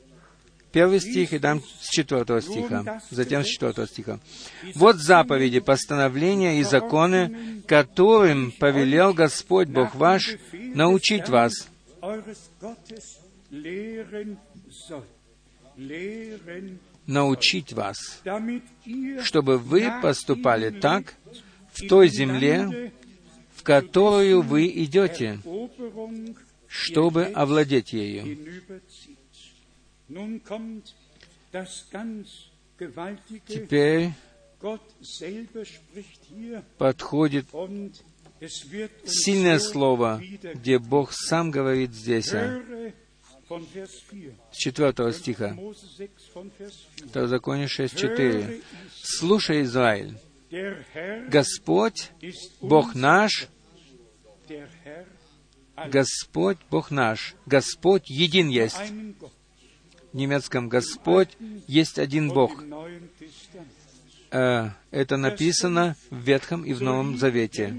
первый 0.76 1.00
стих 1.00 1.32
и 1.32 1.40
дам 1.40 1.64
с 1.80 1.88
четвертого 1.90 2.42
стиха, 2.42 3.02
затем 3.10 3.46
с 3.46 3.48
четвертого 3.48 3.88
стиха. 3.88 4.20
«Вот 4.76 4.98
заповеди, 4.98 5.62
постановления 5.62 6.60
и 6.60 6.64
законы, 6.64 7.62
которым 7.66 8.52
повелел 8.52 9.14
Господь 9.14 9.70
Бог 9.70 9.96
ваш 9.96 10.36
научить 10.52 11.30
вас, 11.30 11.54
научить 17.08 17.72
вас, 17.72 18.22
чтобы 19.24 19.58
вы 19.58 19.90
поступали 20.02 20.72
так 20.72 21.14
в 21.72 21.88
той 21.88 22.10
земле, 22.10 22.92
в 23.56 23.64
которую 23.64 24.42
вы 24.42 24.68
идете, 24.68 25.40
чтобы 26.68 27.24
овладеть 27.28 27.94
ею. 27.94 28.38
Теперь 33.48 34.12
подходит 36.78 37.46
сильное 39.06 39.60
слово, 39.60 40.22
где 40.54 40.80
Бог 40.80 41.12
сам 41.12 41.52
говорит 41.52 41.94
здесь. 41.94 42.30
4. 42.30 42.94
с 44.52 44.58
4 44.58 45.14
стиха. 45.14 45.54
Mose 45.54 45.86
6 45.98 46.10
von 46.34 46.52
Vers 46.58 46.74
4. 46.98 47.10
Второзаконие 47.10 47.68
6.4. 47.68 48.64
«Слушай, 49.04 49.62
Израиль, 49.62 50.18
Господь, 51.30 52.10
Бог 52.62 52.96
наш. 52.96 53.48
Господь, 55.88 56.58
Бог 56.72 56.90
наш, 56.90 57.36
Господь 57.46 58.10
един 58.10 58.48
есть». 58.50 58.78
Немецком 60.16 60.70
«Господь» 60.70 61.30
есть 61.68 62.00
один 62.00 62.30
Бог. 62.30 62.64
Э, 64.32 64.70
Это 64.92 65.18
написано 65.18 65.96
в 66.10 66.18
Ветхом 66.18 66.64
и 66.64 66.74
в 66.74 66.82
Новом 66.82 67.18
Завете. 67.18 67.76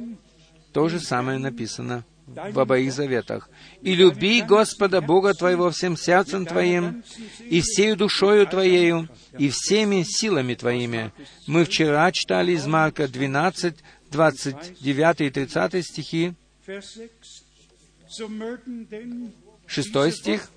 То 0.72 0.88
же 0.88 1.00
самое 1.00 1.38
написано 1.38 2.04
в 2.26 2.58
обоих 2.58 2.92
заветах. 2.92 3.48
«И 3.82 3.94
люби 3.94 4.42
Господа 4.42 5.00
Бога 5.00 5.32
твоего 5.32 5.70
всем 5.70 5.96
сердцем 5.96 6.44
твоим, 6.44 7.02
и 7.40 7.60
всею 7.60 7.96
душою 7.96 8.46
твоею, 8.46 9.08
и 9.38 9.48
всеми 9.48 10.02
силами 10.02 10.54
твоими». 10.54 11.12
Мы 11.46 11.64
вчера 11.64 12.10
читали 12.12 12.52
из 12.52 12.66
Марка 12.66 13.08
12, 13.08 13.76
29 14.10 15.20
и 15.20 15.30
30 15.30 15.86
стихи, 15.86 16.34
Vers 16.66 16.94
6. 16.94 17.44
So 18.08 18.28
mögen 18.28 18.88
denn 18.88 19.32
Шестой 19.66 20.12
стих. 20.12 20.48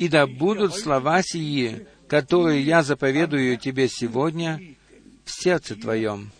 «И 0.00 0.08
да 0.08 0.26
будут 0.26 0.74
слова 0.74 1.20
сии, 1.22 1.86
которые 2.08 2.62
я 2.62 2.82
заповедую 2.82 3.58
тебе 3.58 3.86
сегодня, 3.86 4.58
в 5.26 5.30
сердце 5.30 5.76
твоем». 5.76 6.30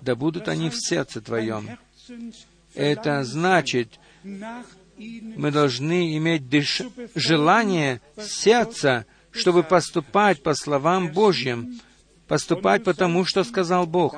Да 0.00 0.14
будут 0.14 0.46
они 0.46 0.70
в 0.70 0.76
сердце 0.76 1.20
твоем. 1.20 1.68
Это 2.74 3.24
значит, 3.24 3.98
мы 4.22 5.50
должны 5.50 6.16
иметь 6.16 6.42
дыш- 6.42 6.88
желание 7.16 8.00
сердца, 8.24 9.04
чтобы 9.32 9.64
поступать 9.64 10.44
по 10.44 10.54
словам 10.54 11.08
Божьим, 11.08 11.80
поступать 12.28 12.84
по 12.84 12.94
тому, 12.94 13.24
что 13.24 13.42
сказал 13.42 13.84
Бог. 13.86 14.16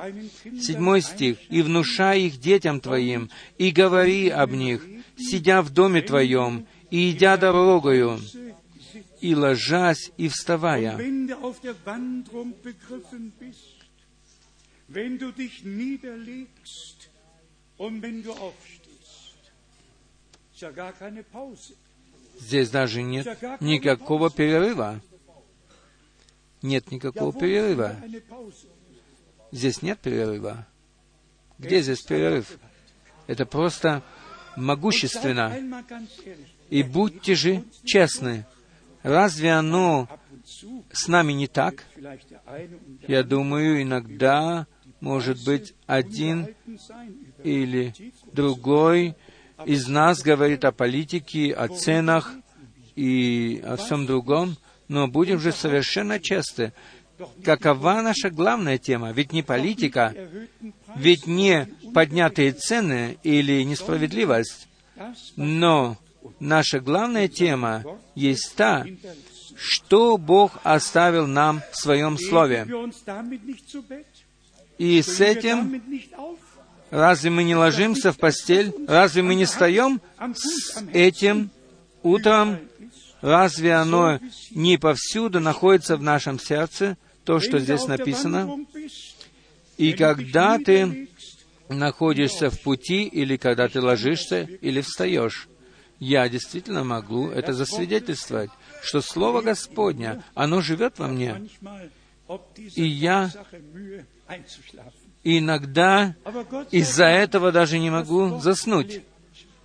Седьмой 0.61 1.01
стих. 1.01 1.37
«И 1.49 1.63
внушай 1.63 2.21
их 2.27 2.39
детям 2.39 2.81
твоим, 2.81 3.31
и 3.57 3.71
говори 3.71 4.29
об 4.29 4.51
них, 4.51 4.85
сидя 5.17 5.63
в 5.63 5.71
доме 5.71 6.03
твоем, 6.03 6.67
и 6.89 7.11
идя 7.11 7.37
дорогою, 7.37 8.19
и 9.21 9.35
ложась, 9.35 10.11
и 10.17 10.27
вставая». 10.27 10.97
Wenn 10.97 11.27
du 11.27 11.35
auf 11.41 11.59
der 11.61 11.75
Wanderung 11.85 12.53
begriffen 12.63 13.33
bist, 13.39 13.75
wenn 14.87 15.17
du 15.17 15.31
dich 15.31 15.63
niederlegst 15.63 17.09
und 17.77 18.01
wenn 18.01 18.23
du 18.23 18.31
aufstehst, 18.31 19.51
ist 20.53 20.61
ja 20.61 20.71
gar 20.71 20.93
keine 20.93 21.23
Pause. 21.23 21.75
Здесь 22.39 22.69
даже 22.69 23.01
нет 23.01 23.25
никакого 23.61 24.29
перерыва. 24.29 25.01
Нет 26.61 26.91
никакого 26.91 27.31
перерыва. 27.31 27.95
Здесь 29.51 29.81
нет 29.81 29.99
перерыва. 29.99 30.67
Где 31.57 31.81
здесь 31.81 32.01
перерыв? 32.01 32.57
Это 33.27 33.45
просто 33.45 34.03
могущественно. 34.55 35.53
И 36.69 36.83
будьте 36.83 37.35
же 37.35 37.63
честны. 37.83 38.45
Разве 39.03 39.51
оно 39.51 40.07
с 40.91 41.07
нами 41.07 41.33
не 41.33 41.47
так? 41.47 41.85
Я 43.07 43.23
думаю, 43.23 43.81
иногда, 43.81 44.67
может 44.99 45.43
быть, 45.45 45.73
один 45.85 46.55
или 47.43 47.93
другой 48.33 49.15
из 49.65 49.87
нас 49.87 50.21
говорит 50.21 50.65
о 50.65 50.71
политике, 50.71 51.53
о 51.53 51.67
ценах 51.67 52.33
и 52.95 53.61
о 53.65 53.77
всем 53.77 54.05
другом, 54.05 54.57
но 54.87 55.07
будем 55.07 55.39
же 55.39 55.51
совершенно 55.51 56.19
честны. 56.19 56.73
Какова 57.43 58.01
наша 58.01 58.29
главная 58.29 58.77
тема? 58.77 59.11
Ведь 59.11 59.31
не 59.31 59.41
политика, 59.41 60.13
ведь 60.95 61.27
не 61.27 61.67
поднятые 61.93 62.51
цены 62.51 63.17
или 63.23 63.63
несправедливость, 63.63 64.67
но 65.37 65.97
наша 66.39 66.79
главная 66.79 67.27
тема 67.27 67.83
есть 68.15 68.55
та, 68.55 68.85
что 69.55 70.17
Бог 70.17 70.59
оставил 70.63 71.27
нам 71.27 71.61
в 71.71 71.77
Своем 71.77 72.17
Слове. 72.17 72.67
И 74.77 75.01
с 75.01 75.21
этим 75.21 75.81
разве 76.89 77.29
мы 77.29 77.43
не 77.43 77.55
ложимся 77.55 78.11
в 78.11 78.17
постель? 78.17 78.73
Разве 78.87 79.21
мы 79.21 79.35
не 79.35 79.45
встаем 79.45 80.01
с 80.35 80.83
этим 80.93 81.49
утром? 82.03 82.59
Разве 83.21 83.73
оно 83.73 84.19
не 84.51 84.77
повсюду 84.77 85.39
находится 85.39 85.97
в 85.97 86.03
нашем 86.03 86.39
сердце, 86.39 86.97
то, 87.23 87.39
что 87.39 87.57
здесь 87.59 87.87
написано? 87.87 88.65
И 89.77 89.93
когда 89.93 90.59
ты 90.59 91.09
находишься 91.69 92.49
в 92.49 92.61
пути, 92.61 93.03
или 93.03 93.37
когда 93.37 93.67
ты 93.67 93.81
ложишься, 93.81 94.41
или 94.61 94.81
встаешь, 94.81 95.47
я 95.99 96.27
действительно 96.29 96.83
могу 96.83 97.29
это 97.29 97.53
засвидетельствовать, 97.53 98.51
что 98.81 99.01
Слово 99.01 99.41
Господня, 99.41 100.23
оно 100.33 100.61
живет 100.61 100.99
во 100.99 101.07
мне. 101.07 101.47
И 102.75 102.85
я 102.85 103.31
иногда 105.23 106.15
из-за 106.71 107.05
этого 107.05 107.51
даже 107.51 107.79
не 107.79 107.89
могу 107.89 108.39
заснуть. 108.39 109.01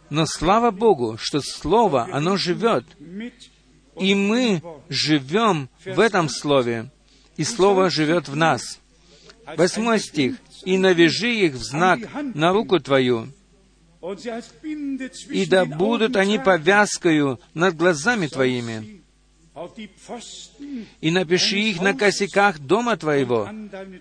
Но 0.09 0.27
слава 0.27 0.71
Богу, 0.71 1.17
что 1.19 1.41
Слово, 1.41 2.09
оно 2.11 2.37
живет, 2.37 2.85
и 3.99 4.15
мы 4.15 4.63
живем 4.89 5.69
в 5.85 6.01
этом 6.01 6.29
Слове, 6.29 6.91
и 7.37 7.45
Слово 7.45 7.91
живет 7.91 8.29
в 8.29 8.37
нас. 8.37 8.81
Восьмой 9.57 9.99
стих. 10.01 10.37
«И 10.65 10.77
навяжи 10.77 11.33
их 11.47 11.55
в 11.55 11.63
знак 11.63 12.01
на 12.35 12.53
руку 12.53 12.81
твою, 12.81 13.29
и 14.03 15.47
да 15.47 15.65
будут 15.65 16.17
они 16.17 16.39
повязкою 16.39 17.39
над 17.55 17.77
глазами 17.77 18.27
твоими, 18.29 19.03
и 21.01 21.11
напиши 21.11 21.59
их 21.59 21.83
на 21.83 21.95
косяках 21.95 22.59
дома 22.59 22.97
твоего 22.97 23.49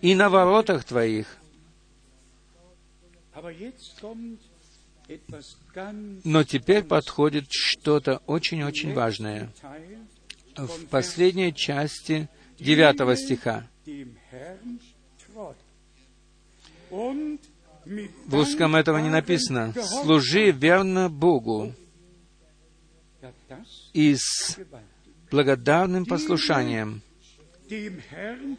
и 0.01 0.15
на 0.15 0.29
воротах 0.29 0.83
твоих». 0.85 1.35
Но 6.23 6.43
теперь 6.43 6.83
подходит 6.83 7.45
что-то 7.49 8.21
очень-очень 8.27 8.93
важное. 8.93 9.49
В 10.55 10.85
последней 10.87 11.53
части 11.53 12.29
девятого 12.59 13.15
стиха. 13.15 13.67
В 18.25 18.33
русском 18.35 18.75
этого 18.75 18.97
не 18.99 19.09
написано. 19.09 19.73
«Служи 19.73 20.51
верно 20.51 21.09
Богу 21.09 21.73
и 23.93 24.15
с 24.15 24.57
благодарным 25.31 26.05
послушанием. 26.05 27.01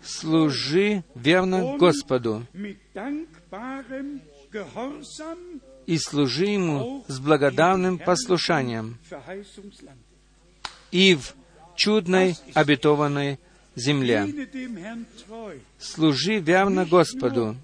Служи 0.02 1.04
верно 1.14 1.76
Господу 1.78 2.46
и 5.86 5.98
служи 5.98 6.46
Ему 6.46 7.04
с 7.08 7.18
благодарным 7.18 7.98
послушанием 7.98 8.98
и 10.90 11.14
в 11.14 11.34
чудной 11.76 12.36
обетованной 12.54 13.38
земле. 13.74 14.48
Служи 15.78 16.38
верно 16.38 16.84
Господу. 16.84 17.56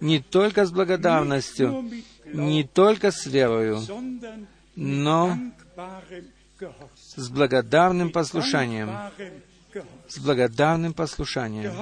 Не 0.00 0.20
только 0.20 0.64
с 0.66 0.70
благодарностью, 0.70 1.90
не 2.32 2.64
только 2.64 3.10
с 3.10 3.26
верою, 3.26 3.80
но 4.76 5.36
с 7.16 7.28
благодарным 7.28 8.10
послушанием. 8.10 8.90
С 10.08 10.18
благодарным 10.18 10.92
послушанием. 10.92 11.72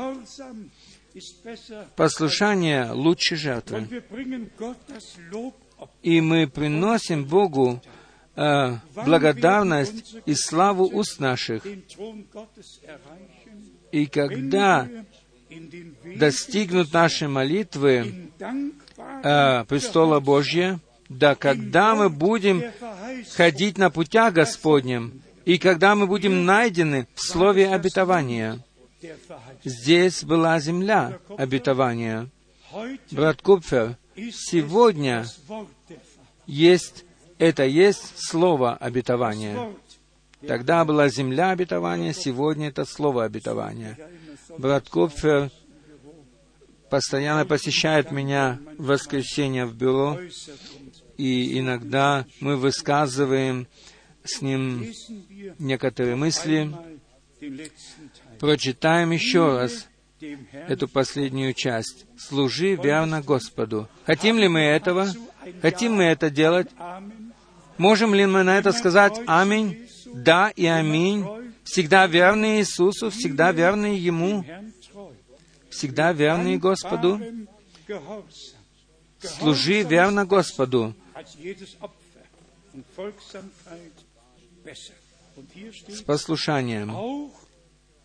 Послушание 1.97 2.91
лучше 2.93 3.37
жертвы. 3.37 3.89
И 6.03 6.21
мы 6.21 6.47
приносим 6.49 7.25
Богу 7.25 7.81
э, 8.37 8.77
благодарность 8.95 10.17
и 10.27 10.35
славу 10.35 10.85
уст 10.87 11.19
наших. 11.21 11.65
И 13.93 14.07
когда 14.07 14.89
достигнут 16.17 16.93
наши 16.93 17.29
молитвы 17.29 18.31
э, 19.23 19.65
престола 19.65 20.21
Божья, 20.21 20.81
да 21.09 21.35
когда 21.35 21.95
мы 21.95 22.09
будем 22.09 22.63
ходить 23.35 23.79
на 23.79 23.91
путях 23.91 24.35
Господнем, 24.35 25.23
и 25.45 25.59
когда 25.59 25.95
мы 25.95 26.07
будем 26.07 26.45
найдены 26.45 27.09
в 27.15 27.21
слове 27.23 27.69
обетования. 27.69 28.63
Здесь 29.65 30.25
была 30.25 30.59
земля 30.59 31.19
обетования. 31.37 32.29
Брат 33.13 33.41
Купфер, 33.43 33.97
сегодня 34.17 35.25
есть 36.47 37.05
Это 37.39 37.65
есть 37.65 38.15
слово 38.17 38.75
обетования. 38.75 39.73
Тогда 40.47 40.85
была 40.85 41.09
земля 41.09 41.51
обетования, 41.51 42.13
сегодня 42.13 42.69
это 42.69 42.85
слово 42.85 43.25
обетования. 43.25 43.97
Брат 44.59 44.89
Копфер 44.89 45.53
постоянно 46.91 47.47
посещает 47.47 48.11
меня 48.11 48.59
в 48.77 48.87
воскресенье 48.87 49.67
в 49.67 49.75
бюро, 49.77 50.19
и 51.17 51.61
иногда 51.61 52.27
мы 52.41 52.57
высказываем 52.57 53.69
с 54.25 54.43
ним 54.43 54.85
некоторые 55.61 56.17
мысли. 56.17 56.75
Прочитаем 58.41 59.13
еще 59.13 59.59
раз 59.59 59.87
эту 60.53 60.89
последнюю 60.89 61.55
часть. 61.55 62.07
«Служи 62.19 62.75
верно 62.75 63.23
Господу». 63.23 63.89
Хотим 64.07 64.39
ли 64.39 64.49
мы 64.49 64.61
этого? 64.61 65.07
Хотим 65.63 65.95
мы 65.95 66.05
это 66.05 66.31
делать? 66.31 66.69
Можем 67.77 68.13
ли 68.13 68.27
мы 68.27 68.43
на 68.43 68.59
это 68.59 68.73
сказать 68.73 69.21
«Аминь»? 69.27 69.89
Да 70.13 70.51
и 70.57 70.67
аминь. 70.67 71.25
Всегда 71.71 72.07
верные 72.07 72.61
Иисусу, 72.61 73.11
всегда 73.11 73.53
верные 73.53 73.99
Ему, 73.99 74.43
всегда 75.69 76.15
верные 76.15 76.57
Господу. 76.57 77.21
Служи 79.21 79.83
верно 79.83 80.25
Господу. 80.25 80.95
С 85.89 86.01
послушанием. 86.07 87.31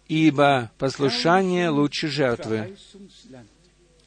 Ибо 0.09 0.69
послушание 0.77 1.69
лучше 1.69 2.09
жертвы. 2.09 2.75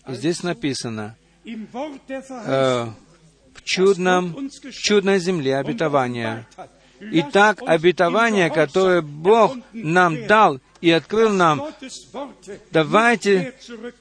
Здесь 0.07 0.43
написано, 0.43 1.17
э, 1.45 2.87
в 3.55 3.63
чудном, 3.65 4.51
в 4.51 4.73
чудной 4.73 5.19
земле 5.19 5.57
обетования. 5.57 6.47
Итак, 7.01 7.61
обетование, 7.67 8.51
которое 8.51 9.03
Бог 9.03 9.57
нам 9.73 10.27
дал 10.27 10.61
и 10.81 10.91
открыл 10.91 11.31
нам, 11.31 11.67
давайте 12.71 13.55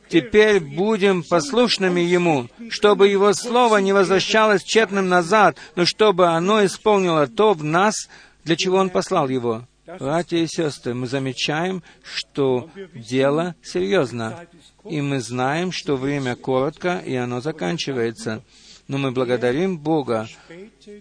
теперь 0.09 0.59
будем 0.59 1.23
послушными 1.23 2.01
Ему, 2.01 2.47
чтобы 2.69 3.07
Его 3.07 3.33
Слово 3.33 3.77
не 3.77 3.93
возвращалось 3.93 4.63
тщетным 4.63 5.09
назад, 5.09 5.57
но 5.75 5.85
чтобы 5.85 6.27
оно 6.27 6.65
исполнило 6.65 7.27
то 7.27 7.53
в 7.53 7.63
нас, 7.63 8.09
для 8.43 8.55
чего 8.55 8.77
Он 8.77 8.89
послал 8.89 9.29
Его. 9.29 9.63
Братья 9.99 10.37
и 10.37 10.47
сестры, 10.47 10.95
мы 10.95 11.05
замечаем, 11.05 11.83
что 12.03 12.69
дело 12.93 13.55
серьезно, 13.63 14.47
и 14.83 14.99
мы 14.99 15.21
знаем, 15.21 15.71
что 15.71 15.95
время 15.95 16.35
коротко, 16.35 17.03
и 17.05 17.15
оно 17.15 17.39
заканчивается 17.39 18.41
но 18.87 18.97
мы 18.97 19.11
благодарим 19.11 19.77
Бога 19.77 20.27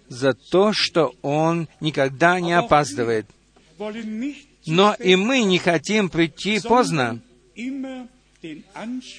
за 0.09 0.35
то, 0.35 0.73
что 0.73 1.15
Он 1.23 1.69
никогда 1.81 2.41
не 2.41 2.53
опаздывает. 2.53 3.27
Но 4.67 4.95
и 4.95 5.17
мы 5.17 5.43
не 5.43 5.59
хотим 5.59 6.09
прийти 6.09 6.61
поздно, 6.61 7.21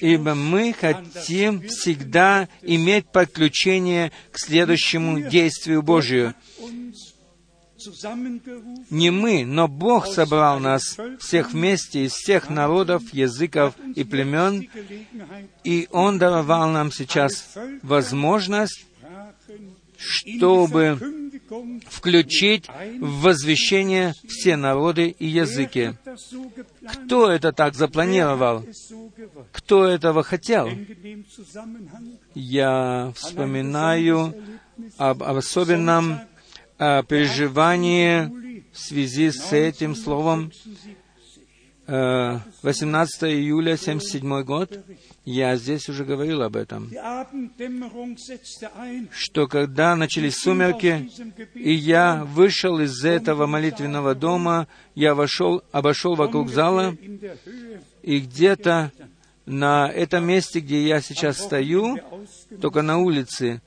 ибо 0.00 0.34
мы 0.34 0.72
хотим 0.72 1.62
всегда 1.68 2.48
иметь 2.62 3.06
подключение 3.06 4.12
к 4.32 4.38
следующему 4.38 5.20
действию 5.20 5.82
Божию. 5.82 6.34
Не 8.90 9.10
мы, 9.10 9.44
но 9.44 9.68
Бог 9.68 10.06
собрал 10.06 10.60
нас 10.60 10.96
всех 11.18 11.52
вместе 11.52 12.04
из 12.04 12.12
всех 12.12 12.48
народов, 12.48 13.02
языков 13.12 13.74
и 13.94 14.04
племен, 14.04 14.68
и 15.64 15.88
Он 15.90 16.18
даровал 16.18 16.70
нам 16.70 16.90
сейчас 16.90 17.54
возможность, 17.82 18.86
чтобы 19.98 20.98
включить 21.88 22.68
в 23.00 23.22
возвещение 23.22 24.14
все 24.26 24.56
народы 24.56 25.08
и 25.08 25.26
языки. 25.26 25.94
Кто 26.86 27.30
это 27.30 27.52
так 27.52 27.74
запланировал? 27.74 28.64
Кто 29.52 29.84
этого 29.86 30.22
хотел? 30.22 30.68
Я 32.34 33.12
вспоминаю 33.16 34.34
об 34.98 35.22
особенном 35.22 36.20
о 36.78 37.02
переживании 37.02 38.64
в 38.72 38.78
связи 38.78 39.30
с 39.30 39.52
этим 39.52 39.94
словом 39.94 40.50
18 41.86 43.22
э, 43.22 43.26
июля 43.28 43.74
1977 43.74 44.42
год, 44.42 44.80
я 45.24 45.56
здесь 45.56 45.88
уже 45.88 46.04
говорил 46.04 46.42
об 46.42 46.56
этом, 46.56 46.90
что 49.12 49.46
когда 49.46 49.94
начались 49.94 50.34
сумерки, 50.34 51.08
и 51.54 51.72
я 51.72 52.24
вышел 52.24 52.80
из 52.80 53.04
этого 53.04 53.46
молитвенного 53.46 54.16
дома, 54.16 54.66
я 54.96 55.14
вошел, 55.14 55.62
обошел 55.70 56.16
вокруг 56.16 56.50
зала, 56.50 56.96
и 58.02 58.18
где-то 58.18 58.90
на 59.46 59.88
этом 59.88 60.26
месте, 60.26 60.60
где 60.60 60.86
я 60.86 61.00
сейчас 61.00 61.38
стою, 61.38 61.98
только 62.60 62.82
на 62.82 62.98
улице, 62.98 63.62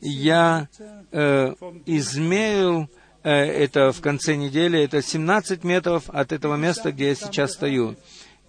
я 0.00 0.68
э, 1.12 1.54
измерил 1.86 2.88
э, 3.22 3.30
это 3.30 3.92
в 3.92 4.00
конце 4.00 4.34
недели, 4.34 4.82
это 4.82 5.00
17 5.00 5.62
метров 5.62 6.10
от 6.10 6.32
этого 6.32 6.56
места, 6.56 6.90
где 6.90 7.10
я 7.10 7.14
сейчас 7.14 7.52
стою. 7.52 7.96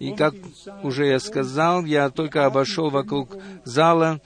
И 0.00 0.12
как 0.12 0.34
уже 0.82 1.06
я 1.06 1.20
сказал, 1.20 1.84
я 1.84 2.10
только 2.10 2.44
обошел 2.44 2.90
вокруг 2.90 3.36
зала, 3.64 4.20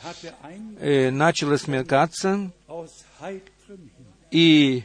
э, 0.81 1.11
начало 1.11 1.59
смеркаться, 1.59 2.51
и 4.31 4.85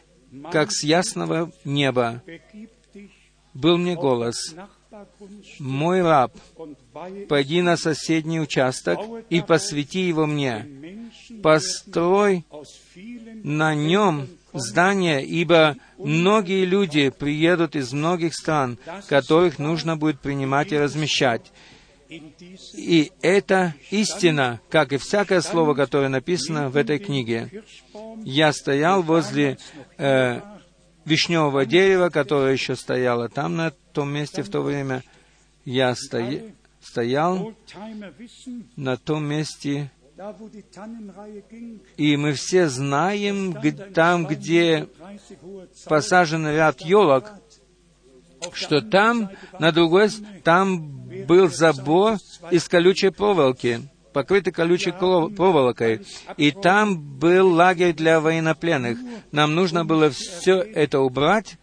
как 0.52 0.72
с 0.72 0.84
ясного 0.84 1.52
неба 1.64 2.22
был 3.54 3.78
мне 3.78 3.96
голос, 3.96 4.54
«Мой 5.60 6.02
раб, 6.02 6.34
пойди 7.28 7.62
на 7.62 7.78
соседний 7.78 8.40
участок 8.40 9.00
и 9.30 9.42
посвяти 9.42 10.02
его 10.02 10.26
мне. 10.26 10.68
Построй 11.42 12.46
на 13.44 13.76
нем 13.76 14.28
здание, 14.54 15.26
ибо 15.26 15.76
многие 15.98 16.66
люди 16.66 17.10
приедут 17.10 17.76
из 17.76 17.92
многих 17.94 18.34
стран, 18.36 18.78
которых 19.08 19.60
нужно 19.60 19.98
будет 19.98 20.20
принимать 20.20 20.72
и 20.72 20.78
размещать. 20.78 21.52
И 22.76 23.12
это 23.22 23.74
истина, 23.90 24.62
как 24.70 24.94
и 24.94 24.98
всякое 24.98 25.42
слово, 25.42 25.74
которое 25.74 26.10
написано 26.10 26.70
в 26.70 26.78
этой 26.78 27.00
книге. 27.00 27.64
Я 28.24 28.54
стоял 28.54 29.02
возле 29.02 29.58
э, 29.98 30.42
вишневого 31.06 31.66
дерева, 31.66 32.10
которое 32.10 32.54
еще 32.54 32.76
стояло 32.76 33.30
там, 33.30 33.56
на 33.56 33.72
том 33.94 34.12
месте 34.12 34.44
в 34.44 34.50
то 34.50 34.62
время. 34.62 35.04
Я 35.66 35.96
стоял 35.96 36.42
стоял 36.84 37.54
на 38.76 38.98
том 38.98 39.26
месте, 39.26 39.92
и 41.98 42.18
мы 42.18 42.34
все 42.34 42.68
знаем, 42.68 43.56
там, 43.94 44.28
где 44.28 44.88
посажен 45.86 46.48
ряд 46.48 46.82
елок, 46.82 47.32
что 48.52 48.82
там, 48.82 49.32
на 49.60 49.72
другой, 49.72 50.10
там 50.44 51.08
был 51.26 51.50
забор 51.50 52.18
из 52.52 52.68
колючей 52.68 53.10
проволоки, 53.10 53.82
покрытый 54.14 54.54
колючей 54.54 54.92
проволокой, 54.92 56.02
и 56.38 56.52
там 56.52 57.02
был 57.02 57.50
лагерь 57.54 57.94
для 57.94 58.20
военнопленных. 58.22 58.98
Нам 59.32 59.56
нужно 59.56 59.84
было 59.84 60.10
все 60.12 60.60
это 60.60 61.00
убрать, 61.00 61.58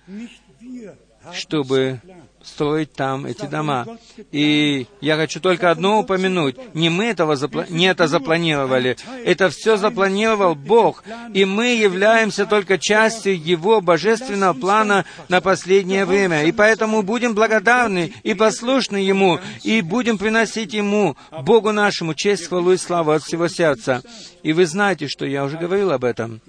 чтобы 1.33 2.01
строить 2.43 2.93
там 2.93 3.27
эти 3.27 3.47
дома. 3.47 3.87
И 4.33 4.87
я 5.01 5.17
хочу 5.17 5.41
только 5.41 5.71
одно 5.71 6.01
упомянуть. 6.01 6.57
Не 6.75 6.89
мы 6.89 7.07
этого 7.07 7.37
запла... 7.37 7.67
не 7.69 7.87
это 7.87 8.09
запланировали. 8.09 8.97
Это 9.25 9.51
все 9.51 9.77
запланировал 9.77 10.55
Бог. 10.55 11.05
И 11.35 11.45
мы 11.45 11.75
являемся 11.75 12.47
только 12.47 12.79
частью 12.79 13.41
Его 13.41 13.81
божественного 13.81 14.55
плана 14.55 15.05
на 15.29 15.41
последнее 15.41 16.05
время. 16.05 16.45
И 16.45 16.53
поэтому 16.53 17.03
будем 17.03 17.35
благодарны 17.35 18.13
и 18.23 18.35
послушны 18.35 18.97
Ему, 18.97 19.39
и 19.63 19.83
будем 19.83 20.19
приносить 20.19 20.73
Ему, 20.73 21.17
Богу 21.43 21.73
нашему, 21.73 22.15
честь, 22.15 22.49
хвалу 22.49 22.73
и 22.73 22.77
славу 22.77 23.13
от 23.13 23.23
всего 23.23 23.49
сердца. 23.49 24.03
И 24.43 24.55
вы 24.55 24.65
знаете, 24.65 25.07
что 25.07 25.27
я 25.27 25.45
уже 25.45 25.59
говорил 25.59 25.93
об 25.93 26.05
этом, 26.05 26.41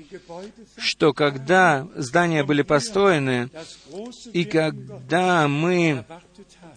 что 0.78 1.12
когда 1.12 1.88
здания 1.96 2.44
были 2.44 2.62
построены, 2.62 3.50
и 4.32 4.46
когда 4.46 5.48
мы 5.50 5.81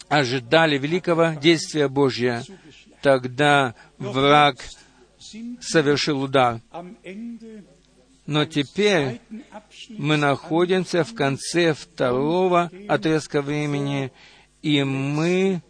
ожидали 0.09 0.79
великого 0.79 1.35
действия 1.41 1.89
Божьего, 1.89 2.43
тогда 3.03 3.75
враг 3.99 4.57
совершил 5.61 6.23
удар. 6.23 6.61
Но 8.27 8.47
теперь 8.47 9.21
мы 9.91 10.17
находимся 10.17 11.05
в 11.05 11.15
конце 11.15 11.75
второго 11.75 12.71
отрезка 12.89 13.43
времени, 13.43 14.13
и 14.63 14.83
мы 14.83 15.63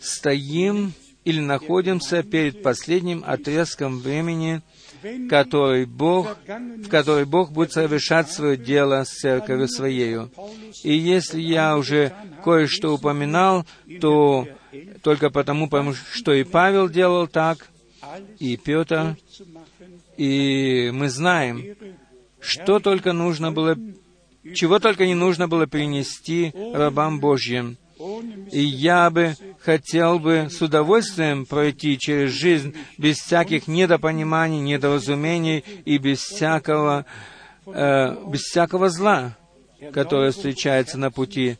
стоим 0.00 0.94
или 1.24 1.40
находимся 1.40 2.22
перед 2.22 2.62
последним 2.62 3.22
отрезком 3.26 3.98
времени, 3.98 4.62
который 5.28 5.86
Бог, 5.86 6.36
в 6.46 6.88
которой 6.88 7.24
Бог 7.24 7.52
будет 7.52 7.72
совершать 7.72 8.30
свое 8.30 8.56
дело 8.56 9.04
с 9.04 9.10
церковью 9.10 9.68
своею. 9.68 10.30
И 10.82 10.92
если 10.94 11.40
я 11.40 11.76
уже 11.76 12.12
кое-что 12.44 12.94
упоминал, 12.94 13.66
то 14.00 14.46
только 15.02 15.30
потому, 15.30 15.68
что 16.12 16.32
и 16.32 16.44
Павел 16.44 16.88
делал 16.88 17.26
так, 17.26 17.68
и 18.38 18.56
Петр, 18.56 19.16
и 20.16 20.90
мы 20.92 21.08
знаем, 21.08 21.76
что 22.40 22.78
только 22.78 23.12
нужно 23.12 23.52
было, 23.52 23.76
чего 24.54 24.78
только 24.78 25.06
не 25.06 25.14
нужно 25.14 25.48
было 25.48 25.66
принести 25.66 26.52
рабам 26.74 27.20
Божьим. 27.20 27.76
И 28.50 28.62
я 28.62 29.10
бы 29.10 29.34
хотел 29.60 30.18
бы 30.18 30.48
с 30.50 30.62
удовольствием 30.62 31.44
пройти 31.44 31.98
через 31.98 32.30
жизнь 32.30 32.74
без 32.96 33.18
всяких 33.18 33.68
недопониманий, 33.68 34.60
недоразумений 34.60 35.64
и 35.84 35.98
без 35.98 36.20
всякого, 36.20 37.04
э, 37.66 38.16
без 38.26 38.40
всякого 38.40 38.88
зла, 38.88 39.36
которое 39.92 40.30
встречается 40.30 40.96
на 40.96 41.10
пути. 41.10 41.58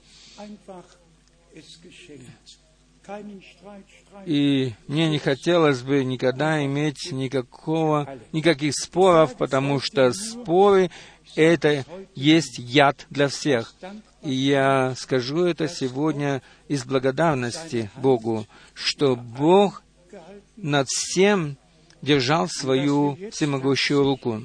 И 4.25 4.73
мне 4.87 5.11
не 5.11 5.19
хотелось 5.19 5.83
бы 5.83 6.05
никогда 6.05 6.65
иметь 6.65 7.11
никакого, 7.13 8.09
никаких 8.33 8.75
споров, 8.75 9.37
потому 9.37 9.81
что 9.81 10.13
споры— 10.13 10.91
это 11.37 11.85
есть 12.15 12.59
яд 12.59 13.07
для 13.11 13.29
всех. 13.29 13.75
И 14.23 14.33
я 14.33 14.95
скажу 14.97 15.45
это 15.45 15.67
сегодня 15.69 16.43
из 16.69 16.85
благодарности 16.85 17.91
Богу, 17.97 18.47
что 18.75 19.17
Бог 19.17 19.83
над 20.57 20.87
всем 20.89 21.57
держал 22.03 22.49
свою 22.49 23.17
всемогущую 23.31 24.03
руку. 24.03 24.43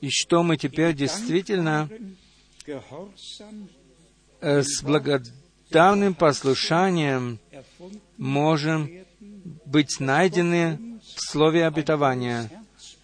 И 0.00 0.08
что 0.10 0.42
мы 0.42 0.56
теперь 0.56 0.94
действительно 0.94 1.90
э, 4.40 4.62
с 4.62 4.82
благодарным 4.82 6.14
послушанием 6.14 7.38
можем 8.16 8.90
быть 9.66 10.00
найдены 10.00 10.98
в 11.14 11.30
слове 11.30 11.66
обетования 11.66 12.50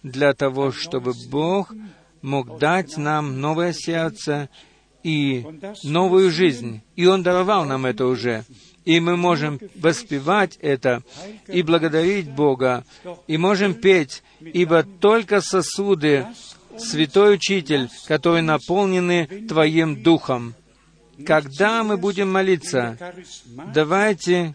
для 0.01 0.33
того, 0.33 0.71
чтобы 0.71 1.13
Бог 1.29 1.73
мог 2.21 2.57
дать 2.57 2.97
нам 2.97 3.39
новое 3.39 3.73
сердце 3.73 4.49
и 5.07 5.45
новую 5.83 6.31
жизнь. 6.31 6.81
И 6.97 7.05
Он 7.05 7.23
даровал 7.23 7.63
нам 7.63 7.85
это 7.85 8.05
уже. 8.05 8.43
И 8.83 8.99
мы 8.99 9.15
можем 9.15 9.59
воспевать 9.75 10.57
это 10.61 11.01
и 11.47 11.61
благодарить 11.61 12.29
Бога, 12.29 12.83
и 13.27 13.37
можем 13.37 13.73
петь, 13.73 14.21
ибо 14.41 14.83
только 14.83 15.41
сосуды, 15.41 16.27
Святой 16.77 17.35
Учитель, 17.35 17.89
которые 18.07 18.43
наполнены 18.43 19.27
Твоим 19.47 20.03
Духом. 20.03 20.53
Когда 21.25 21.83
мы 21.83 21.97
будем 21.97 22.31
молиться, 22.31 22.97
давайте 23.73 24.53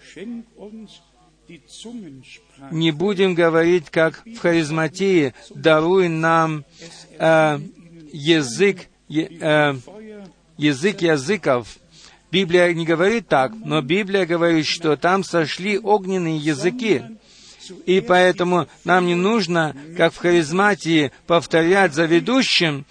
не 2.70 2.92
будем 2.92 3.34
говорить, 3.34 3.90
как 3.90 4.22
в 4.24 4.38
харизматии, 4.38 5.34
даруй 5.54 6.08
нам 6.08 6.64
э, 7.18 7.58
язык, 8.12 8.88
э, 9.10 9.74
язык 10.56 11.02
языков. 11.02 11.68
Библия 12.30 12.72
не 12.72 12.86
говорит 12.86 13.28
так, 13.28 13.52
но 13.62 13.82
Библия 13.82 14.24
говорит, 14.24 14.66
что 14.66 14.96
там 14.96 15.22
сошли 15.22 15.78
огненные 15.78 16.38
языки. 16.38 17.02
И 17.86 18.00
поэтому 18.00 18.66
нам 18.84 19.06
не 19.06 19.14
нужно, 19.14 19.76
как 19.96 20.14
в 20.14 20.18
харизматии, 20.18 21.12
повторять 21.26 21.94
за 21.94 22.06
ведущим, 22.06 22.86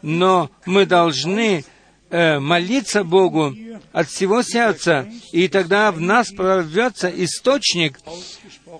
но 0.00 0.50
мы 0.64 0.86
должны 0.86 1.64
э, 2.10 2.38
молиться 2.38 3.04
Богу 3.04 3.54
от 3.92 4.08
всего 4.08 4.42
сердца, 4.42 5.08
и 5.32 5.48
тогда 5.48 5.92
в 5.92 6.00
нас 6.00 6.30
прорвется 6.30 7.08
источник, 7.08 7.98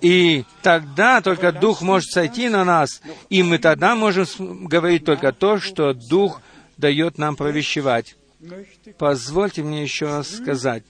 и 0.01 0.45
тогда 0.61 1.21
только 1.21 1.51
Дух 1.51 1.81
может 1.81 2.09
сойти 2.09 2.49
на 2.49 2.63
нас, 2.63 3.01
и 3.29 3.43
мы 3.43 3.59
тогда 3.59 3.95
можем 3.95 4.67
говорить 4.67 5.05
только 5.05 5.31
то, 5.31 5.59
что 5.59 5.93
Дух 5.93 6.41
дает 6.77 7.17
нам 7.17 7.35
провещевать. 7.35 8.15
Позвольте 8.97 9.63
мне 9.63 9.83
еще 9.83 10.05
раз 10.05 10.29
сказать 10.29 10.83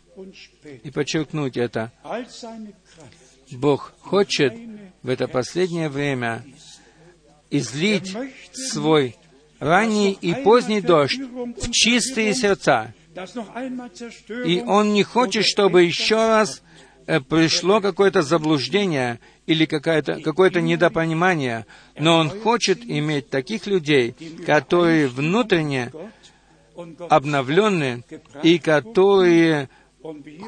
и 0.83 0.91
подчеркнуть 0.91 1.57
это. 1.57 1.91
Бог 3.51 3.93
хочет 4.01 4.53
в 5.03 5.09
это 5.09 5.27
последнее 5.27 5.89
время 5.89 6.43
излить 7.49 8.15
свой 8.53 9.15
ранний 9.59 10.11
и 10.13 10.33
поздний 10.33 10.81
дождь 10.81 11.19
в 11.19 11.71
чистые 11.71 12.33
сердца. 12.33 12.93
И 14.45 14.61
Он 14.65 14.93
не 14.93 15.03
хочет, 15.03 15.45
чтобы 15.45 15.83
еще 15.83 16.15
раз 16.15 16.61
э, 17.07 17.21
пришло 17.21 17.79
какое-то 17.79 18.21
заблуждение 18.21 19.19
или 19.45 19.65
какое-то 19.65 20.19
какое 20.21 20.49
недопонимание, 20.49 21.65
но 21.97 22.17
Он 22.17 22.29
хочет 22.29 22.83
иметь 22.83 23.29
таких 23.29 23.67
людей, 23.67 24.15
которые 24.45 25.07
внутренне 25.07 25.91
обновленные 27.09 28.03
и 28.43 28.59
которые 28.59 29.69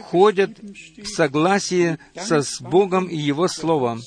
ходят 0.10 0.60
в 0.60 1.06
согласии 1.06 1.98
со 2.16 2.42
с 2.42 2.62
Богом 2.62 3.08
и 3.08 3.16
Его 3.16 3.48
Словом, 3.48 4.02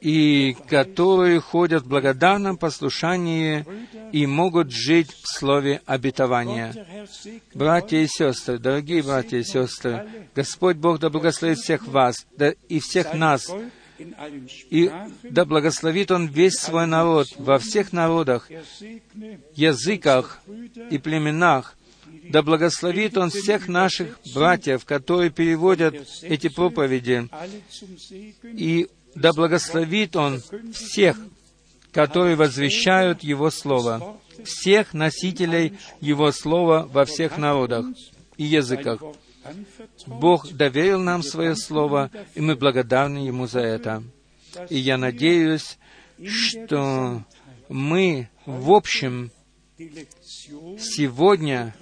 и 0.00 0.56
которые 0.68 1.40
ходят 1.40 1.82
в 1.82 1.88
благодарном 1.88 2.56
послушании 2.56 3.64
и 4.12 4.26
могут 4.26 4.70
жить 4.70 5.10
в 5.10 5.38
слове 5.38 5.82
обетования. 5.84 6.74
Братья 7.54 7.98
и 7.98 8.06
сестры, 8.06 8.58
дорогие 8.58 9.02
братья 9.02 9.38
и 9.38 9.44
сестры, 9.44 10.28
Господь 10.34 10.76
Бог 10.76 10.98
да 10.98 11.10
благословит 11.10 11.58
всех 11.58 11.86
вас 11.86 12.26
да 12.36 12.54
и 12.68 12.80
всех 12.80 13.14
нас, 13.14 13.50
и 13.98 14.90
да 15.22 15.44
благословит 15.44 16.10
Он 16.10 16.26
весь 16.26 16.58
свой 16.58 16.86
народ 16.86 17.28
во 17.38 17.58
всех 17.58 17.92
народах, 17.92 18.48
языках 19.54 20.40
и 20.90 20.98
племенах, 20.98 21.76
да 22.30 22.42
благословит 22.42 23.16
Он 23.16 23.30
всех 23.30 23.68
наших 23.68 24.18
братьев, 24.34 24.84
которые 24.84 25.30
переводят 25.30 25.94
эти 26.22 26.48
проповеди, 26.48 27.28
и 28.42 28.88
да 29.14 29.32
благословит 29.32 30.16
Он 30.16 30.42
всех, 30.72 31.18
которые 31.92 32.36
возвещают 32.36 33.22
Его 33.22 33.50
Слово, 33.50 34.20
всех 34.44 34.92
носителей 34.92 35.78
Его 36.00 36.32
Слова 36.32 36.88
во 36.92 37.04
всех 37.04 37.38
народах 37.38 37.86
и 38.36 38.44
языках. 38.44 39.00
Бог 40.06 40.50
доверил 40.52 41.00
нам 41.00 41.22
свое 41.22 41.56
Слово, 41.56 42.10
и 42.34 42.40
мы 42.40 42.56
благодарны 42.56 43.18
Ему 43.18 43.46
за 43.46 43.60
это. 43.60 44.02
И 44.70 44.78
я 44.78 44.96
надеюсь, 44.96 45.78
что 46.24 47.22
мы, 47.68 48.28
в 48.46 48.72
общем, 48.72 49.30
сегодня 50.78 51.74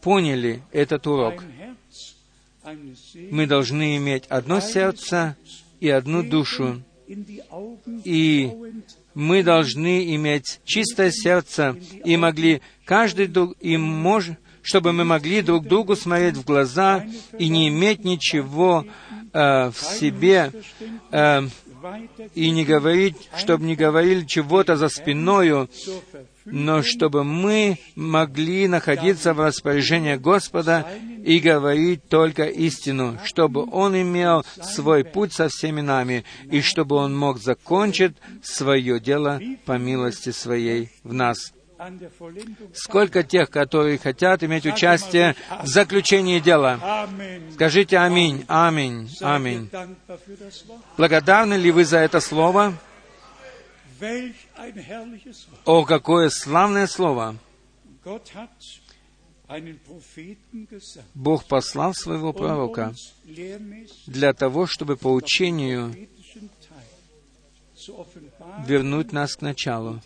поняли 0.00 0.62
этот 0.72 1.06
урок. 1.06 1.42
Мы 3.30 3.46
должны 3.46 3.96
иметь 3.96 4.24
одно 4.28 4.60
сердце 4.60 5.36
и 5.80 5.88
одну 5.88 6.22
душу. 6.22 6.82
И 8.04 8.52
мы 9.14 9.42
должны 9.42 10.14
иметь 10.14 10.60
чистое 10.64 11.10
сердце 11.10 11.76
и 12.04 12.16
могли 12.16 12.60
каждый 12.84 13.26
друг, 13.26 13.56
и 13.60 13.76
мож, 13.76 14.30
чтобы 14.68 14.92
мы 14.92 15.06
могли 15.06 15.40
друг 15.40 15.66
другу 15.66 15.96
смотреть 15.96 16.36
в 16.36 16.44
глаза 16.44 17.06
и 17.38 17.48
не 17.48 17.68
иметь 17.68 18.04
ничего 18.04 18.84
э, 19.32 19.70
в 19.70 19.76
себе 19.78 20.52
э, 21.10 21.40
и 22.34 22.50
не 22.50 22.66
говорить, 22.66 23.16
чтобы 23.38 23.64
не 23.64 23.76
говорили 23.76 24.26
чего-то 24.26 24.76
за 24.76 24.90
спиною, 24.90 25.70
но 26.44 26.82
чтобы 26.82 27.24
мы 27.24 27.78
могли 27.96 28.68
находиться 28.68 29.32
в 29.32 29.40
распоряжении 29.40 30.16
Господа 30.16 30.86
и 31.24 31.38
говорить 31.38 32.06
только 32.06 32.44
истину, 32.44 33.18
чтобы 33.24 33.66
Он 33.72 33.98
имел 33.98 34.44
свой 34.62 35.02
путь 35.02 35.32
со 35.32 35.48
всеми 35.48 35.80
нами, 35.80 36.24
и 36.50 36.60
чтобы 36.60 36.96
Он 36.96 37.16
мог 37.16 37.38
закончить 37.38 38.16
свое 38.42 39.00
дело 39.00 39.40
по 39.64 39.78
милости 39.78 40.30
Своей 40.30 40.90
в 41.04 41.14
нас. 41.14 41.54
Сколько 42.74 43.22
тех, 43.22 43.50
которые 43.50 43.98
хотят 43.98 44.42
иметь 44.42 44.66
участие 44.66 45.36
в 45.62 45.66
заключении 45.66 46.40
дела? 46.40 47.08
Скажите 47.52 47.98
аминь, 47.98 48.44
аминь, 48.48 49.08
аминь. 49.20 49.70
Благодарны 50.96 51.54
ли 51.54 51.70
вы 51.70 51.84
за 51.84 51.98
это 51.98 52.20
слово? 52.20 52.74
О, 55.64 55.84
какое 55.84 56.30
славное 56.30 56.86
слово! 56.86 57.36
Бог 61.14 61.44
послал 61.46 61.94
своего 61.94 62.32
пророка 62.32 62.94
для 64.06 64.32
того, 64.34 64.66
чтобы 64.66 64.96
по 64.96 65.12
учению 65.12 65.94
вернуть 68.66 69.12
нас 69.12 69.36
к 69.36 69.40
началу, 69.40 70.00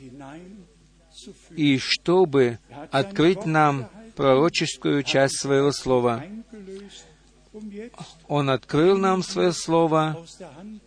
и 1.56 1.78
чтобы 1.78 2.58
открыть 2.90 3.46
нам 3.46 3.88
пророческую 4.16 5.02
часть 5.02 5.38
Своего 5.38 5.72
Слова. 5.72 6.24
Он 8.28 8.50
открыл 8.50 8.96
нам 8.98 9.22
Свое 9.22 9.52
Слово, 9.52 10.24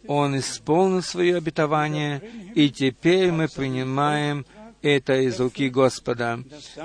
Он 0.07 0.37
исполнил 0.37 1.03
свое 1.03 1.37
обетование, 1.37 2.21
и 2.55 2.69
теперь 2.69 3.31
мы 3.31 3.47
принимаем 3.47 4.45
это 4.81 5.19
из 5.21 5.39
руки 5.39 5.69
Господа. 5.69 6.39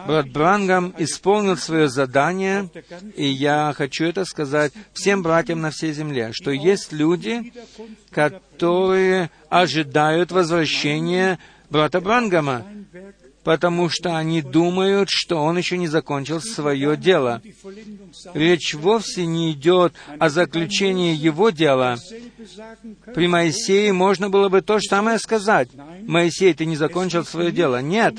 Брат 0.06 0.30
Брангам 0.30 0.94
исполнил 0.98 1.56
свое 1.56 1.88
задание, 1.88 2.68
и 3.16 3.26
я 3.26 3.74
хочу 3.76 4.06
это 4.06 4.24
сказать 4.24 4.72
всем 4.92 5.22
братьям 5.22 5.60
на 5.60 5.70
всей 5.70 5.92
земле, 5.92 6.30
что 6.32 6.50
есть 6.50 6.92
люди, 6.92 7.52
которые 8.10 9.30
ожидают 9.48 10.32
возвращения 10.32 11.38
брата 11.68 12.00
Брангама, 12.00 12.66
потому 13.44 13.88
что 13.88 14.16
они 14.16 14.42
думают, 14.42 15.08
что 15.10 15.42
он 15.42 15.56
еще 15.56 15.78
не 15.78 15.88
закончил 15.88 16.40
свое 16.40 16.96
дело. 16.96 17.40
Речь 18.34 18.74
вовсе 18.74 19.26
не 19.26 19.52
идет 19.52 19.94
о 20.18 20.28
заключении 20.28 21.14
его 21.14 21.50
дела. 21.50 21.96
При 23.14 23.28
Моисее 23.28 23.92
можно 23.92 24.28
было 24.28 24.48
бы 24.48 24.60
то 24.60 24.78
же 24.78 24.88
самое 24.88 25.18
сказать. 25.18 25.68
Моисей, 26.06 26.52
ты 26.54 26.66
не 26.66 26.76
закончил 26.76 27.24
свое 27.24 27.50
дело. 27.50 27.80
Нет. 27.80 28.14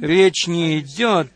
Речь 0.00 0.46
не 0.46 0.80
идет 0.80 1.28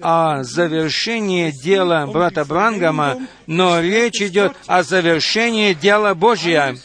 о 0.00 0.42
завершении 0.42 1.50
дела 1.50 2.06
брата 2.06 2.44
Брангама, 2.44 3.18
но 3.46 3.80
речь 3.80 4.20
идет 4.20 4.54
о 4.66 4.82
завершении 4.82 5.74
дела 5.74 6.14
Божьего. 6.14 6.76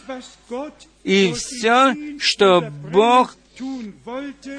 И 1.04 1.34
все, 1.34 1.96
что 2.20 2.62
Бог 2.62 3.36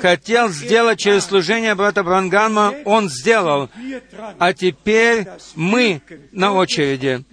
хотел 0.01 0.49
сделать 0.51 0.99
через 0.99 1.25
служение 1.25 1.75
брата 1.75 2.03
Брангама, 2.03 2.75
он 2.85 3.09
сделал. 3.09 3.71
А 4.39 4.53
теперь 4.53 5.27
мы 5.55 6.03
на 6.33 6.53
очереди 6.53 7.25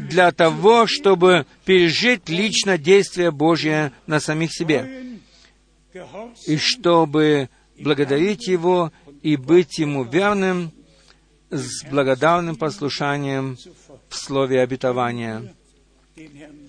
для 0.00 0.32
того, 0.32 0.86
чтобы 0.86 1.46
пережить 1.64 2.28
лично 2.28 2.78
действие 2.78 3.30
Божье 3.30 3.92
на 4.06 4.20
самих 4.20 4.52
себе, 4.52 5.18
и 6.46 6.56
чтобы 6.56 7.48
благодарить 7.78 8.46
Его 8.46 8.92
и 9.22 9.36
быть 9.36 9.78
Ему 9.78 10.04
верным 10.04 10.72
с 11.50 11.84
благодарным 11.84 12.56
послушанием 12.56 13.56
в 14.08 14.16
слове 14.16 14.60
обетования. 14.60 15.54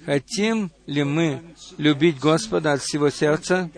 Хотим 0.05 0.71
ли 0.85 1.03
мы 1.03 1.41
любить 1.77 2.19
Господа 2.19 2.73
от 2.73 2.81
всего 2.81 3.09
сердца 3.09 3.69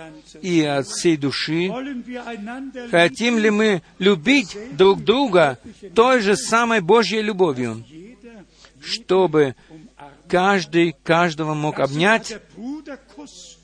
и 0.41 0.61
от 0.61 0.87
всей 0.87 1.17
души? 1.17 1.71
Хотим 2.91 3.37
ли 3.37 3.49
мы 3.49 3.81
любить 3.99 4.57
друг 4.75 5.03
друга 5.03 5.57
той 5.95 6.21
же 6.21 6.35
самой 6.35 6.81
Божьей 6.81 7.21
любовью, 7.21 7.83
чтобы 8.81 9.55
каждый 10.27 10.95
каждого 11.03 11.53
мог 11.53 11.79
обнять, 11.79 12.37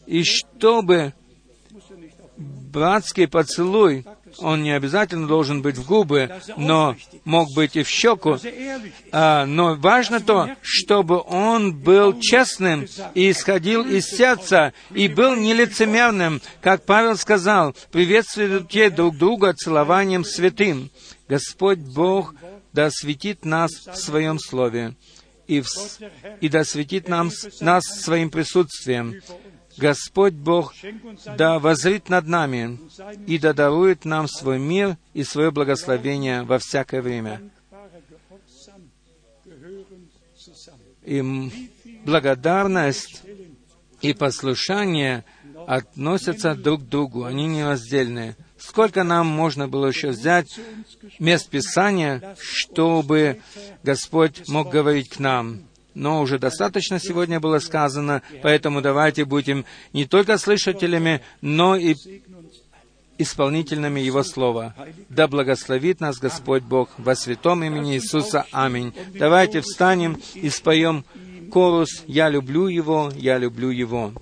и 0.05 0.23
чтобы 0.23 1.13
братский 2.38 3.27
поцелуй 3.27 4.05
он 4.38 4.64
не 4.64 4.72
обязательно 4.72 5.27
должен 5.27 5.61
быть 5.61 5.77
в 5.77 5.85
губы, 5.85 6.31
но 6.57 6.95
мог 7.26 7.53
быть 7.56 7.76
и 7.76 7.84
в 7.84 7.89
щеку. 7.89 8.38
А, 9.11 9.45
но 9.45 9.76
важно 9.76 10.19
то, 10.19 10.49
чтобы 10.61 11.22
он 11.22 11.76
был 11.76 12.19
честным 12.19 12.88
и 13.15 13.31
исходил 13.31 13.85
из 13.85 14.06
сердца, 14.06 14.73
и 14.93 15.07
был 15.07 15.35
нелицемерным, 15.35 16.41
как 16.61 16.85
Павел 16.85 17.18
сказал, 17.18 17.76
приветствуйте 17.91 18.89
друг 18.89 19.18
друга 19.18 19.53
целованием 19.53 20.23
святым. 20.23 20.91
Господь 21.27 21.80
Бог 21.80 22.34
да 22.73 22.85
осветит 22.85 23.45
нас 23.45 23.72
в 23.72 23.95
Своем 23.95 24.39
Слове 24.39 24.95
и, 25.49 25.61
в, 25.61 25.68
и 26.41 26.47
да 26.47 26.60
осветит 26.60 27.10
нам, 27.10 27.31
нас 27.60 27.84
своим 27.84 28.30
присутствием. 28.30 29.19
Господь 29.80 30.34
Бог 30.34 30.73
да 31.38 31.60
возрит 31.60 32.10
над 32.10 32.27
нами 32.27 32.80
и 33.27 33.38
да 33.39 33.53
дарует 33.53 34.06
нам 34.06 34.27
свой 34.27 34.60
мир 34.60 34.97
и 35.14 35.23
свое 35.23 35.51
благословение 35.51 36.43
во 36.43 36.60
всякое 36.60 37.01
время. 37.01 37.41
И 41.03 41.23
благодарность 42.06 43.23
и 44.01 44.14
послушание 44.14 45.23
относятся 45.68 46.56
друг 46.56 46.84
к 46.84 46.89
другу, 46.89 47.26
они 47.26 47.47
нераздельные. 47.47 48.35
Сколько 48.57 49.03
нам 49.03 49.27
можно 49.27 49.68
было 49.68 49.88
еще 49.88 50.10
взять 50.10 50.60
мест 51.18 51.49
Писания, 51.49 52.35
чтобы 52.39 53.41
Господь 53.84 54.47
мог 54.49 54.69
говорить 54.69 55.10
к 55.10 55.19
нам? 55.19 55.69
Но 55.99 56.21
уже 56.21 56.39
достаточно 56.39 56.97
сегодня 56.97 57.39
было 57.41 57.59
сказано, 57.59 58.21
поэтому 58.41 58.81
давайте 58.81 59.26
будем 59.26 59.65
не 59.91 60.05
только 60.05 60.38
слышателями, 60.38 61.21
но 61.41 61.76
и 61.76 61.93
исполнителями 63.17 63.99
Его 63.99 64.23
Слова. 64.23 64.73
Да 65.09 65.27
благословит 65.27 65.99
нас 65.99 66.17
Господь 66.17 66.63
Бог 66.63 66.89
во 66.97 67.15
святом 67.15 67.65
имени 67.65 67.95
Иисуса. 67.95 68.45
Аминь. 68.53 68.93
Давайте 69.13 69.59
встанем 69.59 70.17
и 70.35 70.49
споем 70.49 71.03
корус 71.51 72.03
«Я 72.07 72.30
люблю 72.30 72.67
Его, 72.67 73.11
я 73.15 73.38
люблю 73.38 73.69
Его». 73.69 74.13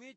иметь 0.00 0.16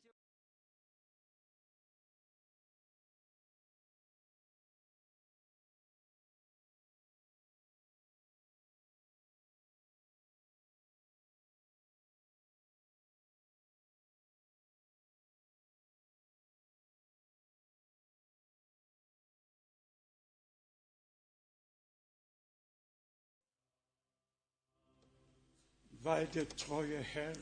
weil 26.04 26.28
der 26.28 26.48
treue 26.50 27.00
Herr 27.00 27.34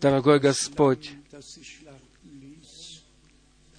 Дорогой 0.00 0.38
Господь, 0.38 1.12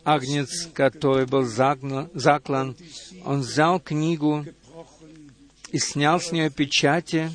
Агнец, 0.04 0.68
который 0.74 1.26
был 1.26 1.44
заклан, 1.44 2.76
он 3.24 3.42
взял 3.42 3.80
книгу 3.80 4.46
и 5.72 5.80
снял 5.80 6.20
с 6.20 6.32
нее 6.32 6.50
печати, 6.50 7.32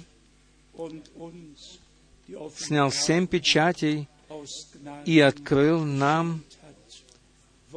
снял 2.56 2.92
семь 2.92 3.26
печатей 3.26 4.08
и 5.04 5.20
открыл 5.20 5.84
нам, 5.84 6.42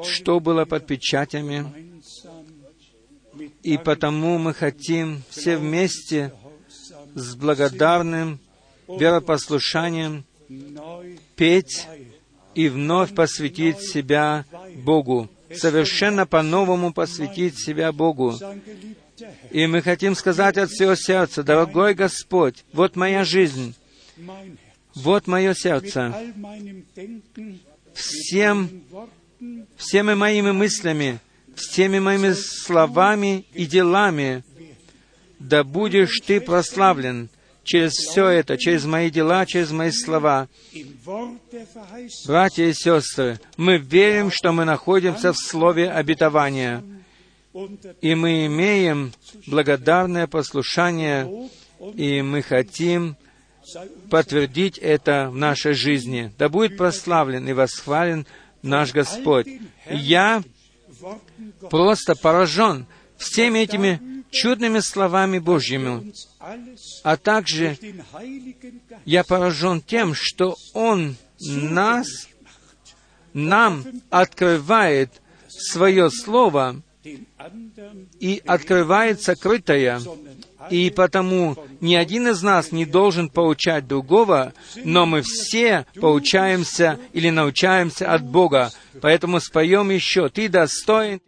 что 0.04 0.40
было 0.40 0.66
под 0.66 0.88
печатями. 0.88 1.72
И 3.64 3.78
потому 3.78 4.38
мы 4.38 4.54
хотим 4.54 5.24
все 5.30 5.58
вместе 5.58 6.34
с 7.16 7.36
благодарным 7.36 8.40
веропослушанием 8.88 10.24
петь 11.36 11.88
и 12.56 12.70
вновь 12.70 13.14
посвятить 13.14 13.80
себя 13.80 14.46
Богу, 14.76 15.30
совершенно 15.54 16.26
по-новому 16.26 16.94
посвятить 16.94 17.60
себя 17.60 17.92
Богу. 17.92 18.36
И 19.52 19.68
мы 19.68 19.82
хотим 19.82 20.16
сказать 20.16 20.58
от 20.58 20.70
всего 20.70 20.96
сердца, 20.96 21.44
дорогой 21.44 21.94
Господь, 21.94 22.66
вот 22.74 22.96
моя 22.96 23.24
жизнь, 23.24 23.76
вот 24.96 25.28
мое 25.28 25.54
сердце, 25.54 26.14
всем, 27.94 28.84
всеми 29.76 30.14
моими 30.14 30.52
мыслями, 30.52 31.20
всеми 31.56 32.00
моими 32.00 32.34
словами 32.34 33.46
и 33.54 33.66
делами, 33.66 34.44
да 35.40 35.64
будешь 35.64 36.20
Ты 36.22 36.42
прославлен, 36.42 37.30
через 37.64 37.94
все 37.94 38.28
это, 38.28 38.58
через 38.58 38.86
мои 38.86 39.10
дела, 39.10 39.46
через 39.46 39.72
мои 39.72 39.92
слова. 39.92 40.48
Братья 42.26 42.66
и 42.66 42.74
сестры, 42.74 43.40
мы 43.58 43.78
верим, 43.78 44.32
что 44.32 44.52
мы 44.52 44.66
находимся 44.66 45.34
в 45.34 45.38
слове 45.38 45.90
обетования, 45.90 46.84
и 48.02 48.16
мы 48.16 48.46
имеем 48.48 49.14
благодарное 49.48 50.28
послушание, 50.28 51.50
и 51.96 52.22
мы 52.22 52.42
хотим 52.42 53.16
подтвердить 54.10 54.78
это 54.78 55.30
в 55.30 55.36
нашей 55.36 55.74
жизни. 55.74 56.34
Да 56.38 56.50
будет 56.50 56.78
прославлен 56.78 57.48
и 57.48 57.54
восхвален 57.54 58.26
наш 58.62 58.92
Господь. 58.92 59.48
Я 59.90 60.44
просто 61.70 62.16
поражен 62.16 62.88
всеми 63.18 63.60
этими 63.60 64.13
чудными 64.34 64.80
словами 64.80 65.40
Божьими, 65.40 66.14
а 67.04 67.18
также 67.18 67.78
я 69.06 69.24
поражен 69.24 69.82
тем, 69.82 70.14
что 70.14 70.56
Он 70.74 71.16
нас, 71.40 72.08
нам 73.34 73.86
открывает 74.10 75.12
свое 75.48 76.10
Слово 76.10 76.82
и 78.20 78.42
открывает 78.46 79.22
сокрытое, 79.22 80.02
и 80.70 80.90
потому 80.90 81.58
ни 81.82 81.96
один 81.96 82.30
из 82.30 82.42
нас 82.42 82.72
не 82.72 82.86
должен 82.86 83.30
поучать 83.30 83.88
другого, 83.88 84.54
но 84.84 85.06
мы 85.06 85.22
все 85.22 85.86
поучаемся 86.00 87.00
или 87.12 87.30
научаемся 87.30 88.12
от 88.12 88.24
Бога. 88.24 88.72
Поэтому 89.02 89.40
споем 89.40 89.90
еще 89.90 90.30
«Ты 90.30 90.48
достоин». 90.48 91.20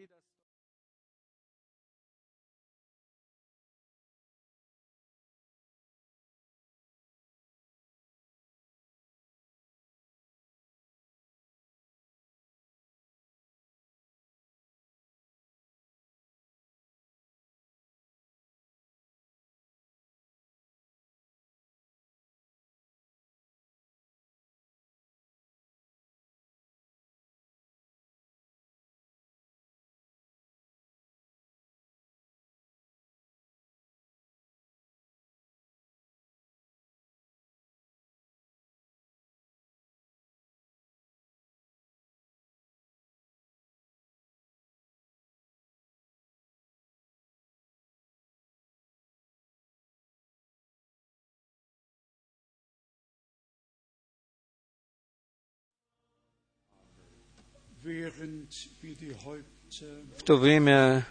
В 60.17 60.23
то 60.23 60.37
время, 60.37 61.05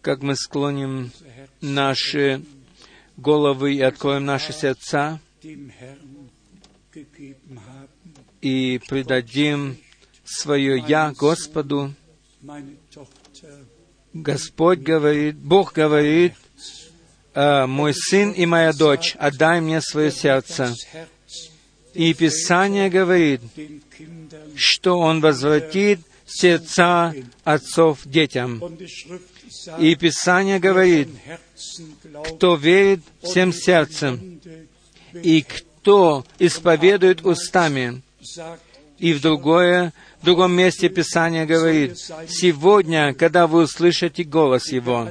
как 0.00 0.22
мы 0.22 0.36
склоним 0.36 1.10
наши 1.60 2.44
головы 3.16 3.74
и 3.74 3.80
откроем 3.80 4.26
наши 4.26 4.52
сердца 4.52 5.18
и 8.40 8.80
предадим 8.88 9.76
свое 10.24 10.84
«Я» 10.86 11.12
Господу, 11.18 11.94
Господь 14.12 14.78
говорит, 14.78 15.36
Бог 15.36 15.72
говорит, 15.72 16.34
«Мой 17.34 17.92
сын 17.92 18.30
и 18.30 18.46
моя 18.46 18.72
дочь, 18.72 19.16
отдай 19.18 19.60
мне 19.60 19.80
свое 19.80 20.12
сердце». 20.12 20.72
И 21.94 22.14
Писание 22.14 22.88
говорит, 22.88 23.40
что 24.54 24.98
Он 24.98 25.20
возвратит 25.20 26.00
сердца 26.26 27.14
отцов 27.44 28.00
детям. 28.04 28.62
И 29.78 29.94
Писание 29.96 30.58
говорит, 30.58 31.08
кто 32.36 32.56
верит 32.56 33.00
всем 33.22 33.52
сердцем, 33.52 34.40
и 35.12 35.42
кто 35.42 36.24
исповедует 36.38 37.24
устами. 37.24 38.02
И 38.98 39.12
в 39.14 39.20
другое, 39.20 39.92
в 40.20 40.24
другом 40.24 40.52
месте 40.52 40.88
Писание 40.88 41.46
говорит, 41.46 41.98
сегодня, 42.28 43.14
когда 43.14 43.46
вы 43.46 43.62
услышите 43.62 44.24
голос 44.24 44.70
Его, 44.70 45.08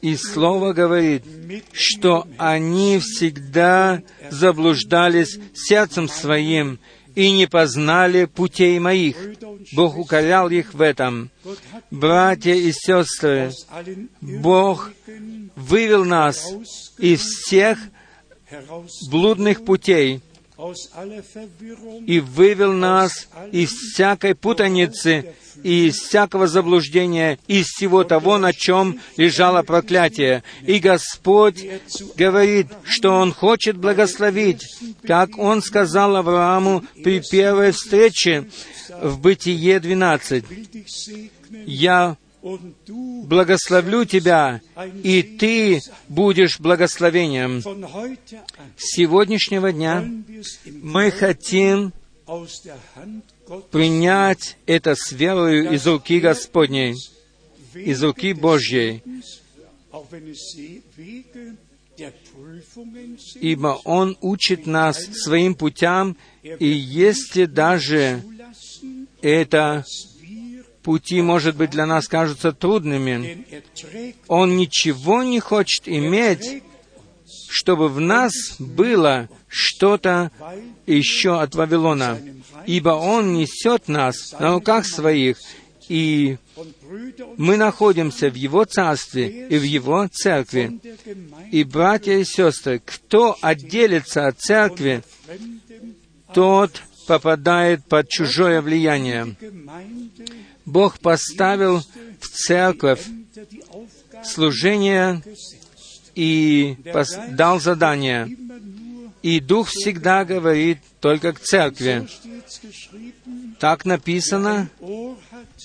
и 0.00 0.16
Слово 0.16 0.72
говорит, 0.72 1.24
что 1.72 2.26
они 2.38 2.98
всегда 2.98 4.02
заблуждались 4.30 5.38
сердцем 5.54 6.08
своим 6.08 6.78
и 7.14 7.30
не 7.32 7.46
познали 7.46 8.24
путей 8.24 8.78
моих. 8.78 9.16
Бог 9.72 9.98
укорял 9.98 10.48
их 10.48 10.74
в 10.74 10.80
этом. 10.80 11.30
Братья 11.90 12.54
и 12.54 12.72
сестры, 12.72 13.52
Бог 14.20 14.90
вывел 15.56 16.04
нас 16.04 16.46
из 16.98 17.20
всех 17.20 17.78
блудных 19.10 19.64
путей 19.64 20.20
и 22.06 22.20
вывел 22.20 22.72
нас 22.72 23.28
из 23.50 23.70
всякой 23.70 24.34
путаницы 24.34 25.34
и 25.62 25.86
из 25.88 25.96
всякого 25.96 26.46
заблуждения, 26.46 27.38
из 27.46 27.66
всего 27.66 28.04
того, 28.04 28.38
на 28.38 28.52
чем 28.52 29.00
лежало 29.16 29.62
проклятие. 29.62 30.42
И 30.62 30.78
Господь 30.78 31.64
говорит, 32.16 32.68
что 32.84 33.10
Он 33.10 33.32
хочет 33.32 33.76
благословить, 33.76 34.62
как 35.06 35.38
Он 35.38 35.62
сказал 35.62 36.16
Аврааму 36.16 36.84
при 37.02 37.20
первой 37.20 37.72
встрече 37.72 38.48
в 39.02 39.20
Бытие 39.20 39.80
12. 39.80 40.44
«Я 41.66 42.16
благословлю 42.42 44.04
тебя, 44.04 44.60
и 45.02 45.22
ты 45.22 45.80
будешь 46.08 46.58
благословением. 46.58 47.60
С 48.76 48.96
сегодняшнего 48.96 49.72
дня 49.72 50.04
мы 50.82 51.10
хотим 51.10 51.92
принять 53.70 54.56
это 54.66 54.94
с 54.94 55.12
верою 55.12 55.72
из 55.72 55.86
руки 55.86 56.20
Господней, 56.20 56.94
из 57.74 58.02
руки 58.02 58.32
Божьей, 58.32 59.02
ибо 63.40 63.80
Он 63.84 64.16
учит 64.20 64.66
нас 64.66 64.98
своим 64.98 65.54
путям, 65.54 66.16
и 66.42 66.66
если 66.66 67.44
даже 67.44 68.22
это 69.20 69.84
пути, 70.82 71.20
может 71.20 71.56
быть, 71.56 71.70
для 71.70 71.86
нас 71.86 72.08
кажутся 72.08 72.52
трудными, 72.52 73.44
Он 74.28 74.56
ничего 74.56 75.22
не 75.22 75.40
хочет 75.40 75.88
иметь, 75.88 76.62
чтобы 77.48 77.88
в 77.88 78.00
нас 78.00 78.32
было 78.58 79.28
что-то 79.50 80.30
еще 80.86 81.40
от 81.40 81.54
Вавилона, 81.54 82.18
ибо 82.66 82.90
Он 82.90 83.34
несет 83.34 83.88
нас 83.88 84.32
на 84.38 84.52
руках 84.52 84.86
своих, 84.86 85.36
и 85.88 86.38
мы 87.36 87.56
находимся 87.56 88.30
в 88.30 88.34
Его 88.34 88.64
Царстве 88.64 89.48
и 89.48 89.58
в 89.58 89.62
Его 89.62 90.06
Церкви. 90.06 90.80
И, 91.50 91.64
братья 91.64 92.12
и 92.12 92.24
сестры, 92.24 92.80
кто 92.84 93.36
отделится 93.40 94.28
от 94.28 94.38
Церкви, 94.38 95.02
тот 96.32 96.82
попадает 97.08 97.84
под 97.86 98.08
чужое 98.08 98.60
влияние. 98.60 99.34
Бог 100.64 101.00
поставил 101.00 101.82
в 102.20 102.28
церковь 102.28 103.04
служение 104.24 105.22
и 106.14 106.76
дал 107.30 107.58
задание. 107.58 108.28
И 109.22 109.40
Дух 109.40 109.68
всегда 109.68 110.24
говорит 110.24 110.78
только 111.00 111.32
к 111.32 111.40
церкви. 111.40 112.08
Так 113.58 113.84
написано, 113.84 114.70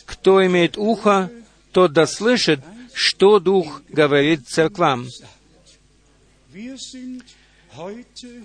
кто 0.05 0.45
имеет 0.45 0.77
ухо, 0.77 1.31
тот 1.71 1.93
да 1.93 2.05
слышит, 2.05 2.59
что 2.93 3.39
Дух 3.39 3.81
говорит 3.89 4.47
церквам. 4.47 5.07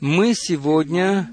Мы 0.00 0.34
сегодня 0.34 1.30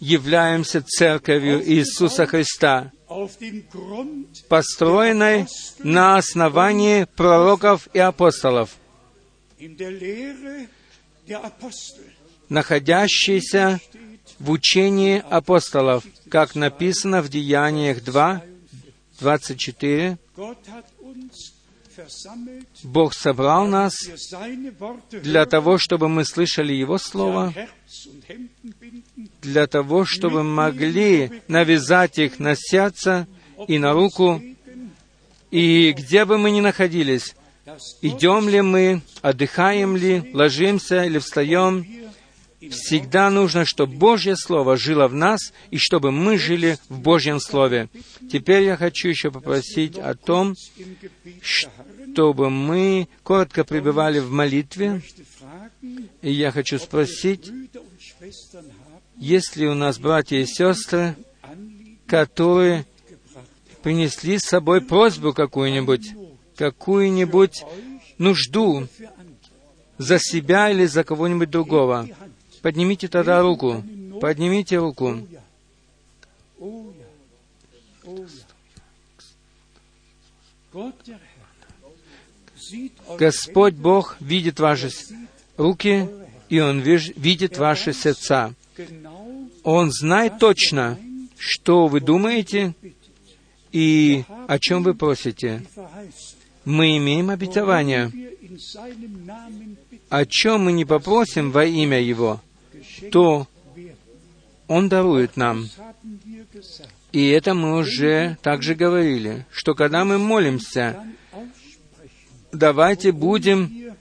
являемся 0.00 0.82
церковью 0.82 1.62
Иисуса 1.64 2.26
Христа, 2.26 2.92
построенной 4.48 5.46
на 5.78 6.16
основании 6.16 7.04
пророков 7.04 7.88
и 7.92 7.98
апостолов, 7.98 8.76
находящейся 12.52 13.80
в 14.38 14.50
учении 14.50 15.24
апостолов, 15.30 16.04
как 16.28 16.54
написано 16.54 17.22
в 17.22 17.28
Деяниях 17.28 18.04
2, 18.04 18.42
24, 19.20 20.18
Бог 22.82 23.14
собрал 23.14 23.66
нас 23.66 23.94
для 25.10 25.46
того, 25.46 25.78
чтобы 25.78 26.08
мы 26.08 26.24
слышали 26.24 26.72
Его 26.72 26.98
Слово, 26.98 27.54
для 29.40 29.66
того, 29.66 30.04
чтобы 30.04 30.42
могли 30.42 31.42
навязать 31.48 32.18
их 32.18 32.38
на 32.38 32.54
сердце 32.56 33.26
и 33.68 33.78
на 33.78 33.92
руку, 33.92 34.42
и 35.50 35.92
где 35.92 36.24
бы 36.24 36.38
мы 36.38 36.50
ни 36.50 36.60
находились, 36.60 37.34
идем 38.00 38.48
ли 38.48 38.60
мы, 38.60 39.02
отдыхаем 39.22 39.96
ли, 39.96 40.30
ложимся 40.34 41.04
или 41.04 41.18
встаем, 41.18 42.01
Всегда 42.70 43.30
нужно, 43.30 43.64
чтобы 43.64 43.94
Божье 43.96 44.36
Слово 44.36 44.76
жило 44.76 45.08
в 45.08 45.14
нас, 45.14 45.52
и 45.70 45.78
чтобы 45.78 46.12
мы 46.12 46.38
жили 46.38 46.78
в 46.88 47.00
Божьем 47.00 47.40
Слове. 47.40 47.88
Теперь 48.30 48.62
я 48.62 48.76
хочу 48.76 49.08
еще 49.08 49.30
попросить 49.30 49.98
о 49.98 50.14
том, 50.14 50.54
чтобы 51.40 52.50
мы 52.50 53.08
коротко 53.22 53.64
пребывали 53.64 54.20
в 54.20 54.30
молитве. 54.30 55.02
И 56.20 56.30
я 56.30 56.52
хочу 56.52 56.78
спросить, 56.78 57.50
есть 59.16 59.56
ли 59.56 59.66
у 59.66 59.74
нас 59.74 59.98
братья 59.98 60.36
и 60.36 60.46
сестры, 60.46 61.16
которые 62.06 62.86
принесли 63.82 64.38
с 64.38 64.42
собой 64.42 64.80
просьбу 64.80 65.32
какую-нибудь, 65.32 66.12
какую-нибудь 66.56 67.64
нужду 68.18 68.86
за 69.98 70.18
себя 70.18 70.70
или 70.70 70.86
за 70.86 71.04
кого-нибудь 71.04 71.50
другого. 71.50 72.08
Поднимите 72.62 73.08
тогда 73.08 73.42
руку. 73.42 73.82
Поднимите 74.20 74.78
руку. 74.78 75.18
Господь 83.18 83.74
Бог 83.74 84.16
видит 84.20 84.60
ваши 84.60 84.90
руки, 85.56 86.08
и 86.48 86.60
Он 86.60 86.80
видит 86.80 87.58
ваши 87.58 87.92
сердца. 87.92 88.54
Он 89.64 89.90
знает 89.90 90.38
точно, 90.38 90.98
что 91.36 91.88
вы 91.88 92.00
думаете 92.00 92.74
и 93.72 94.24
о 94.46 94.58
чем 94.58 94.82
вы 94.82 94.94
просите. 94.94 95.64
Мы 96.64 96.96
имеем 96.98 97.30
обетование. 97.30 98.12
О 100.08 100.24
чем 100.26 100.64
мы 100.64 100.72
не 100.72 100.84
попросим 100.84 101.50
во 101.50 101.64
имя 101.64 102.00
Его, 102.00 102.40
то 103.10 103.48
Он 104.68 104.88
дарует 104.88 105.36
нам. 105.36 105.68
И 107.12 107.28
это 107.28 107.54
мы 107.54 107.76
уже 107.76 108.38
также 108.42 108.74
говорили, 108.74 109.46
что 109.50 109.74
когда 109.74 110.04
мы 110.04 110.18
молимся, 110.18 111.04
давайте 112.52 113.12
будем 113.12 113.94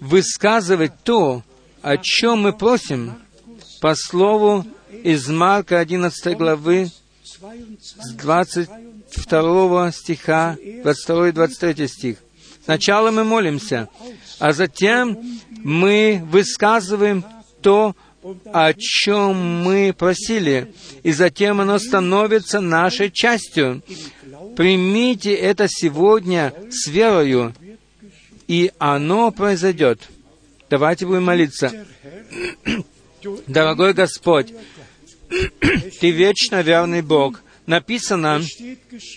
высказывать 0.00 0.92
то, 1.02 1.42
о 1.82 1.96
чем 1.96 2.42
мы 2.42 2.52
просим, 2.52 3.14
по 3.80 3.94
слову 3.94 4.66
из 5.02 5.26
Марка 5.28 5.78
11 5.78 6.36
главы, 6.36 6.90
с 7.22 8.12
22 8.12 9.92
стиха, 9.92 10.58
22 10.82 11.28
и 11.28 11.32
23 11.32 11.88
стих. 11.88 12.18
Сначала 12.64 13.10
мы 13.10 13.24
молимся, 13.24 13.88
а 14.38 14.52
затем 14.52 15.18
мы 15.50 16.22
высказываем 16.24 17.24
то, 17.62 17.96
о 18.52 18.72
чем 18.74 19.62
мы 19.64 19.94
просили, 19.96 20.72
и 21.02 21.12
затем 21.12 21.60
оно 21.60 21.78
становится 21.78 22.60
нашей 22.60 23.10
частью. 23.10 23.82
Примите 24.56 25.34
это 25.34 25.66
сегодня 25.68 26.52
с 26.70 26.86
верою, 26.86 27.54
и 28.46 28.72
оно 28.78 29.30
произойдет. 29.30 30.00
Давайте 30.68 31.06
будем 31.06 31.24
молиться. 31.24 31.86
Дорогой 33.46 33.92
Господь, 33.92 34.52
Ты 36.00 36.10
вечно 36.10 36.60
верный 36.62 37.02
Бог. 37.02 37.42
Написано, 37.70 38.42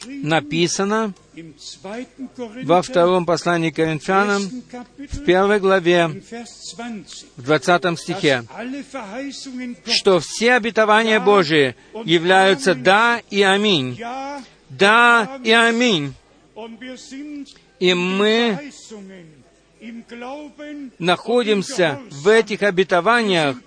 написано 0.06 1.16
во 2.64 2.84
втором 2.84 3.26
послании 3.26 3.72
к 3.72 3.78
Коринфянам, 3.78 4.44
в 5.10 5.24
первой 5.26 5.60
главе, 5.60 6.22
в 7.36 7.42
двадцатом 7.42 7.98
стихе, 7.98 8.44
что 9.88 10.20
все 10.20 10.54
обетования 10.54 11.20
Божии 11.20 11.76
являются 12.06 12.76
«да» 12.76 13.24
и 13.32 13.42
«аминь». 13.42 14.00
«Да» 14.70 15.40
и 15.44 15.50
«аминь». 15.50 16.14
И 17.80 17.94
мы 17.96 18.72
находимся 21.00 22.00
в 22.12 22.28
этих 22.28 22.62
обетованиях, 22.62 23.58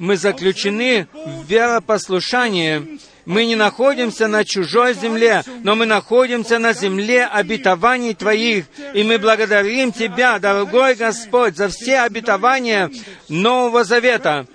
мы 0.00 0.16
заключены 0.16 1.06
в 1.12 1.44
веропослушании, 1.48 2.98
мы 3.26 3.44
не 3.44 3.56
находимся 3.56 4.28
на 4.28 4.44
чужой 4.44 4.94
земле, 4.94 5.42
но 5.62 5.74
мы 5.74 5.84
находимся 5.84 6.58
на 6.58 6.72
земле 6.72 7.26
обетований 7.26 8.14
Твоих. 8.14 8.66
И 8.94 9.02
мы 9.02 9.18
благодарим 9.18 9.92
Тебя, 9.92 10.38
дорогой 10.38 10.94
Господь, 10.94 11.56
за 11.56 11.68
все 11.68 11.98
обетования 11.98 12.90
Нового 13.28 13.84
Завета, 13.84 14.46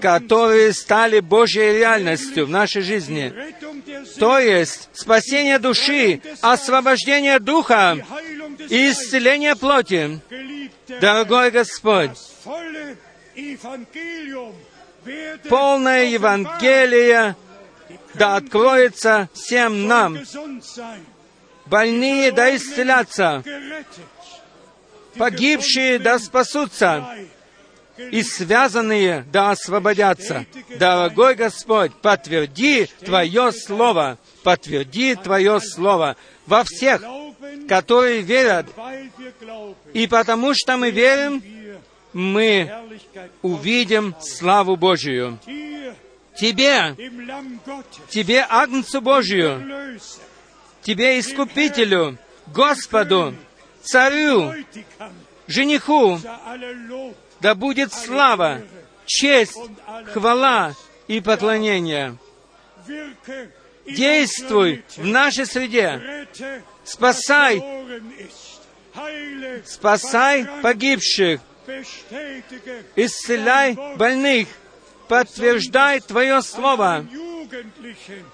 которые 0.00 0.72
стали 0.72 1.20
Божьей 1.20 1.78
реальностью 1.78 2.46
в 2.46 2.50
нашей 2.50 2.82
жизни. 2.82 3.32
То 4.18 4.38
есть 4.38 4.88
спасение 4.92 5.58
души, 5.58 6.20
освобождение 6.40 7.38
духа 7.38 8.04
и 8.68 8.90
исцеление 8.90 9.54
плоти. 9.54 10.20
Дорогой 11.00 11.50
Господь, 11.50 12.10
полное 15.48 16.04
Евангелие 16.04 17.36
да 18.14 18.36
откроется 18.36 19.28
всем 19.32 19.86
нам. 19.86 20.18
Больные 21.66 22.32
да 22.32 22.54
исцелятся, 22.54 23.42
погибшие 25.16 25.98
да 25.98 26.18
спасутся, 26.18 27.04
и 27.98 28.22
связанные 28.22 29.24
да 29.32 29.50
освободятся. 29.50 30.46
Дорогой 30.78 31.34
Господь, 31.34 31.94
подтверди 31.94 32.88
Твое 33.00 33.52
Слово, 33.52 34.18
подтверди 34.42 35.14
Твое 35.16 35.60
Слово 35.60 36.16
во 36.46 36.62
всех, 36.64 37.02
которые 37.68 38.20
верят. 38.20 38.66
И 39.92 40.06
потому 40.06 40.54
что 40.54 40.76
мы 40.76 40.90
верим, 40.90 41.42
мы 42.16 42.72
увидим 43.42 44.14
славу 44.22 44.76
Божию. 44.76 45.38
Тебе, 46.34 46.96
Тебе, 48.08 48.46
Агнцу 48.48 49.02
Божию, 49.02 50.00
Тебе, 50.80 51.20
Искупителю, 51.20 52.16
Господу, 52.46 53.34
Царю, 53.82 54.54
Жениху, 55.46 56.18
да 57.40 57.54
будет 57.54 57.92
слава, 57.92 58.62
честь, 59.04 59.58
хвала 60.06 60.72
и 61.08 61.20
поклонение. 61.20 62.16
Действуй 63.86 64.84
в 64.96 65.04
нашей 65.04 65.44
среде. 65.44 66.26
Спасай, 66.82 67.62
спасай 69.66 70.46
погибших, 70.62 71.42
исцеляй 72.96 73.76
больных, 73.96 74.48
подтверждай 75.08 76.00
Твое 76.00 76.42
Слово, 76.42 77.06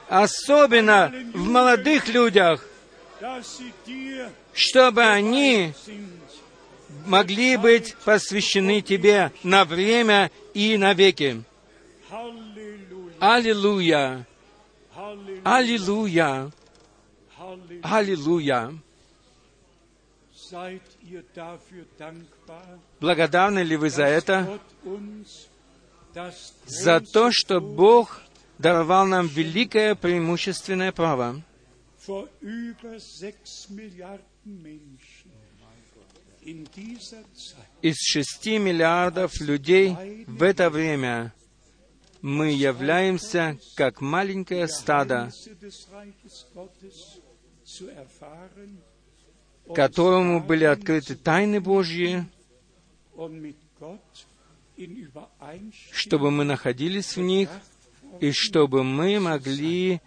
особенно 0.09 1.13
в 1.35 1.49
молодых 1.49 2.09
людях, 2.09 2.65
чтобы 4.53 5.03
они 5.03 5.73
могли 7.07 7.57
быть 7.57 7.95
посвящены 8.05 8.81
Тебе 8.81 9.33
на 9.43 9.65
время 9.65 10.31
и 10.55 10.77
навеки. 10.77 11.43
Аллилуйя! 13.19 14.27
Аллилуйя! 15.45 16.51
Аллилуйя! 17.83 18.73
Благодарны 23.01 23.61
ли 23.61 23.77
вы 23.77 23.91
за 23.91 24.05
это? 24.05 24.61
За 26.67 27.01
то, 27.01 27.31
что 27.33 27.61
Бог 27.61 28.23
даровал 28.59 29.07
нам 29.07 29.27
великое 29.27 29.95
преимущественное 29.95 30.93
право. 30.93 31.43
из 37.83 37.97
шести 37.99 38.59
миллиардов 38.59 39.41
людей 39.41 39.97
в 40.27 40.43
это 40.43 40.71
время 40.71 41.33
мы 42.21 42.51
являемся 42.51 43.59
как 43.77 44.01
маленькое 44.01 44.69
стадо, 44.69 45.31
которому 49.75 50.41
были 50.43 50.65
открыты 50.65 51.15
тайны 51.15 51.61
Божьи, 51.61 52.25
чтобы 55.93 56.31
мы 56.31 56.45
находились 56.45 57.17
в 57.17 57.21
них 57.21 57.49
и 58.21 58.33
чтобы 58.33 58.85
мы 58.85 59.21
могли 59.21 60.01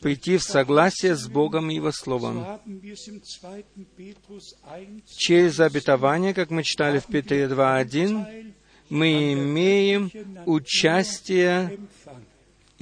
прийти 0.00 0.36
в 0.36 0.42
согласие 0.42 1.14
с 1.14 1.28
Богом 1.28 1.70
и 1.70 1.76
Его 1.76 1.92
Словом. 1.92 2.38
haben 2.38 2.82
wir 2.82 2.94
es 2.94 3.06
im 3.06 3.22
2. 3.22 3.62
Petrus 3.96 4.56
1 4.64 5.02
Через 5.16 5.60
обетование, 5.60 6.34
как 6.34 6.50
мы 6.50 6.64
читали 6.64 6.98
в 6.98 7.06
Петре 7.06 7.44
2.1, 7.44 7.86
Teil 7.86 8.52
мы 8.92 9.32
имеем 9.32 10.10
участие. 10.44 11.78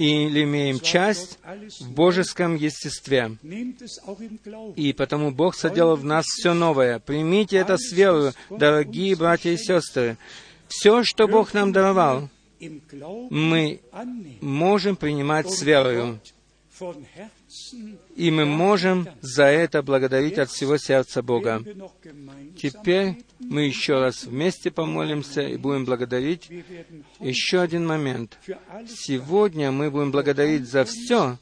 Или 0.01 0.43
имеем 0.43 0.79
часть 0.79 1.37
в 1.79 1.91
божеском 1.91 2.55
естестве. 2.55 3.37
И 4.75 4.93
потому 4.93 5.31
Бог 5.31 5.55
соделал 5.55 5.95
в 5.95 6.03
нас 6.03 6.25
все 6.25 6.53
новое. 6.53 6.99
Примите 6.99 7.57
это 7.57 7.77
с 7.77 7.91
верою, 7.91 8.33
дорогие 8.49 9.15
братья 9.15 9.51
и 9.51 9.57
сестры. 9.57 10.17
Все, 10.67 11.03
что 11.03 11.27
Бог 11.27 11.53
нам 11.53 11.71
даровал, 11.71 12.29
мы 13.29 13.81
можем 14.41 14.95
принимать 14.95 15.51
с 15.51 15.61
верою. 15.61 16.19
И 18.15 18.29
мы 18.31 18.45
можем 18.45 19.07
за 19.21 19.45
это 19.45 19.81
благодарить 19.81 20.37
от 20.37 20.49
всего 20.49 20.77
сердца 20.77 21.21
Бога. 21.21 21.63
Теперь 22.57 23.23
мы 23.39 23.63
еще 23.65 23.99
раз 23.99 24.25
вместе 24.25 24.71
помолимся 24.71 25.41
и 25.41 25.57
будем 25.57 25.85
благодарить. 25.85 26.49
Еще 27.19 27.61
один 27.61 27.85
момент. 27.87 28.37
Сегодня 28.87 29.71
мы 29.71 29.89
будем 29.89 30.11
благодарить 30.11 30.69
за 30.69 30.85
все, 30.85 31.37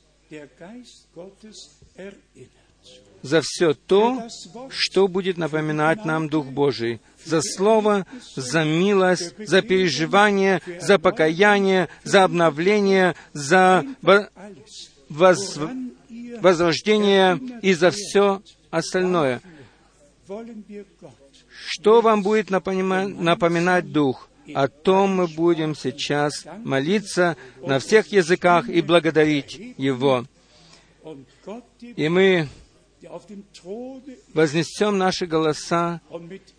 за 3.21 3.41
все 3.43 3.73
то, 3.73 4.27
что 4.69 5.07
будет 5.07 5.37
напоминать 5.37 6.05
нам 6.05 6.29
Дух 6.29 6.47
Божий. 6.47 7.01
За 7.25 7.41
Слово, 7.41 8.05
за 8.35 8.63
милость, 8.63 9.35
за 9.45 9.61
переживание, 9.61 10.61
за 10.79 10.97
покаяние, 10.97 11.89
за 12.03 12.23
обновление, 12.23 13.15
за 13.33 13.85
воз- 15.09 15.59
возрождение 16.41 17.39
и 17.61 17.73
за 17.73 17.91
все 17.91 18.41
остальное. 18.69 19.41
Что 21.67 22.01
вам 22.01 22.23
будет 22.23 22.49
напомина- 22.49 23.07
напоминать 23.07 23.91
Дух? 23.91 24.29
О 24.53 24.67
том 24.67 25.15
мы 25.15 25.27
будем 25.27 25.75
сейчас 25.75 26.45
молиться 26.63 27.37
на 27.61 27.79
всех 27.79 28.07
языках 28.11 28.67
и 28.67 28.81
благодарить 28.81 29.75
Его. 29.77 30.25
И 31.81 32.09
мы 32.09 32.47
вознесем 34.33 34.97
наши 34.97 35.25
голоса 35.25 36.01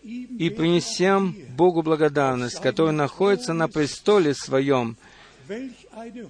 и 0.03 0.49
принесем 0.49 1.35
Богу 1.55 1.81
благодарность, 1.83 2.59
который 2.61 2.93
находится 2.93 3.53
на 3.53 3.67
престоле 3.67 4.33
Своем, 4.33 4.97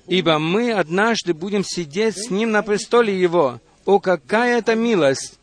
ибо 0.08 0.40
мы 0.40 0.72
однажды 0.72 1.34
будем 1.34 1.64
сидеть 1.64 2.18
с 2.18 2.30
Ним 2.30 2.52
на 2.52 2.62
престоле 2.62 3.20
Его. 3.20 3.60
О, 3.86 4.00
какая 4.00 4.60
это 4.60 4.76
милость! 4.76 5.40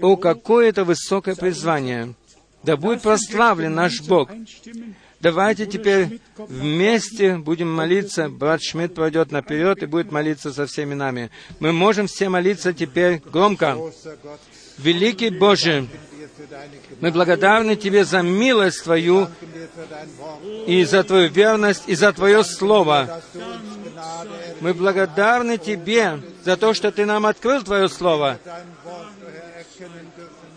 О, 0.00 0.16
какое 0.16 0.68
это 0.68 0.84
высокое 0.84 1.34
призвание! 1.34 2.14
Да 2.62 2.76
будет 2.76 3.02
прославлен 3.02 3.74
наш 3.74 4.00
Бог! 4.02 4.30
Давайте 5.20 5.66
теперь 5.66 6.18
вместе 6.38 7.36
будем 7.36 7.70
молиться. 7.70 8.30
Брат 8.30 8.62
Шмидт 8.62 8.94
пройдет 8.94 9.30
наперед 9.30 9.82
и 9.82 9.86
будет 9.86 10.10
молиться 10.10 10.50
со 10.50 10.66
всеми 10.66 10.94
нами. 10.94 11.30
Мы 11.58 11.72
можем 11.72 12.06
все 12.06 12.30
молиться 12.30 12.72
теперь 12.72 13.20
громко. 13.30 13.76
Великий 14.78 15.28
Боже, 15.28 15.88
мы 17.00 17.10
благодарны 17.10 17.76
Тебе 17.76 18.04
за 18.04 18.22
милость 18.22 18.84
Твою 18.84 19.28
и 20.66 20.84
за 20.84 21.04
Твою 21.04 21.28
верность 21.28 21.84
и 21.86 21.94
за 21.94 22.12
Твое 22.12 22.44
Слово. 22.44 23.20
Мы 24.60 24.74
благодарны 24.74 25.58
Тебе 25.58 26.20
за 26.44 26.56
то, 26.56 26.74
что 26.74 26.92
Ты 26.92 27.06
нам 27.06 27.26
открыл 27.26 27.62
Твое 27.62 27.88
Слово. 27.88 28.38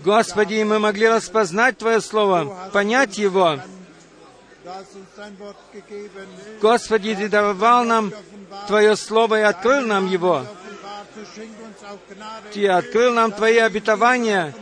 Господи, 0.03 0.63
мы 0.63 0.79
могли 0.79 1.07
распознать 1.07 1.77
Твое 1.77 2.01
Слово, 2.01 2.69
понять 2.73 3.17
его. 3.17 3.59
Господи, 6.61 7.15
Ты 7.15 7.29
даровал 7.29 7.85
нам 7.85 8.11
Твое 8.67 8.95
Слово 8.95 9.39
и 9.39 9.43
открыл 9.43 9.85
нам 9.85 10.07
его. 10.07 10.45
Ты 12.53 12.67
открыл 12.67 13.13
нам 13.13 13.31
Твои 13.31 13.57
обетования 13.57 14.53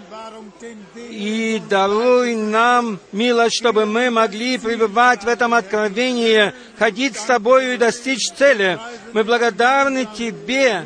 и 0.96 1.62
даруй 1.70 2.36
нам 2.36 3.00
милость, 3.12 3.58
чтобы 3.58 3.86
мы 3.86 4.10
могли 4.10 4.58
пребывать 4.58 5.24
в 5.24 5.28
этом 5.28 5.54
откровении, 5.54 6.54
ходить 6.78 7.18
с 7.18 7.24
Тобою 7.24 7.74
и 7.74 7.78
достичь 7.78 8.32
цели. 8.32 8.80
Мы 9.14 9.24
благодарны 9.24 10.08
Тебе 10.18 10.86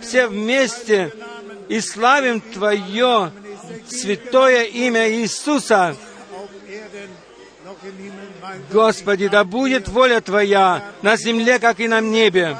все 0.00 0.28
вместе 0.28 1.12
и 1.68 1.80
славим 1.80 2.40
Твое 2.40 3.32
святое 3.88 4.64
имя 4.64 5.10
Иисуса. 5.10 5.96
Господи, 8.70 9.28
да 9.28 9.44
будет 9.44 9.88
воля 9.88 10.20
Твоя 10.20 10.84
на 11.02 11.16
земле, 11.16 11.58
как 11.58 11.80
и 11.80 11.88
на 11.88 12.00
небе. 12.00 12.56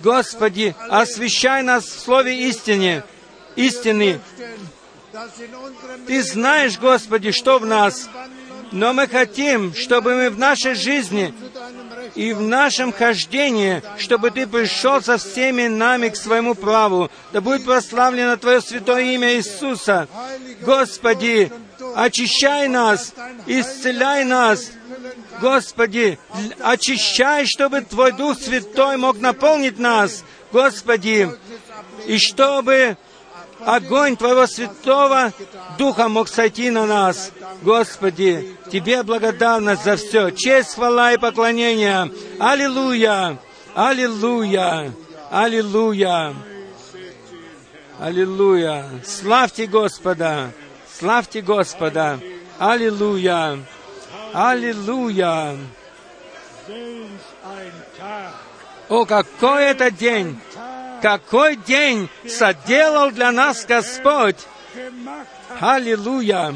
Господи, 0.00 0.74
освящай 0.88 1.62
нас 1.62 1.84
в 1.84 2.00
Слове 2.00 2.48
истине, 2.48 3.02
истины. 3.56 4.20
Ты 6.06 6.22
знаешь, 6.22 6.78
Господи, 6.78 7.32
что 7.32 7.58
в 7.58 7.66
нас, 7.66 8.08
но 8.72 8.92
мы 8.92 9.06
хотим, 9.06 9.74
чтобы 9.74 10.14
мы 10.14 10.30
в 10.30 10.38
нашей 10.38 10.74
жизни 10.74 11.34
и 12.14 12.32
в 12.32 12.40
нашем 12.40 12.92
хождении, 12.92 13.82
чтобы 13.98 14.30
Ты 14.30 14.46
пришел 14.46 15.02
со 15.02 15.16
всеми 15.18 15.66
нами 15.66 16.08
к 16.08 16.16
своему 16.16 16.54
праву. 16.54 17.10
Да 17.32 17.40
будет 17.40 17.64
прославлено 17.64 18.36
Твое 18.36 18.60
святое 18.60 19.02
имя 19.14 19.34
Иисуса. 19.36 20.08
Господи, 20.62 21.50
очищай 21.94 22.68
нас, 22.68 23.14
исцеляй 23.46 24.24
нас. 24.24 24.70
Господи, 25.40 26.18
очищай, 26.60 27.46
чтобы 27.46 27.82
Твой 27.82 28.12
Дух 28.12 28.38
Святой 28.38 28.96
мог 28.96 29.20
наполнить 29.20 29.78
нас. 29.78 30.24
Господи, 30.52 31.30
и 32.06 32.18
чтобы 32.18 32.96
огонь 33.64 34.16
Твоего 34.16 34.46
Святого 34.46 35.32
Духа 35.78 36.08
мог 36.08 36.28
сойти 36.28 36.70
на 36.70 36.86
нас. 36.86 37.32
Господи, 37.62 38.56
Тебе 38.70 39.02
благодарность 39.02 39.84
за 39.84 39.96
все. 39.96 40.30
Честь, 40.30 40.74
хвала 40.74 41.12
и 41.12 41.18
поклонение. 41.18 42.10
Аллилуйя! 42.38 43.38
Аллилуйя! 43.74 44.92
Аллилуйя! 45.30 46.34
Аллилуйя! 48.00 48.86
Славьте 49.04 49.66
Господа! 49.66 50.50
Славьте 50.98 51.42
Господа! 51.42 52.18
Аллилуйя! 52.58 53.58
Аллилуйя! 54.32 55.56
О, 58.88 59.04
какой 59.04 59.64
это 59.64 59.90
день! 59.90 60.38
Какой 61.02 61.56
день 61.56 62.08
соделал 62.28 63.10
для 63.10 63.32
нас 63.32 63.64
Господь! 63.64 64.46
Аллилуйя! 65.60 66.54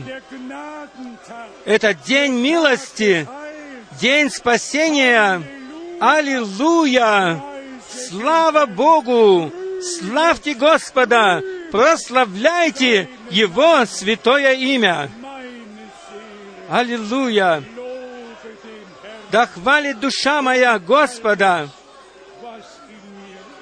Это 1.64 1.94
день 1.94 2.40
милости, 2.40 3.26
день 4.00 4.30
спасения. 4.30 5.42
Аллилуйя! 6.00 7.42
Слава 8.08 8.66
Богу! 8.66 9.52
Славьте 9.82 10.54
Господа! 10.54 11.42
Прославляйте 11.70 13.08
Его 13.30 13.84
святое 13.86 14.52
имя! 14.52 15.10
Аллилуйя! 16.68 17.62
Да 19.30 19.46
хвалит 19.46 20.00
душа 20.00 20.42
моя 20.42 20.78
Господа! 20.78 21.68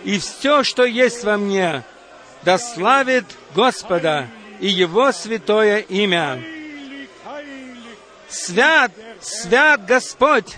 И 0.04 0.18
все, 0.18 0.62
что 0.62 0.84
есть 0.84 1.24
во 1.24 1.36
мне, 1.36 1.84
да 2.42 2.58
славит 2.58 3.24
Господа 3.54 4.28
и 4.60 4.68
Его 4.68 5.12
святое 5.12 5.78
имя. 5.78 6.42
Свят, 8.28 8.92
свят 9.20 9.84
Господь! 9.84 10.56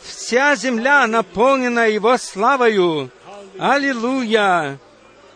Вся 0.00 0.56
земля 0.56 1.06
наполнена 1.06 1.88
Его 1.88 2.16
славою. 2.16 3.10
Аллилуйя! 3.58 4.78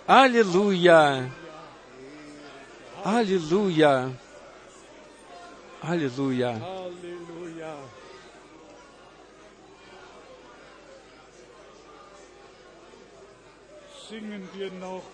Аллилуйя! 0.07 1.31
Аллилуйя! 3.05 4.13
Аллилуйя! 5.83 6.63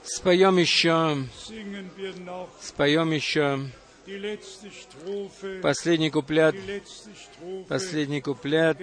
Споем 0.02 0.56
еще, 0.58 1.24
споем 2.60 3.10
еще. 3.12 3.60
Последний 5.62 6.10
куплет, 6.10 6.56
последний 7.68 8.20
куплет 8.22 8.78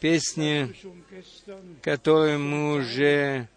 песни, 0.00 0.74
которую 1.82 2.40
мы 2.40 2.74
уже 2.74 3.48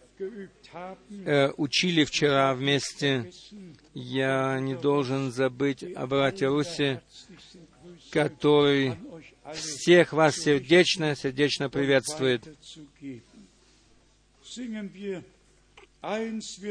э, 1.26 1.52
учили 1.58 2.04
вчера 2.06 2.54
вместе. 2.54 3.32
Я 3.94 4.60
не 4.60 4.76
должен 4.76 5.32
забыть 5.32 5.84
о 5.96 6.08
брате 6.08 6.48
Руси, 6.48 7.00
который 8.12 8.96
всех 9.54 10.14
вас 10.14 10.36
сердечно, 10.36 11.16
сердечно 11.16 11.70
приветствует. 11.70 12.48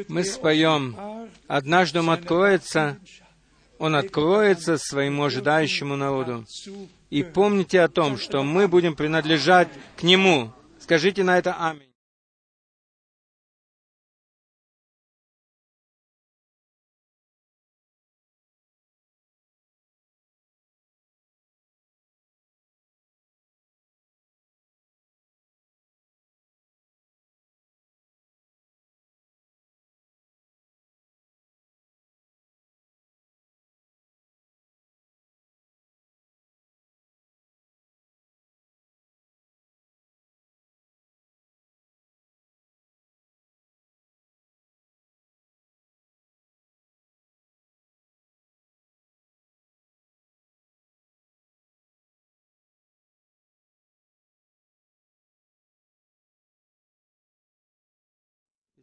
Мы 0.09 0.25
споем, 0.25 0.97
однажды 1.47 1.99
он 2.01 2.11
откроется, 2.11 2.99
он 3.79 3.95
откроется 3.95 4.79
своему 4.79 5.25
ожидающему 5.25 5.97
народу. 5.97 6.47
И 7.11 7.23
помните 7.23 7.81
о 7.81 7.89
том, 7.89 8.19
что 8.19 8.43
мы 8.43 8.69
будем 8.69 8.95
принадлежать 8.95 9.69
к 9.97 10.03
Нему. 10.03 10.53
Скажите 10.81 11.25
на 11.25 11.39
это 11.39 11.55
Аминь. 11.59 11.88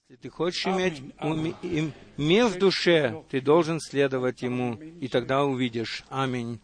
Если 0.07 0.21
ты 0.21 0.29
хочешь 0.29 0.67
иметь 0.67 1.01
мир 2.15 2.45
в 2.45 2.59
душе, 2.59 3.23
ты 3.31 3.41
должен 3.41 3.79
следовать 3.79 4.43
ему, 4.43 4.75
и 5.01 5.07
тогда 5.07 5.43
увидишь. 5.43 6.03
Аминь. 6.09 6.59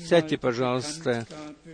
Сядьте, 0.00 0.36
пожалуйста. 0.38 1.24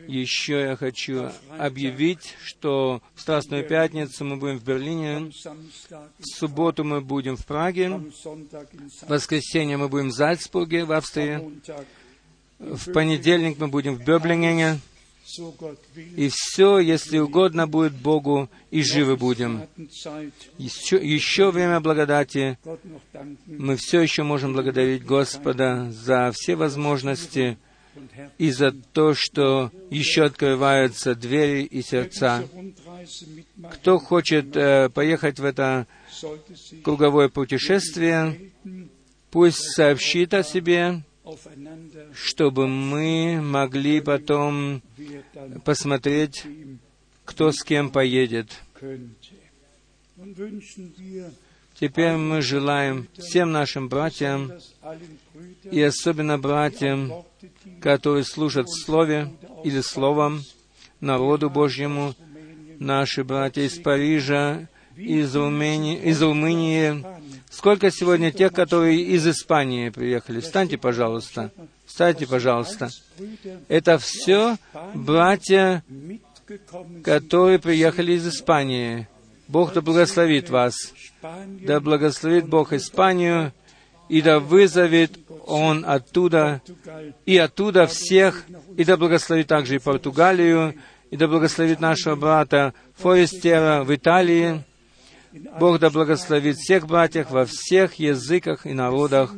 Еще 0.06 0.60
я 0.60 0.76
хочу 0.76 1.30
объявить, 1.56 2.36
что 2.44 3.00
в 3.14 3.22
Страстную 3.22 3.66
Пятницу 3.66 4.26
мы 4.26 4.36
будем 4.36 4.58
в 4.58 4.64
Берлине, 4.64 5.32
в 6.18 6.26
субботу 6.26 6.84
мы 6.84 7.00
будем 7.00 7.38
в 7.38 7.46
Праге, 7.46 7.88
в 7.88 9.08
воскресенье 9.08 9.78
мы 9.78 9.88
будем 9.88 10.08
в 10.08 10.12
Зальцбурге, 10.12 10.84
в 10.84 10.92
Австрии, 10.92 11.40
в 12.58 12.92
понедельник 12.92 13.58
мы 13.58 13.68
будем 13.68 13.94
в 13.94 14.04
Бёблингене. 14.04 14.80
И 16.16 16.28
все, 16.32 16.78
если 16.78 17.18
угодно 17.18 17.66
будет 17.66 17.92
Богу, 17.92 18.48
и 18.70 18.82
живы 18.82 19.16
будем. 19.16 19.62
Еще, 20.58 20.96
еще 20.96 21.50
время 21.50 21.80
благодати, 21.80 22.58
мы 23.46 23.76
все 23.76 24.00
еще 24.00 24.22
можем 24.22 24.52
благодарить 24.52 25.04
Господа 25.04 25.90
за 25.90 26.30
все 26.32 26.56
возможности 26.56 27.58
и 28.38 28.50
за 28.50 28.72
то, 28.72 29.14
что 29.14 29.70
еще 29.90 30.24
открываются 30.24 31.14
двери 31.14 31.64
и 31.64 31.82
сердца. 31.82 32.44
Кто 33.72 33.98
хочет 33.98 34.56
э, 34.56 34.88
поехать 34.90 35.40
в 35.40 35.44
это 35.44 35.86
круговое 36.84 37.28
путешествие, 37.28 38.52
пусть 39.30 39.58
сообщит 39.74 40.34
о 40.34 40.42
себе, 40.42 41.02
чтобы 42.14 42.66
мы 42.66 43.40
могли 43.40 44.00
потом 44.00 44.82
посмотреть, 45.64 46.44
кто 47.24 47.52
с 47.52 47.62
кем 47.62 47.90
поедет. 47.90 48.60
Теперь 51.74 52.16
мы 52.16 52.42
желаем 52.42 53.08
всем 53.16 53.52
нашим 53.52 53.88
братьям 53.88 54.52
и 55.64 55.80
особенно 55.80 56.38
братьям, 56.38 57.24
которые 57.80 58.24
служат 58.24 58.66
в 58.66 58.84
Слове 58.84 59.32
или 59.64 59.80
Словом 59.80 60.42
народу 61.00 61.48
Божьему, 61.48 62.14
наши 62.78 63.24
братья 63.24 63.62
из 63.62 63.78
Парижа, 63.78 64.68
из 64.96 65.34
Румынии, 65.34 65.98
из 65.98 66.20
Румынии. 66.20 67.19
Сколько 67.50 67.90
сегодня 67.90 68.30
тех, 68.30 68.52
которые 68.52 69.00
из 69.00 69.26
Испании 69.26 69.88
приехали? 69.90 70.40
Встаньте, 70.40 70.78
пожалуйста. 70.78 71.50
Встаньте, 71.84 72.26
пожалуйста. 72.26 72.90
Это 73.68 73.98
все 73.98 74.56
братья, 74.94 75.82
которые 77.02 77.58
приехали 77.58 78.12
из 78.12 78.26
Испании. 78.28 79.08
Бог 79.48 79.72
да 79.72 79.80
благословит 79.80 80.48
вас. 80.48 80.74
Да 81.22 81.80
благословит 81.80 82.48
Бог 82.48 82.72
Испанию, 82.72 83.52
и 84.08 84.22
да 84.22 84.38
вызовет 84.38 85.18
Он 85.46 85.84
оттуда, 85.86 86.62
и 87.26 87.36
оттуда 87.36 87.86
всех, 87.86 88.44
и 88.76 88.84
да 88.84 88.96
благословит 88.96 89.48
также 89.48 89.76
и 89.76 89.78
Португалию, 89.78 90.74
и 91.10 91.16
да 91.16 91.26
благословит 91.26 91.80
нашего 91.80 92.14
брата 92.14 92.74
Форестера 92.96 93.82
в 93.82 93.94
Италии. 93.94 94.64
Бог 95.32 95.78
да 95.78 95.90
благословит 95.90 96.56
всех 96.56 96.86
братьев 96.86 97.30
во 97.30 97.46
всех 97.46 97.94
языках 97.94 98.66
и 98.66 98.72
народах. 98.72 99.34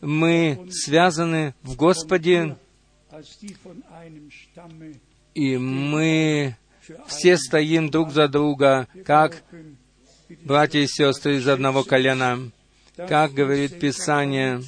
Мы 0.00 0.68
связаны 0.70 1.54
в 1.62 1.76
Господе, 1.76 2.56
и 5.34 5.56
мы 5.56 6.56
все 7.06 7.38
стоим 7.38 7.90
друг 7.90 8.12
за 8.12 8.28
друга, 8.28 8.88
как 9.04 9.42
братья 10.42 10.80
и 10.80 10.86
сестры 10.86 11.36
из 11.36 11.48
одного 11.48 11.82
колена. 11.82 12.50
Как 12.96 13.32
говорит 13.32 13.78
Писание, 13.78 14.62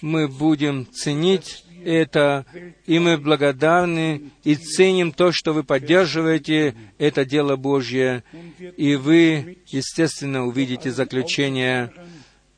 мы 0.00 0.28
будем 0.28 0.86
ценить 0.92 1.64
это, 1.84 2.46
и 2.86 2.98
мы 2.98 3.18
благодарны 3.18 4.30
и 4.44 4.54
ценим 4.54 5.12
то, 5.12 5.32
что 5.32 5.52
вы 5.52 5.64
поддерживаете 5.64 6.74
это 6.98 7.24
дело 7.24 7.56
Божье, 7.56 8.24
и 8.76 8.96
вы, 8.96 9.58
естественно, 9.66 10.46
увидите 10.46 10.90
заключение 10.90 11.92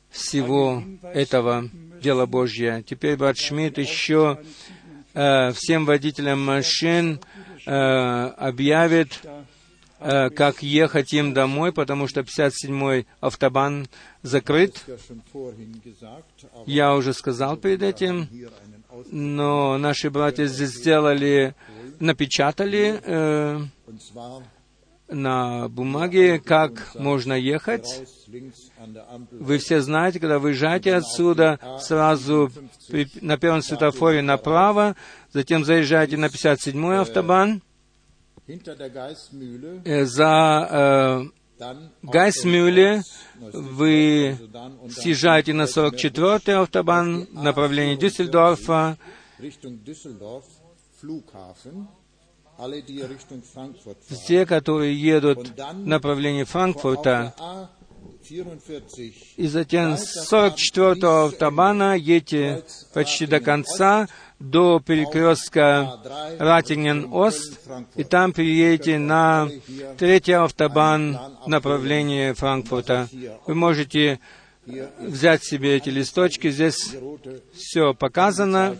всего 0.09 0.83
этого 1.01 1.69
дела 2.01 2.25
Божье. 2.25 2.83
Теперь 2.87 3.17
брат 3.17 3.37
Шмидт 3.37 3.77
еще 3.77 4.39
э, 5.13 5.51
всем 5.51 5.85
водителям 5.85 6.43
машин 6.43 7.19
э, 7.65 7.71
объявит, 7.71 9.21
э, 9.99 10.29
как 10.29 10.61
ехать 10.61 11.13
им 11.13 11.33
домой, 11.33 11.73
потому 11.73 12.07
что 12.07 12.21
57-й 12.21 13.07
автобан 13.19 13.87
закрыт. 14.21 14.85
Я 16.65 16.95
уже 16.95 17.13
сказал 17.13 17.57
перед 17.57 17.81
этим, 17.81 18.29
но 19.11 19.77
наши 19.77 20.09
братья 20.09 20.45
здесь 20.45 20.69
сделали, 20.69 21.55
напечатали 21.99 22.99
э, 23.03 23.59
на 25.09 25.69
бумаге, 25.69 26.39
как 26.39 26.95
можно 26.95 27.33
ехать. 27.33 28.03
Вы 29.31 29.57
все 29.57 29.81
знаете, 29.81 30.19
когда 30.19 30.39
выезжаете 30.39 30.95
отсюда, 30.95 31.59
сразу 31.79 32.51
на 33.21 33.37
первом 33.37 33.61
светофоре 33.61 34.21
направо, 34.21 34.95
затем 35.31 35.63
заезжаете 35.65 36.17
на 36.17 36.25
57-й 36.25 36.97
автобан, 36.99 37.61
э, 39.85 40.05
за 40.05 41.25
Dann 41.25 41.44
Гайсмюле 42.01 43.03
вы 43.39 44.37
съезжаете 44.89 45.53
на 45.53 45.63
44-й 45.63 46.53
автобан 46.53 47.27
в 47.31 47.33
направлении 47.33 47.95
Дюссельдорфа, 47.95 48.97
те, 54.27 54.45
которые 54.45 55.01
едут 55.01 55.49
в 55.57 55.73
направлении 55.73 56.43
Франкфурта, 56.43 57.33
A44 58.29 59.13
и 59.37 59.47
затем 59.47 59.97
с 59.97 60.31
44-го 60.31 61.25
автобана 61.27 61.95
едете 61.95 62.63
почти 62.93 63.27
до 63.27 63.39
конца, 63.39 64.07
до 64.39 64.79
перекрестка 64.79 65.99
Ратинген-Ост, 66.39 67.59
и 67.95 68.03
там 68.03 68.33
переедете 68.33 68.99
на 68.99 69.49
третий 69.97 70.33
автобан 70.33 71.17
в 71.45 71.47
направлении 71.47 72.33
Франкфурта. 72.33 73.07
Вы 73.47 73.55
можете 73.55 74.19
взять 74.99 75.43
себе 75.43 75.75
эти 75.75 75.89
листочки, 75.89 76.49
здесь 76.49 76.95
все 77.53 77.93
показано, 77.93 78.77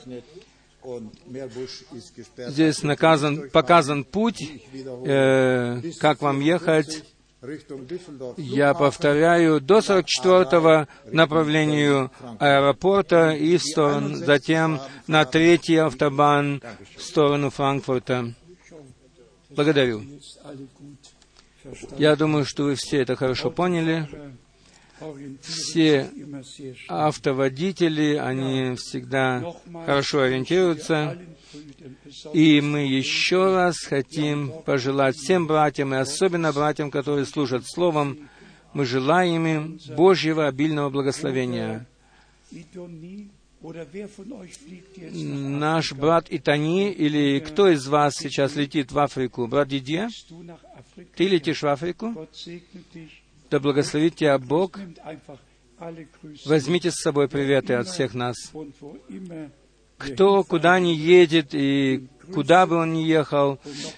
здесь 2.38 2.84
наказан, 2.84 3.50
показан 3.50 4.04
путь, 4.04 4.44
э, 5.06 5.82
как 6.00 6.22
вам 6.22 6.42
ехать. 6.42 7.04
Düsseldorf, 7.46 8.36
Я 8.38 8.74
повторяю, 8.74 9.62
до 9.62 9.80
44-го 9.80 10.88
направлению 11.12 12.12
аэропорта 12.40 13.32
и 13.32 13.58
в 13.58 13.64
сторону, 13.64 14.16
затем 14.16 14.80
на 15.08 15.26
третий 15.26 15.78
автобан 15.78 16.62
в 16.98 17.02
сторону 17.02 17.50
Франкфурта. 17.50 18.34
Благодарю. 19.50 20.04
Я 21.98 22.16
думаю, 22.16 22.46
что 22.46 22.64
вы 22.64 22.76
все 22.76 23.02
это 23.02 23.16
хорошо 23.16 23.50
поняли. 23.50 24.08
Все 25.42 26.10
автоводители, 26.88 28.16
они 28.16 28.76
всегда 28.76 29.54
хорошо 29.86 30.22
ориентируются. 30.22 31.18
И 32.34 32.62
мы 32.62 32.86
еще 32.86 33.54
раз 33.54 33.78
хотим 33.80 34.52
пожелать 34.66 35.16
всем 35.16 35.48
братьям, 35.48 35.94
и 35.94 35.98
особенно 35.98 36.54
братьям, 36.54 36.92
которые 36.92 37.26
служат 37.26 37.66
Словом, 37.68 38.30
мы 38.74 38.86
желаем 38.86 39.46
им 39.48 39.80
Божьего 39.96 40.48
обильного 40.48 40.90
благословения. 40.90 41.86
Наш 45.12 45.94
брат 45.94 46.28
Итани, 46.30 46.92
или 46.92 47.40
кто 47.40 47.70
из 47.70 47.88
вас 47.88 48.16
сейчас 48.16 48.56
летит 48.56 48.92
в 48.92 49.00
Африку? 49.00 49.48
Брат 49.48 49.68
Дидье, 49.70 50.10
ты 51.16 51.28
летишь 51.28 51.64
в 51.64 51.68
Африку? 51.68 52.28
Да 53.56 53.62
благословит 53.62 54.18
тебя 54.18 54.38
Бог. 54.38 54.78
Alle 55.80 56.08
Grüße 56.22 56.42
Возьмите 56.50 56.92
с 56.92 56.96
собой 56.96 57.30
приветы 57.30 57.76
от 57.76 57.88
всех 57.88 58.14
нас. 58.14 58.36
Кто 59.98 60.44
куда 60.44 60.78
ни 60.78 60.90
едет 60.90 61.56
и 61.56 62.06
куда 62.34 62.68
бы 62.68 62.76
он 62.76 62.92
ни 62.92 63.04
ехал, 63.04 63.58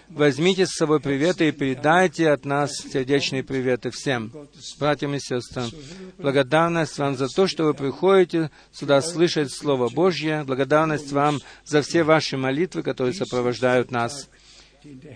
возьмите 0.09 0.67
с 0.67 0.75
собой 0.75 0.99
приветы 0.99 1.47
и 1.47 1.51
передайте 1.51 2.29
от 2.29 2.45
нас 2.45 2.71
сердечные 2.71 3.43
приветы 3.43 3.89
всем, 3.89 4.31
братьям 4.79 5.15
и 5.15 5.19
сестрам. 5.19 5.71
Благодарность 6.19 6.99
вам 6.99 7.17
за 7.17 7.27
то, 7.27 7.47
что 7.47 7.63
вы 7.63 7.73
приходите 7.73 8.51
сюда 8.71 9.01
слышать 9.01 9.51
Слово 9.51 9.89
Божье. 9.89 10.43
Благодарность 10.43 11.11
вам 11.11 11.39
за 11.65 11.81
все 11.81 12.03
ваши 12.03 12.37
молитвы, 12.37 12.83
которые 12.83 13.15
сопровождают 13.15 13.89
нас. 13.89 14.29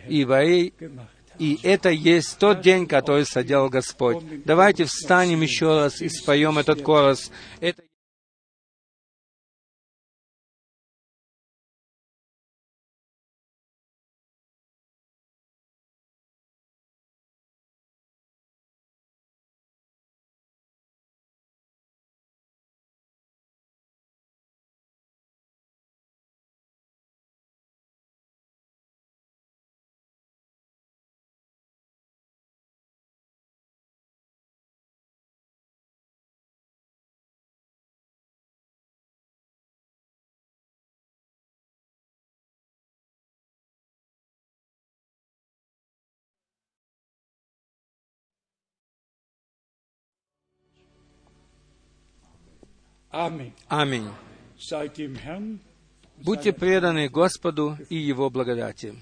И, 0.10 0.26
во-. 0.26 0.72
И 1.42 1.60
это 1.64 1.90
есть 1.90 2.38
тот 2.38 2.62
день, 2.62 2.86
который 2.86 3.26
соделал 3.26 3.68
Господь. 3.68 4.24
Давайте 4.46 4.86
встанем 4.86 5.42
еще 5.42 5.76
раз 5.76 6.00
и 6.00 6.08
споем 6.08 6.60
этот 6.60 6.84
корос. 6.84 7.32
Это 7.60 7.82
Аминь. 53.68 54.10
Будьте 56.24 56.54
преданы 56.54 57.10
Господу 57.10 57.78
и 57.90 57.96
Его 57.96 58.30
благодати. 58.30 58.96